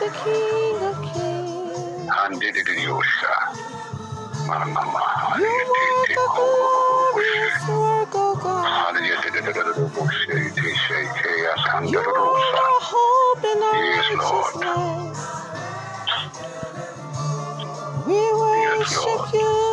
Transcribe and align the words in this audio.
the 0.00 0.10
King 0.24 0.76
of 0.90 0.96
Kings. 1.14 2.10
Handidididiyosha. 2.10 3.34
Mama, 4.46 4.82
You 5.38 5.52
work 5.72 6.10
a 6.10 6.28
glorious 6.36 7.68
work, 7.68 8.14
God. 8.42 8.96
You 11.90 12.00
are 12.00 12.56
our 12.64 12.80
hope 12.92 13.44
and 13.44 13.62
our 13.64 13.84
Yes, 13.84 14.06
Lord. 14.18 14.54
righteousness. 14.56 15.20
We 18.06 18.20
worship 18.34 19.34
you. 19.34 19.69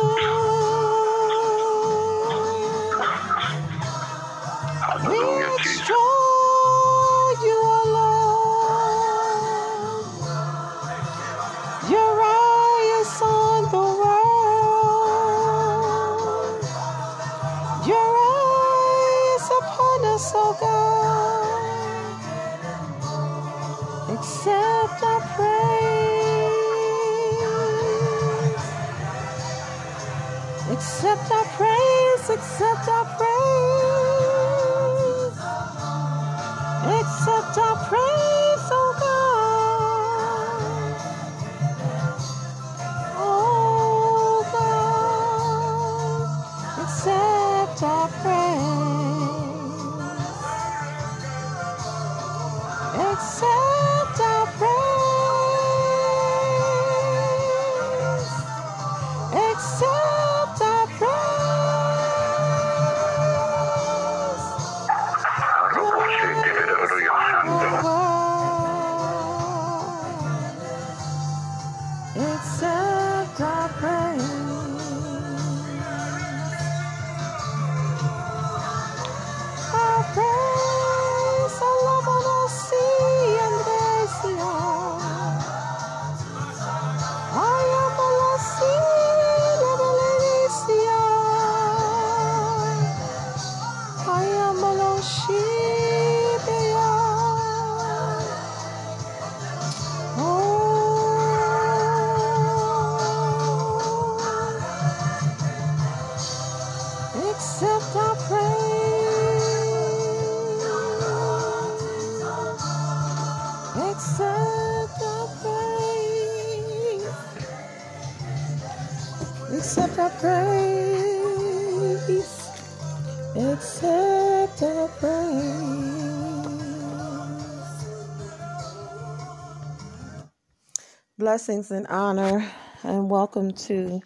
Blessings 131.28 131.70
and 131.70 131.86
honor, 131.88 132.50
and 132.82 133.10
welcome 133.10 133.52
to 133.52 134.00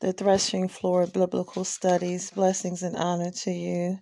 the 0.00 0.12
Threshing 0.12 0.68
Floor 0.68 1.06
Biblical 1.06 1.64
Studies. 1.64 2.30
Blessings 2.30 2.82
and 2.82 2.94
honor 2.94 3.30
to 3.30 3.50
you, 3.50 3.98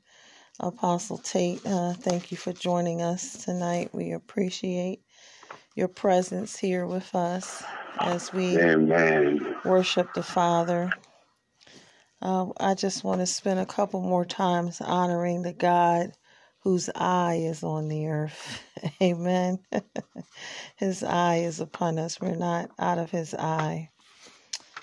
Apostle 0.59 1.19
Tate. 1.19 1.65
Uh, 1.65 1.93
thank 1.93 2.33
you 2.33 2.37
for 2.37 2.53
joining 2.53 3.03
us 3.03 3.45
tonight. 3.45 3.91
We 3.93 4.11
appreciate 4.11 5.03
your 5.77 5.87
presence 5.87 6.59
here 6.59 6.89
with 6.89 7.15
us 7.15 7.63
as 8.01 8.33
we 8.33 8.57
Amen. 8.59 9.55
worship 9.65 10.12
the 10.12 10.25
Father. 10.25 10.91
Uh, 12.21 12.47
I 12.59 12.75
just 12.75 13.05
want 13.05 13.21
to 13.21 13.27
spend 13.27 13.61
a 13.61 13.67
couple 13.67 14.03
more 14.03 14.25
times 14.25 14.81
honoring 14.81 15.43
the 15.43 15.53
God 15.53 16.11
whose 16.67 16.91
eye 16.97 17.43
is 17.45 17.63
on 17.63 17.87
the 17.87 18.09
earth. 18.09 18.61
Amen. 19.01 19.61
his 20.77 21.05
eye 21.05 21.37
is 21.37 21.61
upon 21.61 21.97
us. 21.97 22.21
We're 22.21 22.35
not 22.35 22.71
out 22.77 22.99
of 22.99 23.09
his 23.13 23.35
eye. 23.35 23.91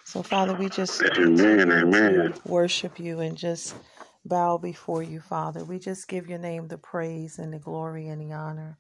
So, 0.06 0.24
Father, 0.24 0.56
we 0.56 0.70
just 0.70 1.04
Amen. 1.18 1.74
Amen. 1.74 2.34
worship 2.46 3.02
you 3.02 3.20
and 3.20 3.38
just 3.38 3.76
bow 4.24 4.58
before 4.60 5.04
you, 5.04 5.20
Father. 5.20 5.66
We 5.66 5.78
just 5.78 6.08
give 6.08 6.30
your 6.30 6.40
name 6.40 6.70
the 6.70 6.78
praise 6.78 7.38
and 7.38 7.54
the 7.54 7.60
glory 7.60 8.08
and 8.08 8.22
the 8.22 8.34
honor. 8.34 8.80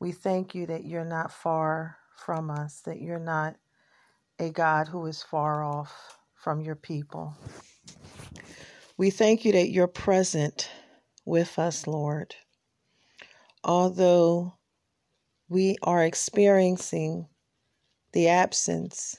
We 0.00 0.12
thank 0.12 0.54
you 0.54 0.64
that 0.68 0.86
you're 0.86 1.04
not 1.04 1.32
far 1.34 1.98
from 2.16 2.50
us, 2.50 2.80
that 2.86 3.02
you're 3.02 3.18
not 3.20 3.56
a 4.38 4.48
God 4.48 4.88
who 4.88 5.04
is 5.04 5.22
far 5.22 5.62
off 5.62 6.16
from 6.34 6.62
your 6.62 6.76
people. 6.76 7.36
We 8.96 9.10
thank 9.10 9.44
you 9.44 9.52
that 9.52 9.68
you're 9.70 9.86
present 9.86 10.70
with 11.24 11.58
us, 11.58 11.86
Lord. 11.86 12.34
Although 13.64 14.54
we 15.48 15.76
are 15.82 16.04
experiencing 16.04 17.28
the 18.12 18.28
absence 18.28 19.16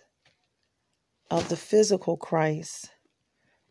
of 1.31 1.49
the 1.49 1.55
physical 1.55 2.17
Christ, 2.17 2.91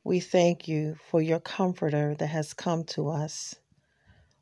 we 0.05 0.21
thank 0.21 0.67
you 0.67 0.97
for 1.11 1.21
your 1.21 1.41
comforter 1.41 2.15
that 2.15 2.27
has 2.27 2.55
come 2.55 2.85
to 2.85 3.09
us. 3.09 3.55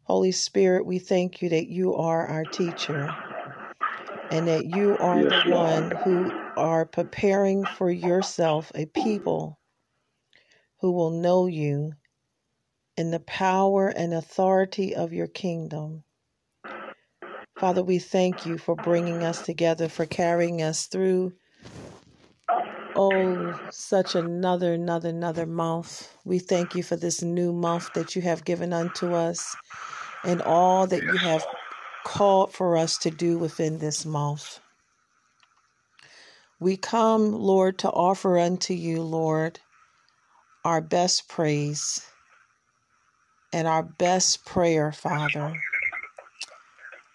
Holy 0.04 0.32
Spirit, 0.32 0.86
we 0.86 0.98
thank 0.98 1.42
you 1.42 1.48
that 1.50 1.68
you 1.68 1.94
are 1.94 2.26
our 2.26 2.44
teacher 2.44 3.18
and 4.30 4.48
that 4.48 4.64
you 4.64 4.96
are 4.98 5.22
Yes, 5.22 5.44
the 5.44 5.50
one 5.50 5.90
who 6.04 6.32
are 6.56 6.86
preparing 6.86 7.64
for 7.64 7.90
yourself 7.90 8.72
a 8.74 8.86
people 8.86 9.58
who 10.80 10.92
will 10.92 11.10
know 11.10 11.46
you 11.46 11.92
in 13.00 13.10
the 13.10 13.20
power 13.20 13.88
and 13.88 14.12
authority 14.12 14.94
of 14.94 15.10
your 15.14 15.26
kingdom. 15.26 16.04
Father, 17.58 17.82
we 17.82 17.98
thank 17.98 18.44
you 18.44 18.58
for 18.58 18.76
bringing 18.76 19.24
us 19.24 19.40
together, 19.40 19.88
for 19.88 20.04
carrying 20.04 20.60
us 20.60 20.86
through, 20.86 21.32
oh, 22.94 23.58
such 23.70 24.14
another, 24.14 24.74
another, 24.74 25.08
another 25.08 25.46
month. 25.46 26.14
We 26.26 26.40
thank 26.40 26.74
you 26.74 26.82
for 26.82 26.96
this 26.96 27.22
new 27.22 27.54
month 27.54 27.94
that 27.94 28.14
you 28.14 28.20
have 28.22 28.44
given 28.44 28.74
unto 28.74 29.14
us 29.14 29.56
and 30.26 30.42
all 30.42 30.86
that 30.86 31.04
you 31.04 31.18
have 31.20 31.46
called 32.04 32.52
for 32.52 32.76
us 32.76 32.98
to 32.98 33.10
do 33.10 33.38
within 33.38 33.78
this 33.78 34.04
month. 34.04 34.60
We 36.60 36.76
come, 36.76 37.32
Lord, 37.32 37.78
to 37.78 37.90
offer 37.90 38.38
unto 38.38 38.74
you, 38.74 39.02
Lord, 39.02 39.60
our 40.66 40.82
best 40.82 41.30
praise 41.30 42.06
and 43.52 43.66
our 43.66 43.82
best 43.82 44.44
prayer, 44.44 44.92
Father. 44.92 45.54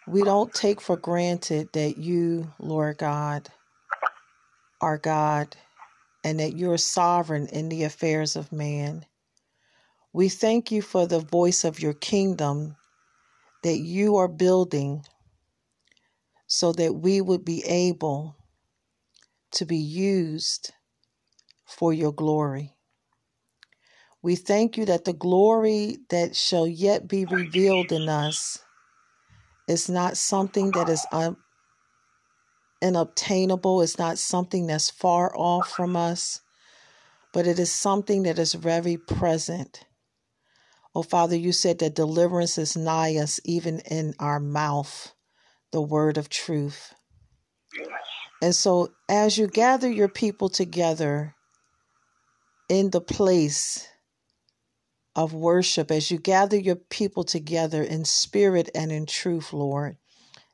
We 0.08 0.24
don't 0.24 0.54
take 0.54 0.82
for 0.82 0.98
granted 0.98 1.74
that 1.74 1.98
you, 1.98 2.52
Lord 2.60 2.98
God, 3.00 3.50
are 4.82 4.98
God 4.98 5.56
and 6.24 6.40
that 6.40 6.56
you're 6.58 6.78
sovereign 6.78 7.48
in 7.48 7.70
the 7.70 7.84
affairs 7.84 8.36
of 8.36 8.52
man. 8.52 9.06
We 10.14 10.30
thank 10.30 10.72
you 10.72 10.82
for 10.82 11.08
the 11.08 11.20
voice 11.20 11.64
of 11.64 11.80
your 11.80 11.94
kingdom 11.94 12.76
that 13.64 13.80
you 13.80 14.18
are 14.18 14.28
building 14.28 15.04
so 16.48 16.72
that 16.74 16.94
we 16.94 17.22
would 17.22 17.44
be 17.44 17.64
able 17.66 18.36
to 19.54 19.66
be 19.66 19.78
used 19.78 20.71
for 21.66 21.94
your 21.94 22.14
glory. 22.14 22.75
We 24.26 24.36
thank 24.36 24.76
you 24.76 24.86
that 24.86 25.06
the 25.06 25.14
glory 25.14 26.00
that 26.10 26.36
shall 26.36 26.66
yet 26.66 27.08
be 27.08 27.26
revealed 27.26 27.92
in 27.92 28.10
us 28.10 28.58
is 29.68 29.88
not 29.88 30.18
something 30.18 30.72
that 30.72 30.90
is 30.90 31.06
un- 31.12 31.38
unobtainable, 32.82 33.84
it's 33.84 34.00
not 34.00 34.18
something 34.18 34.66
that's 34.66 34.90
far 34.90 35.32
off 35.38 35.70
from 35.70 35.96
us, 35.96 36.42
but 37.34 37.46
it 37.46 37.60
is 37.60 37.72
something 37.72 38.24
that 38.24 38.40
is 38.40 38.56
very 38.56 38.98
present. 38.98 39.86
Oh, 40.96 41.04
Father, 41.04 41.36
you 41.36 41.52
said 41.52 41.78
that 41.78 41.94
deliverance 41.94 42.58
is 42.58 42.76
nigh 42.76 43.18
us, 43.18 43.40
even 43.46 43.78
in 43.82 44.16
our 44.18 44.40
mouth, 44.40 45.14
the 45.72 45.84
word 45.84 46.18
of 46.18 46.30
truth. 46.30 46.96
And 48.42 48.56
so, 48.56 48.90
as 49.08 49.38
you 49.38 49.46
gather 49.46 49.88
your 49.88 50.10
people 50.10 50.50
together 50.50 51.36
in 52.68 52.90
the 52.90 53.02
place 53.02 53.88
of 55.16 55.34
worship, 55.34 55.92
as 55.92 56.12
you 56.12 56.19
gather 56.19 56.57
your 56.57 56.76
people 56.78 57.24
together 57.24 57.84
in 57.84 58.06
spirit 58.06 58.69
and 58.76 58.92
in 58.92 59.06
truth, 59.06 59.54
Lord, 59.54 59.98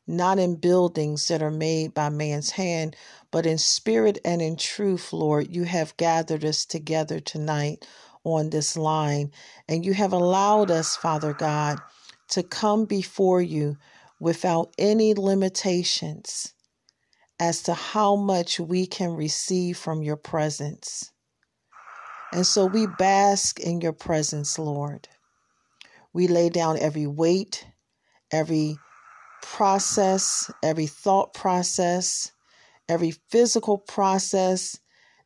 not 0.08 0.40
in 0.40 0.56
buildings 0.56 1.28
that 1.30 1.42
are 1.44 1.52
made 1.52 1.94
by 1.94 2.10
man's 2.10 2.52
hand, 2.52 2.96
but 3.32 3.46
in 3.46 3.58
spirit 3.58 4.20
and 4.26 4.42
in 4.42 4.58
truth, 4.58 5.14
Lord, 5.14 5.54
you 5.56 5.64
have 5.64 5.98
gathered 5.98 6.46
us 6.46 6.66
together 6.66 7.20
tonight 7.20 7.88
on 8.24 8.50
this 8.52 8.78
line, 8.78 9.32
and 9.68 9.86
you 9.86 9.94
have 9.94 10.14
allowed 10.14 10.72
us, 10.72 10.96
Father 10.98 11.34
God, 11.34 11.80
to 12.30 12.44
come 12.44 12.86
before 12.86 13.42
you 13.42 13.78
without 14.20 14.74
any 14.78 15.14
limitations 15.14 16.54
as 17.40 17.64
to 17.64 17.74
how 17.74 18.16
much 18.16 18.60
we 18.60 18.88
can 18.88 19.12
receive 19.16 19.78
from 19.78 20.04
your 20.04 20.18
presence. 20.18 21.11
And 22.34 22.46
so 22.46 22.66
we 22.66 22.88
bask 22.88 23.60
in 23.60 23.82
your 23.82 23.94
presence, 23.94 24.58
Lord. 24.58 25.08
We 26.14 26.28
lay 26.28 26.50
down 26.50 26.80
every 26.80 27.08
weight, 27.08 27.66
every 28.32 28.78
process, 29.42 30.52
every 30.64 30.88
thought 30.88 31.34
process, 31.34 32.32
every 32.88 33.12
physical 33.30 33.78
process 33.78 34.80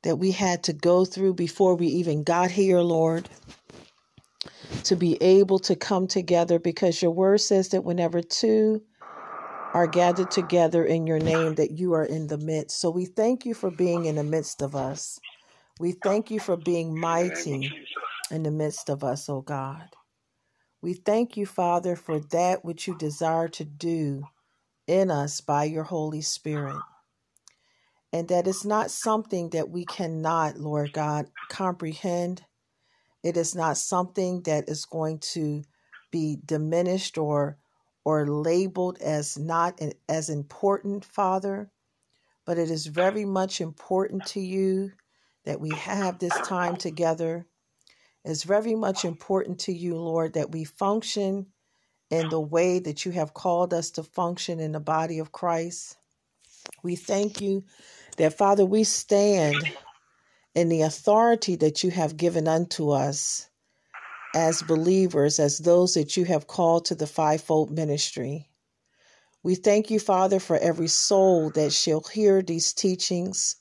that 0.04 0.18
we 0.18 0.32
had 0.32 0.64
to 0.64 0.74
go 0.74 1.06
through 1.06 1.34
before 1.34 1.76
we 1.76 1.88
even 1.88 2.24
got 2.24 2.52
here, 2.52 2.80
Lord, 2.80 3.28
to 4.84 4.96
be 4.96 5.22
able 5.22 5.60
to 5.60 5.76
come 5.76 6.08
together 6.08 6.60
because 6.60 7.02
your 7.02 7.12
word 7.12 7.42
says 7.42 7.70
that 7.70 7.84
whenever 7.84 8.22
two 8.22 8.82
are 9.74 9.88
gathered 9.88 10.32
together 10.32 10.86
in 10.86 11.06
your 11.06 11.20
name, 11.20 11.56
that 11.56 11.72
you 11.72 11.94
are 11.94 12.06
in 12.06 12.28
the 12.28 12.38
midst. 12.38 12.80
So 12.80 12.90
we 12.90 13.06
thank 13.06 13.46
you 13.46 13.54
for 13.54 13.70
being 13.72 14.06
in 14.06 14.16
the 14.16 14.24
midst 14.24 14.62
of 14.62 14.76
us. 14.76 15.20
We 15.80 15.92
thank 15.92 16.32
you 16.32 16.40
for 16.40 16.56
being 16.56 16.90
In 16.90 16.94
the 16.96 17.02
name 17.02 17.26
of 17.26 17.36
mighty 17.36 17.88
in 18.32 18.44
the 18.44 18.52
midst 18.52 18.90
of 18.90 19.04
us, 19.04 19.28
O 19.28 19.42
God. 19.42 19.90
We 20.82 20.94
thank 20.94 21.36
you, 21.36 21.46
Father, 21.46 21.98
for 21.98 22.20
that 22.20 22.64
which 22.64 22.88
you 22.88 22.98
desire 22.98 23.50
to 23.50 23.66
do 23.66 24.24
in 24.88 25.12
us 25.12 25.42
by 25.42 25.66
your 25.66 25.84
Holy 25.84 26.22
Spirit. 26.22 26.82
And 28.14 28.30
that 28.30 28.48
is 28.48 28.64
not 28.64 28.90
something 28.90 29.50
that 29.50 29.70
we 29.70 29.84
cannot, 29.84 30.58
Lord 30.58 30.94
God, 30.94 31.26
comprehend. 31.50 32.44
It 33.22 33.36
is 33.36 33.54
not 33.54 33.78
something 33.78 34.44
that 34.44 34.70
is 34.70 34.86
going 34.86 35.20
to 35.34 35.64
be 36.12 36.38
diminished 36.46 37.18
or 37.18 37.58
or 38.06 38.28
labeled 38.28 39.02
as 39.02 39.38
not 39.38 39.82
as 40.08 40.30
important, 40.30 41.04
Father, 41.04 41.72
but 42.46 42.60
it 42.60 42.70
is 42.70 42.86
very 42.86 43.26
much 43.26 43.60
important 43.60 44.26
to 44.28 44.40
you 44.40 44.92
that 45.46 45.60
we 45.60 45.70
have 45.70 46.20
this 46.20 46.38
time 46.42 46.76
together. 46.76 47.46
It's 48.24 48.44
very 48.44 48.76
much 48.76 49.06
important 49.06 49.60
to 49.62 49.74
you, 49.74 49.96
Lord, 49.96 50.34
that 50.34 50.52
we 50.52 50.64
function 50.64 51.48
in 52.10 52.30
the 52.30 52.40
way 52.40 52.80
that 52.80 53.06
you 53.06 53.12
have 53.12 53.34
called 53.34 53.74
us 53.74 53.92
to 53.92 54.04
function 54.04 54.60
in 54.60 54.72
the 54.72 54.80
body 54.80 55.20
of 55.20 55.32
Christ. 55.32 55.98
We 56.84 56.96
thank 56.96 57.42
you 57.42 57.66
that, 58.18 58.38
Father, 58.38 58.66
we 58.66 58.84
stand 58.84 59.56
in 60.54 60.70
the 60.70 60.82
authority 60.82 61.56
that 61.58 61.84
you 61.84 61.92
have 61.92 62.18
given 62.18 62.48
unto 62.48 62.92
us 62.92 63.50
as 64.34 64.62
believers, 64.64 65.40
as 65.40 65.60
those 65.60 65.94
that 65.94 66.18
you 66.18 66.26
have 66.26 66.48
called 66.48 66.86
to 66.86 66.96
the 66.96 67.08
fivefold 67.08 67.72
ministry. 67.72 68.50
We 69.44 69.56
thank 69.56 69.92
you, 69.92 70.00
Father, 70.00 70.40
for 70.40 70.58
every 70.58 70.88
soul 70.88 71.52
that 71.52 71.72
shall 71.72 72.02
hear 72.02 72.42
these 72.42 72.74
teachings. 72.74 73.58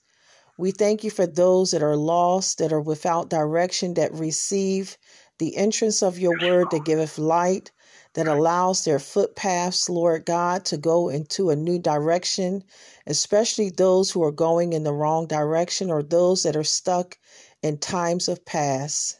We 0.56 0.70
thank 0.70 1.02
you 1.02 1.10
for 1.10 1.26
those 1.26 1.72
that 1.72 1.82
are 1.82 1.96
lost, 1.96 2.58
that 2.58 2.72
are 2.72 2.80
without 2.80 3.28
direction, 3.28 3.94
that 3.94 4.14
receive 4.14 4.96
the 5.38 5.56
entrance 5.56 6.02
of 6.02 6.18
your 6.18 6.32
word 6.32 6.70
that 6.70 6.84
giveth 6.84 7.18
light, 7.18 7.72
that 8.14 8.28
allows 8.28 8.84
their 8.84 9.00
footpaths, 9.00 9.88
Lord 9.88 10.24
God, 10.24 10.64
to 10.66 10.76
go 10.76 11.08
into 11.08 11.50
a 11.50 11.56
new 11.56 11.80
direction, 11.80 12.62
especially 13.06 13.70
those 13.70 14.12
who 14.12 14.22
are 14.22 14.30
going 14.30 14.72
in 14.72 14.84
the 14.84 14.92
wrong 14.92 15.26
direction 15.26 15.90
or 15.90 16.02
those 16.02 16.44
that 16.44 16.54
are 16.54 16.62
stuck 16.62 17.18
in 17.62 17.78
times 17.78 18.28
of 18.28 18.44
past. 18.44 19.18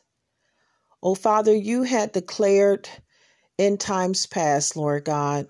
Oh, 1.03 1.17
Father, 1.17 1.55
you 1.55 1.83
had 1.83 2.13
declared 2.13 2.89
in 3.59 3.77
times 3.77 4.27
past, 4.27 4.77
Lord 4.77 5.05
God, 5.05 5.49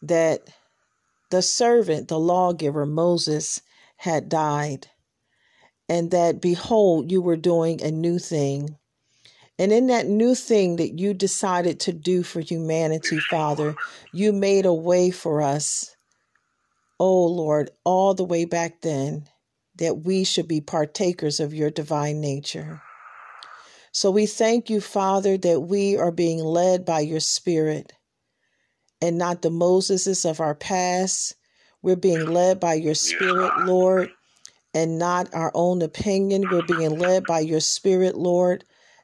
that 0.00 0.48
the 1.30 1.42
servant, 1.42 2.08
the 2.08 2.18
lawgiver, 2.18 2.86
Moses, 2.86 3.60
had 3.96 4.30
died, 4.30 4.88
and 5.88 6.10
that 6.10 6.40
behold, 6.40 7.10
you 7.10 7.22
were 7.22 7.36
doing 7.36 7.82
a 7.82 7.90
new 7.90 8.18
thing. 8.18 8.76
And 9.58 9.72
in 9.72 9.88
that 9.88 10.06
new 10.06 10.34
thing 10.34 10.76
that 10.76 10.98
you 10.98 11.14
decided 11.14 11.80
to 11.80 11.92
do 11.92 12.22
for 12.22 12.40
humanity, 12.40 13.18
Father, 13.18 13.74
you 14.12 14.32
made 14.32 14.66
a 14.66 14.74
way 14.74 15.10
for 15.10 15.42
us, 15.42 15.96
oh 17.00 17.24
Lord, 17.24 17.70
all 17.84 18.14
the 18.14 18.24
way 18.24 18.44
back 18.44 18.82
then, 18.82 19.28
that 19.76 20.04
we 20.04 20.24
should 20.24 20.46
be 20.46 20.60
partakers 20.60 21.40
of 21.40 21.54
your 21.54 21.70
divine 21.70 22.20
nature. 22.20 22.82
So 23.90 24.10
we 24.10 24.26
thank 24.26 24.70
you, 24.70 24.80
Father, 24.80 25.36
that 25.38 25.60
we 25.60 25.96
are 25.96 26.12
being 26.12 26.38
led 26.38 26.84
by 26.84 27.00
your 27.00 27.20
Spirit 27.20 27.92
and 29.00 29.18
not 29.18 29.42
the 29.42 29.50
Moseses 29.50 30.28
of 30.28 30.40
our 30.40 30.54
past. 30.54 31.34
We're 31.82 31.96
being 31.96 32.26
led 32.26 32.60
by 32.60 32.74
your 32.74 32.94
Spirit, 32.94 33.66
Lord, 33.66 34.10
and 34.78 34.96
not 34.96 35.28
our 35.34 35.50
own 35.54 35.82
opinion. 35.82 36.44
We're 36.48 36.62
being 36.62 37.00
led 37.00 37.26
by 37.26 37.40
your 37.40 37.58
Spirit, 37.58 38.16
Lord, 38.16 38.62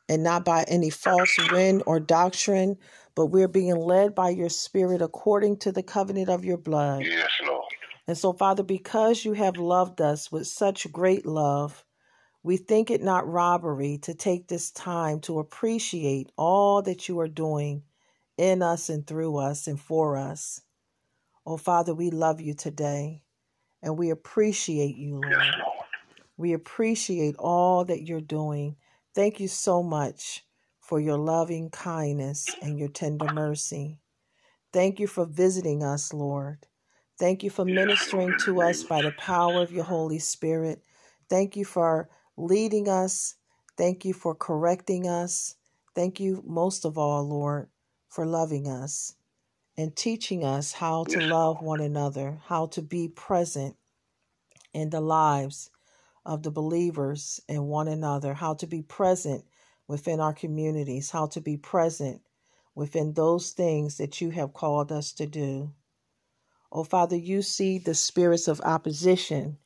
and 0.08 0.22
not 0.22 0.44
by 0.44 0.62
any 0.68 0.88
false 0.88 1.36
wind 1.50 1.82
or 1.84 1.98
doctrine, 1.98 2.76
but 3.16 3.26
we're 3.26 3.48
being 3.48 3.74
led 3.74 4.14
by 4.14 4.30
your 4.30 4.50
Spirit 4.50 5.02
according 5.02 5.56
to 5.58 5.72
the 5.72 5.82
covenant 5.82 6.28
of 6.28 6.44
your 6.44 6.58
blood. 6.58 7.02
Yes, 7.04 7.28
Lord. 7.44 7.64
And 8.06 8.16
so, 8.16 8.32
Father, 8.32 8.62
because 8.62 9.24
you 9.24 9.32
have 9.32 9.56
loved 9.56 10.00
us 10.00 10.30
with 10.30 10.46
such 10.46 10.92
great 10.92 11.26
love, 11.26 11.84
we 12.44 12.56
think 12.56 12.88
it 12.88 13.02
not 13.02 13.26
robbery 13.26 13.98
to 14.02 14.14
take 14.14 14.46
this 14.46 14.70
time 14.70 15.18
to 15.22 15.40
appreciate 15.40 16.30
all 16.36 16.82
that 16.82 17.08
you 17.08 17.18
are 17.18 17.26
doing 17.26 17.82
in 18.38 18.62
us 18.62 18.88
and 18.88 19.04
through 19.04 19.38
us 19.38 19.66
and 19.66 19.80
for 19.80 20.16
us. 20.16 20.60
Oh, 21.44 21.56
Father, 21.56 21.96
we 21.96 22.10
love 22.10 22.40
you 22.40 22.54
today 22.54 23.23
and 23.84 23.98
we 23.98 24.10
appreciate 24.10 24.96
you, 24.96 25.16
Lord. 25.16 25.30
Yes, 25.30 25.54
Lord. 25.58 25.86
We 26.38 26.54
appreciate 26.54 27.36
all 27.38 27.84
that 27.84 28.02
you're 28.02 28.20
doing. 28.20 28.76
Thank 29.14 29.38
you 29.38 29.46
so 29.46 29.82
much 29.82 30.44
for 30.80 30.98
your 30.98 31.18
loving 31.18 31.70
kindness 31.70 32.56
and 32.62 32.78
your 32.78 32.88
tender 32.88 33.28
mercy. 33.28 34.00
Thank 34.72 34.98
you 34.98 35.06
for 35.06 35.26
visiting 35.26 35.84
us, 35.84 36.12
Lord. 36.12 36.66
Thank 37.18 37.44
you 37.44 37.50
for 37.50 37.64
ministering 37.64 38.36
to 38.40 38.62
us 38.62 38.82
by 38.82 39.02
the 39.02 39.12
power 39.12 39.62
of 39.62 39.70
your 39.70 39.84
Holy 39.84 40.18
Spirit. 40.18 40.82
Thank 41.30 41.56
you 41.56 41.64
for 41.64 42.08
leading 42.36 42.88
us. 42.88 43.36
Thank 43.78 44.04
you 44.04 44.14
for 44.14 44.34
correcting 44.34 45.06
us. 45.06 45.56
Thank 45.94 46.18
you, 46.18 46.42
most 46.46 46.84
of 46.84 46.98
all, 46.98 47.22
Lord, 47.28 47.68
for 48.08 48.26
loving 48.26 48.66
us 48.66 49.14
and 49.76 49.94
teaching 49.96 50.44
us 50.44 50.72
how 50.72 51.04
to 51.04 51.20
love 51.20 51.62
one 51.62 51.80
another, 51.80 52.38
how 52.46 52.66
to 52.66 52.82
be 52.82 53.08
present 53.08 53.76
in 54.72 54.90
the 54.90 55.00
lives 55.00 55.70
of 56.24 56.42
the 56.42 56.50
believers 56.50 57.40
and 57.48 57.66
one 57.66 57.88
another, 57.88 58.34
how 58.34 58.54
to 58.54 58.66
be 58.66 58.82
present 58.82 59.44
within 59.88 60.20
our 60.20 60.32
communities, 60.32 61.10
how 61.10 61.26
to 61.26 61.40
be 61.40 61.56
present 61.56 62.22
within 62.74 63.12
those 63.12 63.50
things 63.50 63.98
that 63.98 64.20
you 64.20 64.30
have 64.30 64.52
called 64.52 64.90
us 64.90 65.12
to 65.12 65.26
do. 65.26 65.72
Oh, 66.72 66.84
Father, 66.84 67.16
you 67.16 67.42
see 67.42 67.78
the 67.78 67.94
spirits 67.94 68.48
of 68.48 68.60
opposition 68.62 69.58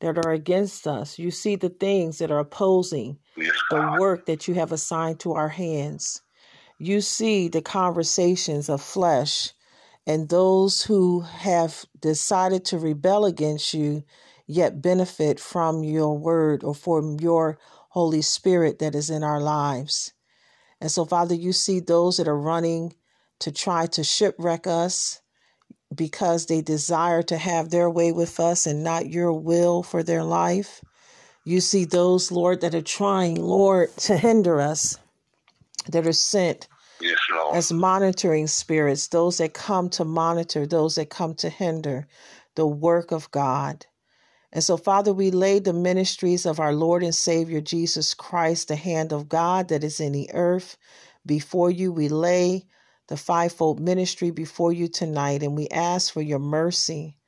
that 0.00 0.18
are 0.18 0.32
against 0.32 0.86
us. 0.86 1.18
You 1.18 1.30
see 1.30 1.56
the 1.56 1.68
things 1.68 2.18
that 2.18 2.30
are 2.30 2.38
opposing 2.40 3.18
the 3.70 3.96
work 4.00 4.26
that 4.26 4.48
you 4.48 4.54
have 4.54 4.72
assigned 4.72 5.20
to 5.20 5.34
our 5.34 5.48
hands. 5.48 6.22
You 6.78 7.00
see 7.00 7.48
the 7.48 7.62
conversations 7.62 8.68
of 8.68 8.80
flesh 8.80 9.52
and 10.06 10.28
those 10.28 10.82
who 10.82 11.20
have 11.20 11.84
decided 12.00 12.64
to 12.66 12.78
rebel 12.78 13.26
against 13.26 13.74
you, 13.74 14.04
yet 14.46 14.80
benefit 14.80 15.38
from 15.38 15.84
your 15.84 16.16
word 16.16 16.64
or 16.64 16.74
from 16.74 17.18
your 17.20 17.58
Holy 17.90 18.22
Spirit 18.22 18.78
that 18.78 18.94
is 18.94 19.10
in 19.10 19.22
our 19.22 19.40
lives. 19.40 20.12
And 20.80 20.90
so, 20.90 21.04
Father, 21.04 21.34
you 21.34 21.52
see 21.52 21.80
those 21.80 22.16
that 22.16 22.28
are 22.28 22.38
running 22.38 22.94
to 23.40 23.52
try 23.52 23.86
to 23.86 24.04
shipwreck 24.04 24.66
us 24.66 25.20
because 25.94 26.46
they 26.46 26.60
desire 26.60 27.22
to 27.24 27.36
have 27.36 27.70
their 27.70 27.90
way 27.90 28.12
with 28.12 28.38
us 28.38 28.66
and 28.66 28.84
not 28.84 29.10
your 29.10 29.32
will 29.32 29.82
for 29.82 30.02
their 30.02 30.22
life. 30.22 30.82
You 31.44 31.60
see 31.60 31.84
those, 31.84 32.30
Lord, 32.30 32.60
that 32.60 32.74
are 32.74 32.82
trying, 32.82 33.36
Lord, 33.36 33.96
to 33.98 34.16
hinder 34.16 34.60
us, 34.60 34.98
that 35.88 36.06
are 36.06 36.12
sent 36.12 36.68
Yes, 37.00 37.18
as 37.52 37.72
monitoring 37.72 38.46
spirits, 38.46 39.08
those 39.08 39.38
that 39.38 39.54
come 39.54 39.88
to 39.90 40.04
monitor, 40.04 40.66
those 40.66 40.96
that 40.96 41.10
come 41.10 41.34
to 41.36 41.48
hinder 41.48 42.06
the 42.56 42.66
work 42.66 43.12
of 43.12 43.30
God. 43.30 43.86
And 44.52 44.64
so, 44.64 44.76
Father, 44.76 45.12
we 45.12 45.30
lay 45.30 45.58
the 45.58 45.72
ministries 45.72 46.46
of 46.46 46.58
our 46.58 46.72
Lord 46.72 47.02
and 47.02 47.14
Savior 47.14 47.60
Jesus 47.60 48.14
Christ, 48.14 48.68
the 48.68 48.76
hand 48.76 49.12
of 49.12 49.28
God 49.28 49.68
that 49.68 49.84
is 49.84 50.00
in 50.00 50.12
the 50.12 50.30
earth, 50.32 50.76
before 51.26 51.70
you. 51.70 51.92
We 51.92 52.08
lay 52.08 52.66
the 53.08 53.16
fivefold 53.16 53.80
ministry 53.80 54.30
before 54.30 54.72
you 54.72 54.88
tonight, 54.88 55.42
and 55.42 55.56
we 55.56 55.68
ask 55.68 56.12
for 56.12 56.22
your 56.22 56.38
mercy 56.38 57.18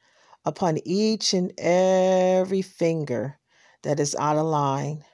upon 0.44 0.78
each 0.84 1.34
and 1.34 1.52
every 1.58 2.62
finger 2.62 3.38
that 3.82 4.00
is 4.00 4.16
out 4.16 4.36
of 4.36 4.46
line. 4.46 5.04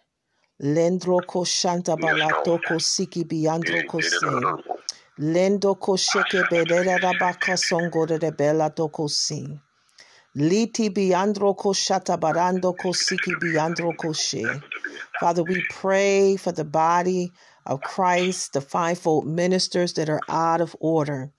Lendro 0.62 1.26
ko 1.26 1.44
shanta 1.44 1.96
balato 1.96 2.64
ko 2.64 2.78
siki 2.78 3.24
biandro 3.24 3.86
ko 3.86 4.00
se. 4.00 4.26
Lendo 5.18 5.78
ko 5.78 5.96
sheke 5.96 6.44
bedera 6.48 6.98
rabaka 6.98 7.56
songo 7.56 8.06
de 8.06 8.32
bela 8.32 8.70
doko. 8.70 9.08
Liti 10.36 10.88
biandro 10.90 11.56
ko 11.56 11.72
shata 11.74 12.18
barando 12.18 12.76
ko 12.78 12.90
siki 12.92 13.36
biandro 13.36 13.96
ko 13.96 14.12
she. 14.14 14.64
Father, 15.18 15.44
we 15.44 15.60
pray 15.60 16.36
for 16.36 16.52
the 16.52 16.64
body 16.64 17.34
of 17.66 17.82
Christ, 17.82 18.54
the 18.54 18.62
fivefold 18.62 19.26
ministers 19.26 19.94
that 19.94 20.08
are 20.08 20.24
out 20.28 20.60
of 20.62 20.76
order. 20.80 21.32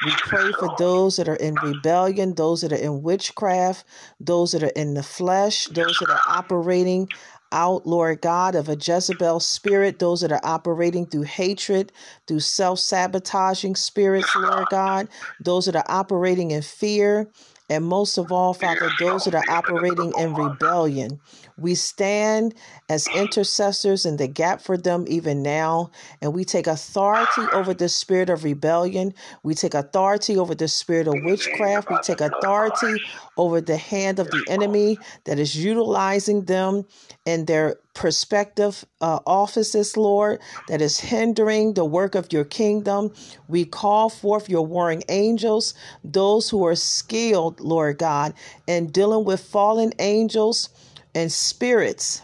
We 0.00 0.16
pray 0.16 0.52
for 0.52 0.68
those 0.68 1.16
that 1.16 1.28
are 1.28 1.36
in 1.36 1.60
rebellion, 1.60 2.34
those 2.34 2.62
that 2.62 2.72
are 2.72 2.76
in 2.76 3.02
witchcraft, 3.02 3.86
those 4.20 4.52
that 4.52 4.62
are 4.64 4.72
in 4.76 4.94
the 4.94 5.02
flesh, 5.02 5.68
those 5.68 5.98
that 6.00 6.10
are 6.10 6.22
operating 6.26 7.08
out, 7.52 7.86
Lord 7.86 8.22
God, 8.22 8.56
of 8.56 8.68
a 8.68 8.76
Jezebel 8.76 9.40
spirit, 9.40 10.00
those 10.00 10.22
that 10.22 10.32
are 10.32 10.40
operating 10.44 11.06
through 11.06 11.24
hatred, 11.24 11.92
through 12.28 12.40
self 12.40 12.80
sabotaging 12.80 13.76
spirits, 13.76 14.36
Lord 14.36 14.70
God, 14.70 15.08
those 15.40 15.66
that 15.66 15.76
are 15.76 15.86
operating 15.88 16.52
in 16.52 16.62
fear, 16.62 17.30
and 17.68 17.84
most 17.84 18.18
of 18.18 18.30
all, 18.32 18.54
Father, 18.54 18.90
those 18.98 19.24
that 19.24 19.34
are 19.34 19.44
operating 19.48 20.12
in 20.18 20.34
rebellion. 20.34 21.20
We 21.56 21.74
stand 21.74 22.54
as 22.88 23.08
intercessors 23.14 24.04
in 24.04 24.16
the 24.16 24.28
gap 24.28 24.60
for 24.60 24.76
them 24.76 25.04
even 25.08 25.42
now, 25.42 25.90
and 26.20 26.34
we 26.34 26.44
take 26.44 26.66
authority 26.66 27.42
over 27.52 27.72
the 27.72 27.88
spirit 27.88 28.30
of 28.30 28.44
rebellion. 28.44 29.14
We 29.42 29.54
take 29.54 29.74
authority 29.74 30.36
over 30.36 30.54
the 30.54 30.68
spirit 30.68 31.08
of 31.08 31.22
witchcraft. 31.24 31.88
We 31.90 31.98
take 31.98 32.20
authority 32.20 33.02
over 33.36 33.60
the 33.60 33.76
hand 33.76 34.18
of 34.18 34.30
the 34.30 34.44
enemy 34.48 34.98
that 35.24 35.38
is 35.38 35.56
utilizing 35.56 36.44
them 36.44 36.84
in 37.24 37.46
their 37.46 37.76
prospective 37.94 38.84
uh, 39.00 39.20
offices, 39.26 39.96
Lord, 39.96 40.40
that 40.68 40.80
is 40.80 41.00
hindering 41.00 41.74
the 41.74 41.84
work 41.84 42.14
of 42.14 42.32
your 42.32 42.44
kingdom. 42.44 43.12
We 43.48 43.64
call 43.64 44.08
forth 44.08 44.48
your 44.48 44.66
warring 44.66 45.02
angels, 45.08 45.74
those 46.02 46.50
who 46.50 46.64
are 46.66 46.74
skilled, 46.74 47.60
Lord 47.60 47.98
God, 47.98 48.34
in 48.66 48.88
dealing 48.88 49.24
with 49.24 49.40
fallen 49.40 49.92
angels 49.98 50.68
and 51.14 51.30
spirits 51.30 52.22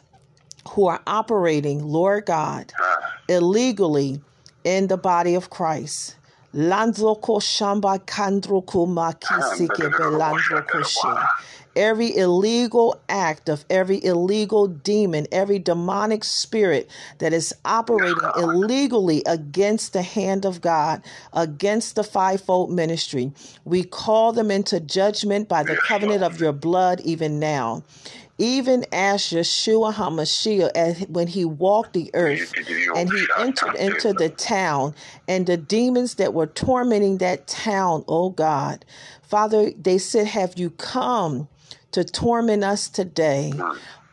who 0.71 0.87
are 0.87 1.03
operating, 1.07 1.83
Lord 1.83 2.27
God, 2.27 2.73
illegally 3.29 4.21
in 4.65 4.87
the 4.89 4.97
body 4.97 5.35
of 5.35 5.51
Christ. 5.51 6.17
Landroko 6.55 7.41
shamba 7.41 7.99
makisike 8.89 9.91
belandroko. 9.93 11.27
Every 11.79 12.17
illegal 12.17 13.01
act 13.09 13.49
of 13.49 13.65
every 13.71 14.05
illegal 14.05 14.67
demon, 14.67 15.29
every 15.31 15.61
demonic 15.61 16.25
spirit 16.25 16.91
that 17.19 17.33
is 17.33 17.55
operating 17.65 18.33
illegally 18.35 19.23
against 19.25 19.93
the 19.93 20.03
hand 20.03 20.45
of 20.45 20.61
God, 20.61 21.05
against 21.33 21.95
the 21.95 22.03
fivefold 22.03 22.73
ministry, 22.73 23.31
we 23.65 23.85
call 23.85 24.33
them 24.33 24.51
into 24.51 24.81
judgment 24.81 25.49
by 25.49 25.63
the 25.63 25.77
covenant 25.77 26.25
of 26.25 26.41
your 26.41 26.53
blood 26.53 27.01
even 27.03 27.39
now. 27.39 27.85
Even 28.39 28.85
as 28.93 29.23
Yeshua 29.23 29.95
HaMashiach, 29.95 30.73
as 30.75 31.01
when 31.09 31.29
he 31.29 31.45
walked 31.45 31.93
the 31.93 32.11
earth 32.13 32.55
and 32.97 33.09
he 33.09 33.25
entered 33.37 33.77
into 33.77 34.13
the 34.13 34.31
town, 34.31 34.97
and 35.29 35.47
the 35.47 35.57
demons 35.57 36.17
that 36.17 36.35
were 36.35 36.47
tormenting 36.49 37.19
that 37.19 37.47
town, 37.47 38.05
oh 38.09 38.31
God, 38.31 38.85
Father, 39.23 39.71
they 39.71 39.99
said, 39.99 40.27
Have 40.27 40.59
you 40.59 40.71
come 40.71 41.47
to 41.93 42.05
torment 42.05 42.65
us 42.65 42.89
today? 42.89 43.53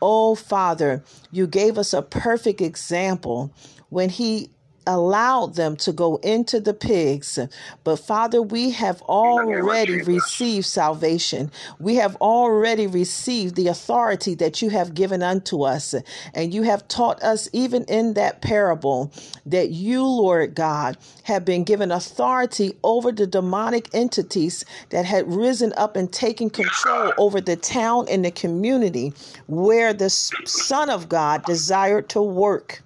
Oh 0.00 0.34
Father, 0.34 1.02
you 1.30 1.46
gave 1.46 1.78
us 1.78 1.92
a 1.92 2.02
perfect 2.02 2.60
example 2.60 3.52
when 3.88 4.10
he 4.10 4.50
allowed 4.86 5.54
them 5.54 5.76
to 5.76 5.92
go 5.92 6.16
into 6.16 6.60
the 6.60 6.74
pigs. 6.74 7.38
But 7.84 7.96
Father, 7.96 8.40
we 8.40 8.70
have 8.70 9.02
already 9.02 10.02
received 10.02 10.66
salvation. 10.66 11.50
We 11.78 11.96
have 11.96 12.16
already 12.16 12.86
received 12.86 13.56
the 13.56 13.68
authority 13.68 14.34
that 14.36 14.62
you 14.62 14.70
have 14.70 14.94
given 14.94 15.22
unto 15.22 15.62
us. 15.62 15.94
And 16.34 16.54
you 16.54 16.62
have 16.62 16.86
taught 16.88 17.22
us, 17.22 17.48
even 17.52 17.84
in 17.84 18.14
that 18.14 18.42
parable, 18.42 19.12
that 19.44 19.70
you, 19.70 20.04
Lord 20.04 20.54
God, 20.54 20.96
have 21.24 21.44
been 21.44 21.64
given 21.64 21.90
authority 21.90 22.76
over 22.84 23.12
the 23.12 23.26
demonic 23.26 23.88
entities 23.94 24.64
that 24.90 25.04
had 25.04 25.32
risen 25.32 25.72
up 25.76 25.96
and 25.96 26.12
taken 26.12 26.50
control 26.50 27.12
over 27.18 27.40
the 27.40 27.56
town 27.56 28.06
and 28.08 28.24
the 28.24 28.30
community 28.30 29.12
where 29.46 29.92
the 29.92 30.10
Son 30.10 30.90
of 30.90 31.08
God 31.08 31.44
desired 31.44 32.08
to 32.10 32.22
work. 32.22 32.82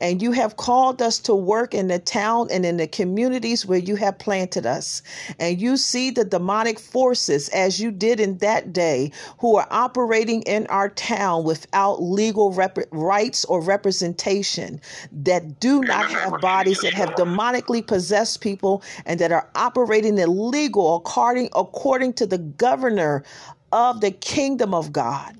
And 0.00 0.22
you 0.22 0.32
have 0.32 0.56
called 0.56 1.02
us 1.02 1.18
to 1.20 1.34
work 1.34 1.74
in 1.74 1.88
the 1.88 1.98
town 1.98 2.48
and 2.50 2.64
in 2.64 2.76
the 2.76 2.86
communities 2.86 3.66
where 3.66 3.78
you 3.78 3.96
have 3.96 4.18
planted 4.18 4.66
us. 4.66 5.02
And 5.38 5.60
you 5.60 5.76
see 5.76 6.10
the 6.10 6.24
demonic 6.24 6.78
forces, 6.78 7.48
as 7.50 7.80
you 7.80 7.90
did 7.90 8.20
in 8.20 8.38
that 8.38 8.72
day, 8.72 9.12
who 9.38 9.56
are 9.56 9.66
operating 9.70 10.42
in 10.42 10.66
our 10.68 10.88
town 10.88 11.44
without 11.44 12.02
legal 12.02 12.52
rep- 12.52 12.78
rights 12.90 13.44
or 13.46 13.60
representation, 13.60 14.80
that 15.12 15.60
do 15.60 15.82
not 15.82 16.06
have 16.06 16.40
bodies, 16.40 16.80
that 16.80 16.94
have 16.94 17.10
demonically 17.10 17.86
possessed 17.86 18.40
people, 18.40 18.82
and 19.06 19.20
that 19.20 19.32
are 19.32 19.48
operating 19.54 20.18
illegal 20.18 20.96
according, 20.96 21.48
according 21.54 22.12
to 22.14 22.26
the 22.26 22.38
governor 22.38 23.24
of 23.72 24.00
the 24.00 24.10
kingdom 24.10 24.74
of 24.74 24.92
God. 24.92 25.36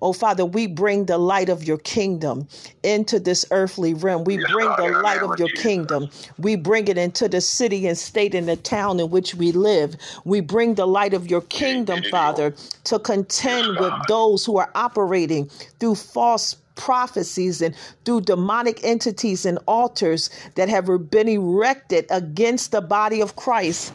Oh, 0.00 0.12
Father, 0.12 0.44
we 0.44 0.66
bring 0.66 1.06
the 1.06 1.18
light 1.18 1.48
of 1.48 1.64
your 1.64 1.78
kingdom 1.78 2.46
into 2.82 3.18
this 3.18 3.44
earthly 3.50 3.94
realm. 3.94 4.24
We 4.24 4.36
bring 4.36 4.68
the 4.76 5.00
light 5.02 5.22
of 5.22 5.38
your 5.38 5.48
kingdom. 5.48 6.08
We 6.38 6.54
bring 6.56 6.86
it 6.88 6.96
into 6.96 7.28
the 7.28 7.40
city 7.40 7.86
and 7.86 7.98
state 7.98 8.34
and 8.34 8.48
the 8.48 8.56
town 8.56 9.00
in 9.00 9.10
which 9.10 9.34
we 9.34 9.50
live. 9.50 9.96
We 10.24 10.40
bring 10.40 10.74
the 10.74 10.86
light 10.86 11.14
of 11.14 11.28
your 11.28 11.40
kingdom, 11.42 12.02
Father, 12.10 12.54
to 12.84 12.98
contend 12.98 13.78
with 13.78 13.92
those 14.06 14.44
who 14.44 14.58
are 14.58 14.70
operating 14.74 15.46
through 15.80 15.96
false 15.96 16.56
prophecies 16.76 17.60
and 17.60 17.74
through 18.04 18.20
demonic 18.20 18.84
entities 18.84 19.44
and 19.44 19.58
altars 19.66 20.30
that 20.54 20.68
have 20.68 21.10
been 21.10 21.28
erected 21.28 22.06
against 22.08 22.70
the 22.70 22.80
body 22.80 23.20
of 23.20 23.34
Christ 23.34 23.92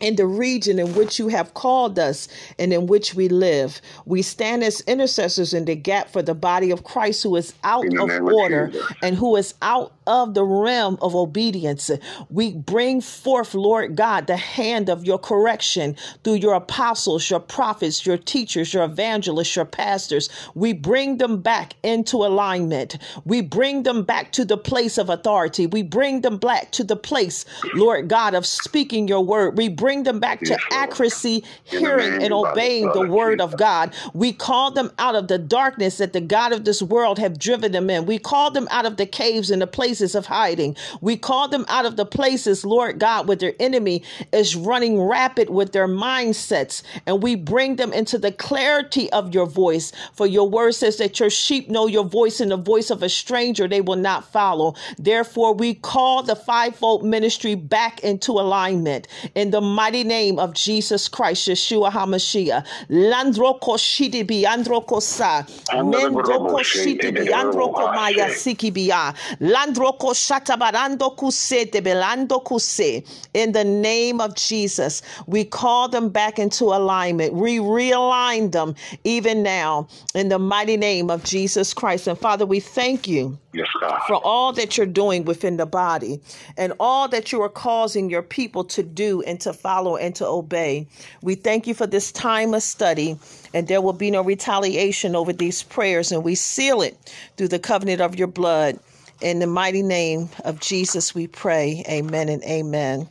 in 0.00 0.16
the 0.16 0.26
region 0.26 0.78
in 0.78 0.94
which 0.94 1.18
you 1.18 1.28
have 1.28 1.54
called 1.54 1.98
us 1.98 2.28
and 2.58 2.72
in 2.72 2.86
which 2.86 3.14
we 3.14 3.28
live. 3.28 3.80
We 4.06 4.22
stand 4.22 4.64
as 4.64 4.80
intercessors 4.82 5.54
in 5.54 5.66
the 5.66 5.76
gap 5.76 6.10
for 6.10 6.22
the 6.22 6.34
body 6.34 6.70
of 6.70 6.84
Christ 6.84 7.22
who 7.22 7.36
is 7.36 7.54
out 7.62 7.84
of 7.84 8.10
order 8.34 8.72
and 9.02 9.16
who 9.16 9.36
is 9.36 9.54
out 9.62 9.92
of 10.06 10.34
the 10.34 10.44
realm 10.44 10.98
of 11.00 11.14
obedience. 11.14 11.90
We 12.30 12.52
bring 12.52 13.00
forth, 13.00 13.54
Lord 13.54 13.94
God, 13.94 14.26
the 14.26 14.36
hand 14.36 14.88
of 14.88 15.04
your 15.04 15.18
correction 15.18 15.96
through 16.24 16.34
your 16.34 16.54
apostles, 16.54 17.28
your 17.30 17.40
prophets, 17.40 18.04
your 18.06 18.16
teachers, 18.16 18.74
your 18.74 18.84
evangelists, 18.84 19.54
your 19.54 19.64
pastors. 19.64 20.28
We 20.54 20.72
bring 20.72 21.18
them 21.18 21.42
back 21.42 21.74
into 21.82 22.16
alignment. 22.18 22.96
We 23.24 23.42
bring 23.42 23.82
them 23.82 24.02
back 24.02 24.32
to 24.32 24.44
the 24.44 24.56
place 24.56 24.98
of 24.98 25.10
authority. 25.10 25.66
We 25.66 25.82
bring 25.82 26.22
them 26.22 26.38
back 26.38 26.72
to 26.72 26.84
the 26.84 26.96
place, 26.96 27.44
Lord 27.74 28.08
God, 28.08 28.34
of 28.34 28.46
speaking 28.46 29.06
your 29.06 29.24
word. 29.24 29.56
We 29.58 29.68
bring 29.68 29.89
them 30.02 30.20
back 30.20 30.40
to 30.40 30.58
accuracy, 30.72 31.44
hearing, 31.64 32.22
and 32.22 32.32
obeying 32.32 32.90
the 32.92 33.08
word 33.08 33.40
of 33.40 33.56
God. 33.56 33.94
We 34.14 34.32
call 34.32 34.70
them 34.70 34.92
out 34.98 35.14
of 35.14 35.28
the 35.28 35.38
darkness 35.38 35.98
that 35.98 36.12
the 36.12 36.20
God 36.20 36.52
of 36.52 36.64
this 36.64 36.82
world 36.82 37.18
have 37.18 37.38
driven 37.38 37.72
them 37.72 37.90
in. 37.90 38.06
We 38.06 38.18
call 38.18 38.50
them 38.50 38.66
out 38.70 38.86
of 38.86 38.96
the 38.96 39.06
caves 39.06 39.50
and 39.50 39.60
the 39.60 39.66
places 39.66 39.90
places 39.90 40.14
of 40.14 40.26
hiding. 40.26 40.76
We 41.00 41.16
call 41.16 41.48
them 41.48 41.64
out 41.68 41.84
of 41.84 41.96
the 41.96 42.06
places, 42.06 42.64
Lord 42.64 42.98
God, 42.98 43.26
where 43.26 43.36
their 43.36 43.54
enemy 43.60 44.02
is 44.32 44.56
running 44.56 45.00
rapid 45.00 45.50
with 45.50 45.72
their 45.72 45.88
mindsets, 45.88 46.82
and 47.06 47.22
we 47.22 47.34
bring 47.34 47.76
them 47.76 47.92
into 47.92 48.18
the 48.18 48.32
clarity 48.32 49.10
of 49.12 49.34
your 49.34 49.46
voice. 49.46 49.92
For 50.14 50.26
your 50.26 50.48
word 50.48 50.74
says 50.74 50.96
that 50.98 51.18
your 51.18 51.28
sheep 51.28 51.68
know 51.68 51.86
your 51.86 52.04
voice, 52.04 52.40
and 52.40 52.50
the 52.50 52.56
voice 52.56 52.90
of 52.90 53.02
a 53.02 53.08
stranger 53.08 53.66
they 53.66 53.80
will 53.80 53.96
not 53.96 54.30
follow. 54.30 54.74
Therefore, 54.98 55.54
we 55.54 55.74
call 55.74 56.22
the 56.22 56.36
fivefold 56.36 57.04
ministry 57.04 57.54
back 57.54 58.00
into 58.00 58.32
alignment 58.32 59.08
in 59.34 59.50
the 59.50 59.60
mighty 59.80 60.04
name 60.04 60.38
of 60.38 60.52
Jesus 60.52 61.08
Christ, 61.08 61.48
Yeshua 61.48 61.90
HaMashiach. 61.90 62.66
Landroko 62.90 63.78
shiti 63.78 64.22
biandroko 64.22 65.00
sa. 65.00 65.42
Mendroko 65.72 66.60
shiti 66.60 67.10
biandroko 67.10 67.94
maya 67.94 68.26
siki 68.28 68.70
bia. 68.70 69.14
Landroko 69.40 70.12
shatabarando 70.12 71.16
kuse 71.16 71.64
debelando 71.70 72.44
kuse. 72.44 73.02
In 73.32 73.52
the 73.52 73.64
name 73.64 74.20
of 74.20 74.34
Jesus, 74.34 75.00
we 75.26 75.44
call 75.44 75.88
them 75.88 76.10
back 76.10 76.38
into 76.38 76.64
alignment. 76.66 77.32
We 77.32 77.56
realign 77.56 78.52
them 78.52 78.74
even 79.04 79.42
now 79.42 79.88
in 80.14 80.28
the 80.28 80.38
mighty 80.38 80.76
name 80.76 81.08
of 81.08 81.24
Jesus 81.24 81.72
Christ. 81.72 82.06
And 82.06 82.18
Father, 82.18 82.44
we 82.44 82.60
thank 82.60 83.08
you. 83.08 83.38
Yes, 83.52 83.66
For 84.06 84.14
all 84.14 84.52
that 84.52 84.76
you're 84.76 84.86
doing 84.86 85.24
within 85.24 85.56
the 85.56 85.66
body 85.66 86.20
and 86.56 86.72
all 86.78 87.08
that 87.08 87.32
you 87.32 87.42
are 87.42 87.48
causing 87.48 88.08
your 88.08 88.22
people 88.22 88.62
to 88.64 88.84
do 88.84 89.22
and 89.22 89.40
to 89.40 89.52
follow 89.70 89.96
and 89.96 90.16
to 90.16 90.26
obey. 90.26 90.84
We 91.22 91.36
thank 91.36 91.68
you 91.68 91.74
for 91.74 91.86
this 91.86 92.10
time 92.10 92.54
of 92.54 92.62
study, 92.62 93.16
and 93.54 93.68
there 93.68 93.80
will 93.80 93.92
be 93.92 94.10
no 94.10 94.20
retaliation 94.20 95.14
over 95.14 95.32
these 95.32 95.62
prayers, 95.62 96.10
and 96.10 96.24
we 96.24 96.34
seal 96.34 96.82
it 96.82 96.96
through 97.36 97.48
the 97.48 97.60
covenant 97.60 98.00
of 98.00 98.16
your 98.16 98.26
blood. 98.26 98.80
In 99.20 99.38
the 99.38 99.46
mighty 99.46 99.82
name 99.82 100.28
of 100.44 100.58
Jesus, 100.58 101.14
we 101.14 101.28
pray. 101.28 101.84
Amen 101.88 102.28
and 102.28 102.42
amen. 102.42 103.08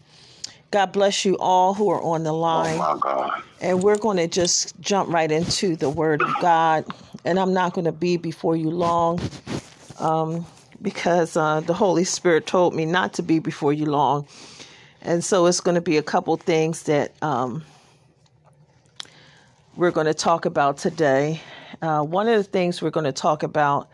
God 0.71 0.91
bless 0.91 1.23
you 1.23 1.37
all 1.37 1.73
who 1.73 1.89
are 1.91 2.01
on 2.01 2.23
the 2.23 2.33
line. 2.33 2.75
Oh, 2.75 2.93
my 2.93 2.99
God. 2.99 3.43
And 3.61 3.81
we're 3.81 3.97
going 3.97 4.17
to 4.17 4.27
just 4.27 4.77
jump 4.81 5.09
right 5.09 5.31
into 5.31 5.77
the 5.77 5.89
Word 5.89 6.21
of 6.21 6.33
God. 6.41 6.83
And 7.23 7.39
I'm 7.39 7.53
not 7.53 7.73
going 7.73 7.85
to 7.85 7.93
be 7.93 8.17
before 8.17 8.57
you 8.57 8.69
long 8.69 9.21
um, 9.97 10.45
because 10.81 11.37
uh, 11.37 11.61
the 11.61 11.73
Holy 11.73 12.03
Spirit 12.03 12.47
told 12.47 12.75
me 12.75 12.85
not 12.85 13.13
to 13.13 13.23
be 13.23 13.39
before 13.39 13.71
you 13.71 13.85
long. 13.85 14.27
And 15.01 15.23
so 15.23 15.45
it's 15.45 15.61
going 15.61 15.75
to 15.75 15.81
be 15.81 15.97
a 15.97 16.03
couple 16.03 16.35
things 16.35 16.83
that 16.83 17.13
um, 17.23 17.63
we're 19.75 19.91
going 19.91 20.07
to 20.07 20.13
talk 20.13 20.45
about 20.45 20.77
today. 20.77 21.41
Uh, 21.81 22.01
one 22.01 22.27
of 22.27 22.35
the 22.35 22.43
things 22.43 22.81
we're 22.81 22.89
going 22.89 23.05
to 23.05 23.13
talk 23.13 23.43
about 23.43 23.89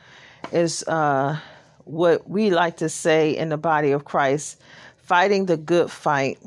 is 0.51 0.83
uh, 0.87 1.39
what 1.83 2.27
we 2.27 2.49
like 2.49 2.77
to 2.77 2.89
say 2.89 3.37
in 3.37 3.49
the 3.49 3.57
body 3.57 3.91
of 3.91 4.03
Christ 4.03 4.59
fighting 4.97 5.45
the 5.45 5.57
good 5.57 5.91
fight, 5.91 6.39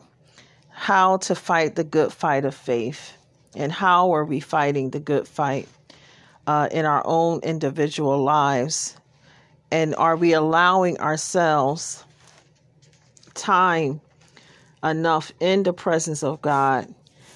how 0.71 1.19
to 1.19 1.37
fight 1.37 1.77
the 1.77 1.85
good 1.85 2.13
fight 2.13 2.45
of 2.45 2.55
faith, 2.55 3.13
and 3.55 3.71
how 3.71 4.13
are 4.13 4.25
we 4.25 4.41
fighting 4.41 4.91
the 4.91 4.99
good 4.99 5.29
fight 5.29 5.69
uh, 6.49 6.69
in 6.73 6.85
our 6.85 7.03
own 7.05 7.39
individual 7.45 8.21
lives. 8.21 8.97
And 9.71 9.95
are 9.95 10.17
we 10.17 10.33
allowing 10.33 10.99
ourselves 10.99 12.03
time 13.35 14.01
enough 14.83 15.33
in 15.41 15.63
the 15.63 15.73
presence 15.73 16.23
of 16.23 16.41
God 16.43 16.93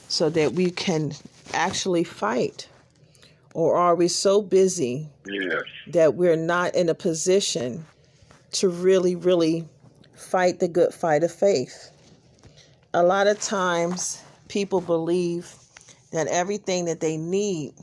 so 0.09 0.31
that 0.31 0.53
we 0.53 0.71
can 0.71 1.13
actually 1.53 2.05
fight? 2.05 2.69
Or 3.55 3.77
are 3.77 3.95
we 3.95 4.09
so 4.09 4.41
busy 4.41 5.09
Yes. 5.27 5.63
that 5.89 6.15
we're 6.15 6.37
not 6.37 6.75
in 6.75 6.89
a 6.89 6.95
position 6.95 7.85
to 8.53 8.69
really, 8.69 9.15
really 9.17 9.69
fight 10.15 10.61
the 10.61 10.69
good 10.69 10.95
fight 10.95 11.23
of 11.23 11.33
faith? 11.33 11.91
A 12.95 13.03
lot 13.03 13.27
of 13.27 13.41
times 13.41 14.21
people 14.49 14.81
believe 14.81 15.55
that 16.13 16.27
everything 16.29 16.85
that 16.87 17.01
they 17.01 17.17
need 17.17 17.75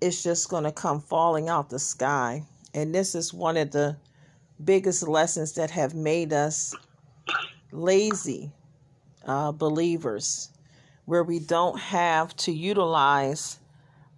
is 0.00 0.22
just 0.22 0.48
going 0.48 0.64
to 0.64 0.72
come 0.72 1.00
falling 1.00 1.48
out 1.48 1.68
the 1.68 1.78
sky. 1.78 2.42
And 2.72 2.94
this 2.94 3.14
is 3.14 3.34
one 3.34 3.56
of 3.56 3.70
the 3.70 3.96
biggest 4.64 5.06
lessons 5.06 5.52
that 5.54 5.70
have 5.70 5.94
made 5.94 6.32
us 6.32 6.74
lazy 7.72 8.52
uh, 9.26 9.52
believers, 9.52 10.50
where 11.04 11.24
we 11.24 11.38
don't 11.38 11.78
have 11.78 12.34
to 12.36 12.52
utilize 12.52 13.58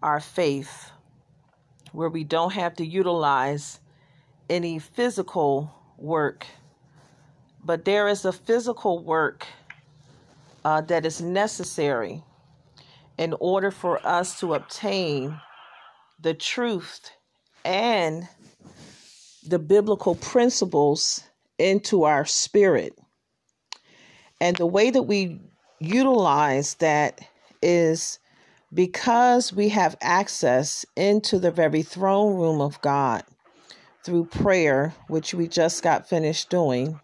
our 0.03 0.21
faith, 0.21 0.91
where 1.93 2.09
we 2.09 2.25
don't 2.25 2.53
have 2.53 2.75
to 2.75 2.85
utilize 2.85 3.81
any 4.51 4.79
physical 4.79 5.73
work, 5.97 6.47
but 7.65 7.85
there 7.85 8.09
is 8.09 8.25
a 8.25 8.33
physical 8.33 9.03
work 9.03 9.47
uh, 10.65 10.81
that 10.83 11.07
is 11.07 11.21
necessary 11.21 12.23
in 13.19 13.35
order 13.41 13.71
for 13.71 14.05
us 14.07 14.39
to 14.41 14.55
obtain 14.55 15.41
the 16.21 16.35
truth 16.35 17.11
and 17.65 18.29
the 19.47 19.59
biblical 19.59 20.15
principles 20.15 21.25
into 21.59 22.05
our 22.05 22.25
spirit. 22.25 22.99
And 24.43 24.57
the 24.57 24.67
way 24.67 24.91
that 24.91 25.05
we 25.05 25.39
utilize 25.79 26.75
that 26.75 27.21
is 27.63 28.19
because 28.75 29.53
we 29.53 29.69
have 29.69 29.97
access 30.03 30.85
into 30.97 31.39
the 31.39 31.53
very 31.53 31.83
throne 31.83 32.35
room 32.35 32.61
of 32.61 32.81
God 32.81 33.23
through 34.03 34.25
prayer, 34.25 34.95
which 35.07 35.33
we 35.33 35.47
just 35.47 35.85
got 35.85 36.09
finished 36.09 36.51
doing. 36.51 36.99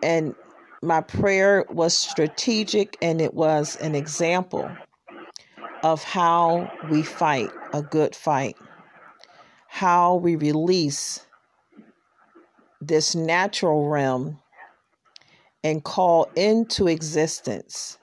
And 0.00 0.36
my 0.80 1.00
prayer 1.00 1.64
was 1.70 1.98
strategic 1.98 2.96
and 3.02 3.20
it 3.20 3.34
was 3.34 3.74
an 3.74 3.96
example 3.96 4.70
of 5.82 6.04
how 6.04 6.70
we 6.88 7.02
fight 7.02 7.50
a 7.72 7.82
good 7.82 8.14
fight, 8.14 8.56
how 9.66 10.14
we 10.14 10.36
release 10.36 11.26
this 12.80 13.16
natural 13.16 13.88
realm 13.88 14.38
and 15.66 15.82
call 15.82 16.30
into 16.36 16.86
existence 16.86 17.98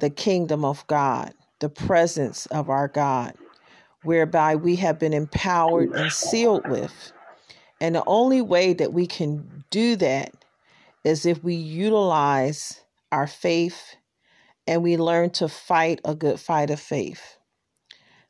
the 0.00 0.10
kingdom 0.10 0.64
of 0.64 0.84
God, 0.88 1.32
the 1.60 1.68
presence 1.68 2.46
of 2.46 2.68
our 2.68 2.88
God, 2.88 3.34
whereby 4.02 4.56
we 4.56 4.74
have 4.74 4.98
been 4.98 5.12
empowered 5.12 5.94
and 5.94 6.10
sealed 6.10 6.66
with. 6.66 7.12
And 7.80 7.94
the 7.94 8.02
only 8.04 8.42
way 8.42 8.72
that 8.72 8.92
we 8.92 9.06
can 9.06 9.62
do 9.70 9.94
that 9.94 10.32
is 11.04 11.24
if 11.24 11.44
we 11.44 11.54
utilize 11.54 12.80
our 13.12 13.28
faith 13.28 13.94
and 14.66 14.82
we 14.82 14.96
learn 14.96 15.30
to 15.30 15.48
fight 15.48 16.00
a 16.04 16.16
good 16.16 16.40
fight 16.40 16.70
of 16.70 16.80
faith. 16.80 17.38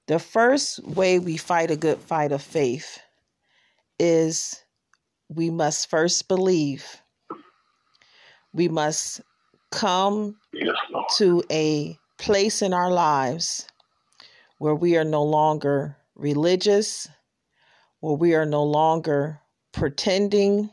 The 0.08 0.18
first 0.18 0.84
way 0.84 1.18
we 1.18 1.38
fight 1.38 1.70
a 1.70 1.76
good 1.76 2.00
fight 2.00 2.32
of 2.32 2.42
faith 2.42 2.98
is 3.98 4.62
we 5.30 5.48
must 5.48 5.88
first 5.88 6.28
believe. 6.28 7.00
We 8.56 8.68
must 8.68 9.20
come 9.70 10.38
Yes, 10.54 10.76
to 11.18 11.42
a 11.50 11.98
place 12.16 12.62
in 12.62 12.72
our 12.72 12.90
lives 12.90 13.68
where 14.56 14.74
we 14.74 14.96
are 14.96 15.04
no 15.04 15.22
longer 15.22 15.98
religious, 16.14 17.06
where 18.00 18.14
we 18.14 18.34
are 18.34 18.46
no 18.46 18.64
longer 18.64 19.40
pretending, 19.72 20.70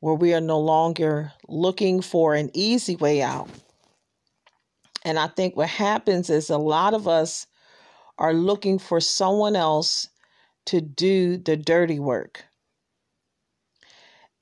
where 0.00 0.14
we 0.14 0.34
are 0.34 0.40
no 0.42 0.60
longer 0.60 1.32
looking 1.48 2.02
for 2.02 2.34
an 2.34 2.50
easy 2.52 2.96
way 2.96 3.22
out. 3.22 3.48
And 5.02 5.18
I 5.18 5.28
think 5.28 5.56
what 5.56 5.70
happens 5.70 6.28
is 6.28 6.50
a 6.50 6.58
lot 6.58 6.92
of 6.92 7.08
us 7.08 7.46
are 8.18 8.34
looking 8.34 8.78
for 8.78 9.00
someone 9.00 9.56
else 9.56 10.10
to 10.66 10.82
do 10.82 11.38
the 11.38 11.56
dirty 11.56 11.98
work. 11.98 12.44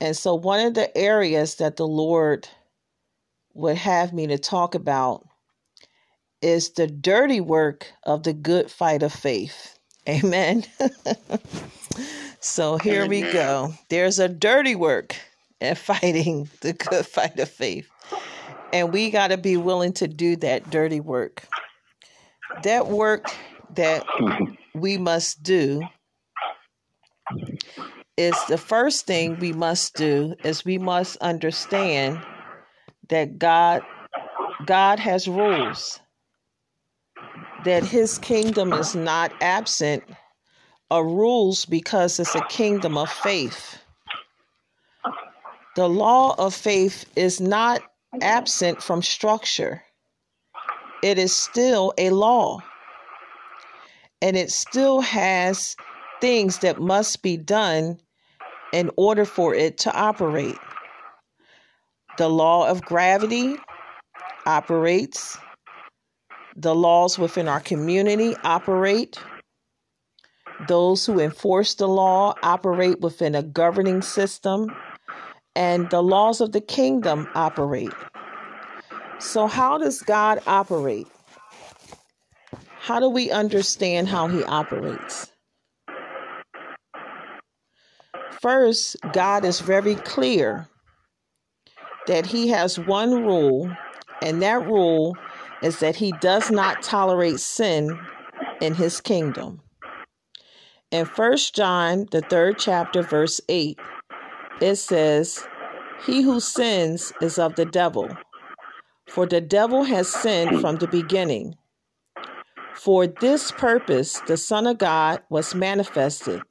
And 0.01 0.15
so, 0.15 0.35
one 0.35 0.65
of 0.65 0.73
the 0.73 0.95
areas 0.97 1.55
that 1.55 1.77
the 1.77 1.87
Lord 1.87 2.47
would 3.53 3.77
have 3.77 4.13
me 4.13 4.27
to 4.27 4.37
talk 4.37 4.75
about 4.75 5.27
is 6.41 6.71
the 6.71 6.87
dirty 6.87 7.39
work 7.39 7.87
of 8.03 8.23
the 8.23 8.33
good 8.33 8.69
fight 8.69 9.03
of 9.03 9.13
faith. 9.13 9.79
Amen. 10.09 10.65
so, 12.39 12.77
here 12.77 13.07
we 13.07 13.21
go. 13.21 13.73
There's 13.89 14.19
a 14.19 14.27
dirty 14.27 14.75
work 14.75 15.15
at 15.61 15.77
fighting 15.77 16.49
the 16.61 16.73
good 16.73 17.05
fight 17.05 17.39
of 17.39 17.49
faith. 17.49 17.89
And 18.73 18.91
we 18.91 19.09
got 19.09 19.29
to 19.29 19.37
be 19.37 19.57
willing 19.57 19.93
to 19.93 20.07
do 20.07 20.35
that 20.37 20.69
dirty 20.69 20.99
work. 20.99 21.47
That 22.63 22.87
work 22.87 23.33
that 23.75 24.05
we 24.73 24.97
must 24.97 25.41
do 25.41 25.81
is 28.17 28.35
the 28.47 28.57
first 28.57 29.05
thing 29.05 29.37
we 29.39 29.51
must 29.51 29.95
do 29.95 30.35
is 30.43 30.63
we 30.63 30.77
must 30.77 31.17
understand 31.17 32.19
that 33.09 33.37
God 33.37 33.83
God 34.65 34.99
has 34.99 35.27
rules. 35.27 35.99
That 37.65 37.83
his 37.83 38.17
kingdom 38.19 38.73
is 38.73 38.95
not 38.95 39.33
absent 39.41 40.03
of 40.91 41.05
rules 41.05 41.65
because 41.65 42.19
it's 42.19 42.35
a 42.35 42.45
kingdom 42.45 42.97
of 42.97 43.09
faith. 43.09 43.79
The 45.75 45.89
law 45.89 46.35
of 46.37 46.53
faith 46.53 47.05
is 47.15 47.41
not 47.41 47.81
absent 48.21 48.81
from 48.81 49.01
structure. 49.01 49.83
It 51.03 51.17
is 51.17 51.35
still 51.35 51.93
a 51.97 52.11
law. 52.11 52.61
And 54.21 54.37
it 54.37 54.51
still 54.51 55.01
has 55.01 55.75
things 56.21 56.59
that 56.59 56.79
must 56.79 57.21
be 57.21 57.35
done 57.35 57.99
in 58.73 58.91
order 58.97 59.25
for 59.25 59.53
it 59.53 59.77
to 59.79 59.93
operate. 59.95 60.57
The 62.17 62.29
law 62.29 62.67
of 62.67 62.81
gravity 62.81 63.55
operates, 64.45 65.37
the 66.55 66.75
laws 66.75 67.19
within 67.19 67.47
our 67.47 67.59
community 67.59 68.35
operate. 68.43 69.19
Those 70.67 71.05
who 71.05 71.19
enforce 71.19 71.75
the 71.75 71.87
law 71.87 72.33
operate 72.41 73.01
within 73.01 73.35
a 73.35 73.43
governing 73.43 74.01
system, 74.01 74.73
and 75.55 75.89
the 75.89 76.01
laws 76.01 76.39
of 76.39 76.53
the 76.53 76.61
kingdom 76.61 77.27
operate. 77.35 77.93
So, 79.19 79.47
how 79.47 79.77
does 79.77 80.01
God 80.01 80.41
operate? 80.47 81.07
How 82.79 82.99
do 82.99 83.09
we 83.09 83.31
understand 83.31 84.07
how 84.07 84.27
he 84.27 84.43
operates? 84.43 85.31
First, 88.41 88.97
God 89.13 89.45
is 89.45 89.59
very 89.59 89.95
clear 89.95 90.67
that 92.07 92.25
he 92.25 92.49
has 92.49 92.77
one 92.77 93.23
rule, 93.23 93.75
and 94.21 94.41
that 94.41 94.65
rule 94.65 95.17
is 95.61 95.79
that 95.79 95.95
he 95.95 96.11
does 96.21 96.51
not 96.51 96.83
tolerate 96.83 97.39
sin 97.39 97.99
in 98.61 98.75
his 98.75 99.01
kingdom. 99.01 99.61
In 100.91 101.05
First 101.05 101.55
John, 101.55 102.07
the 102.11 102.21
third 102.21 102.57
chapter, 102.59 103.01
verse 103.01 103.41
8, 103.49 103.79
it 104.61 104.75
says, 104.75 105.47
He 106.05 106.21
who 106.21 106.39
sins 106.39 107.11
is 107.21 107.39
of 107.39 107.55
the 107.55 107.65
devil, 107.65 108.09
for 109.07 109.25
the 109.25 109.41
devil 109.41 109.83
has 109.83 110.07
sinned 110.07 110.61
from 110.61 110.75
the 110.75 110.87
beginning. 110.87 111.55
For 112.75 113.07
this 113.07 113.51
purpose 113.51 114.19
the 114.27 114.37
Son 114.37 114.67
of 114.67 114.77
God 114.77 115.21
was 115.29 115.55
manifested, 115.55 116.43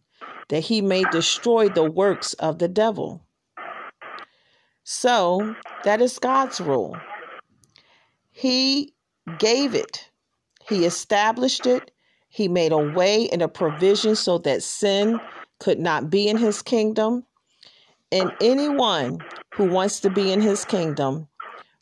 that 0.49 0.65
he 0.65 0.81
may 0.81 1.05
destroy 1.11 1.69
the 1.69 1.89
works 1.89 2.35
of 2.35 2.59
the 2.59 2.69
devil. 2.69 3.23
So 4.85 5.55
that 5.85 6.01
is 6.01 6.19
God's 6.19 6.61
rule. 6.61 6.97
He 8.31 8.95
gave 9.39 9.75
it, 9.75 10.11
He 10.69 10.85
established 10.85 11.67
it, 11.67 11.91
He 12.29 12.49
made 12.49 12.73
a 12.73 12.79
way 12.79 13.29
and 13.31 13.43
a 13.43 13.49
provision 13.49 14.17
so 14.17 14.39
that 14.39 14.63
sin 14.63 15.21
could 15.61 15.79
not 15.79 16.11
be 16.11 16.29
in 16.29 16.37
His 16.37 16.63
kingdom. 16.63 17.25
And 18.13 18.33
anyone 18.41 19.21
who 19.55 19.65
wants 19.65 20.01
to 20.01 20.11
be 20.11 20.33
in 20.33 20.41
His 20.41 20.65
kingdom 20.65 21.29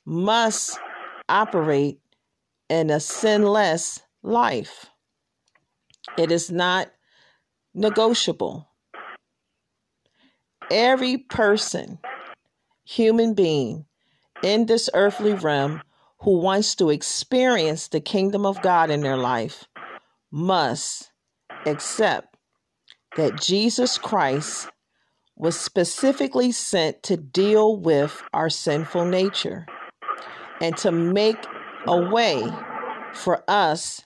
must 0.04 0.78
operate 1.28 1.98
in 2.68 2.90
a 2.90 3.00
sinless 3.00 4.00
life. 4.22 4.86
It 6.18 6.30
is 6.30 6.50
not 6.50 6.90
negotiable. 7.74 8.68
Every 10.70 11.18
person, 11.18 11.98
human 12.84 13.34
being 13.34 13.86
in 14.42 14.66
this 14.66 14.88
earthly 14.94 15.34
realm 15.34 15.82
who 16.20 16.38
wants 16.38 16.74
to 16.76 16.90
experience 16.90 17.88
the 17.88 18.00
kingdom 18.00 18.46
of 18.46 18.62
God 18.62 18.90
in 18.90 19.00
their 19.00 19.16
life 19.16 19.64
must 20.30 21.10
accept 21.66 22.36
that 23.16 23.40
Jesus 23.40 23.98
Christ 23.98 24.68
was 25.36 25.58
specifically 25.58 26.52
sent 26.52 27.02
to 27.02 27.16
deal 27.16 27.76
with 27.76 28.22
our 28.32 28.48
sinful 28.48 29.04
nature 29.04 29.66
and 30.60 30.76
to 30.78 30.92
make 30.92 31.44
a 31.86 32.00
way 32.10 32.44
for 33.14 33.42
us 33.48 34.02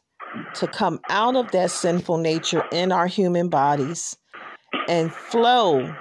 to 0.55 0.67
come 0.67 1.01
out 1.09 1.37
of 1.37 1.51
that 1.53 1.71
sinful 1.71 2.19
nature 2.19 2.65
in 2.73 2.93
our 2.93 3.07
human 3.07 3.49
bodies 3.49 4.17
and 4.89 5.13
flow 5.13 5.95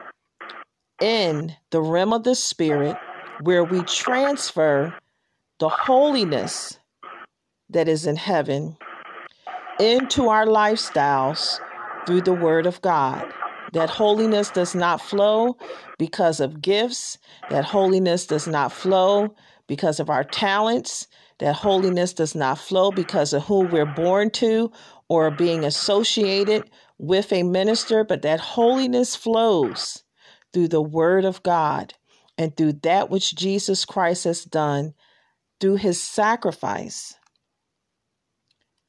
in 1.01 1.55
the 1.71 1.81
realm 1.81 2.13
of 2.13 2.23
the 2.23 2.35
spirit 2.35 2.95
where 3.41 3.63
we 3.63 3.81
transfer 3.83 4.93
the 5.59 5.69
holiness 5.69 6.79
that 7.69 7.87
is 7.87 8.05
in 8.05 8.15
heaven 8.15 8.77
into 9.79 10.29
our 10.29 10.45
lifestyles 10.45 11.59
through 12.05 12.21
the 12.21 12.33
word 12.33 12.65
of 12.65 12.81
God. 12.81 13.25
That 13.73 13.89
holiness 13.89 14.49
does 14.49 14.75
not 14.75 15.01
flow 15.01 15.57
because 15.97 16.39
of 16.39 16.61
gifts, 16.61 17.17
that 17.49 17.65
holiness 17.65 18.25
does 18.25 18.47
not 18.47 18.71
flow 18.71 19.35
because 19.67 19.99
of 19.99 20.09
our 20.09 20.23
talents, 20.23 21.07
that 21.39 21.55
holiness 21.55 22.13
does 22.13 22.35
not 22.35 22.57
flow 22.57 22.91
because 22.91 23.33
of 23.33 23.43
who 23.43 23.61
we're 23.61 23.85
born 23.85 24.29
to 24.31 24.71
or 25.09 25.31
being 25.31 25.65
associated 25.65 26.69
with 26.97 27.33
a 27.33 27.43
minister, 27.43 28.03
but 28.03 28.21
that 28.21 28.39
holiness 28.39 29.15
flows 29.15 30.03
through 30.53 30.69
the 30.69 30.81
Word 30.81 31.25
of 31.25 31.43
God 31.43 31.93
and 32.37 32.55
through 32.55 32.73
that 32.83 33.09
which 33.09 33.35
Jesus 33.35 33.85
Christ 33.85 34.23
has 34.23 34.43
done 34.43 34.93
through 35.59 35.75
his 35.75 36.01
sacrifice 36.01 37.15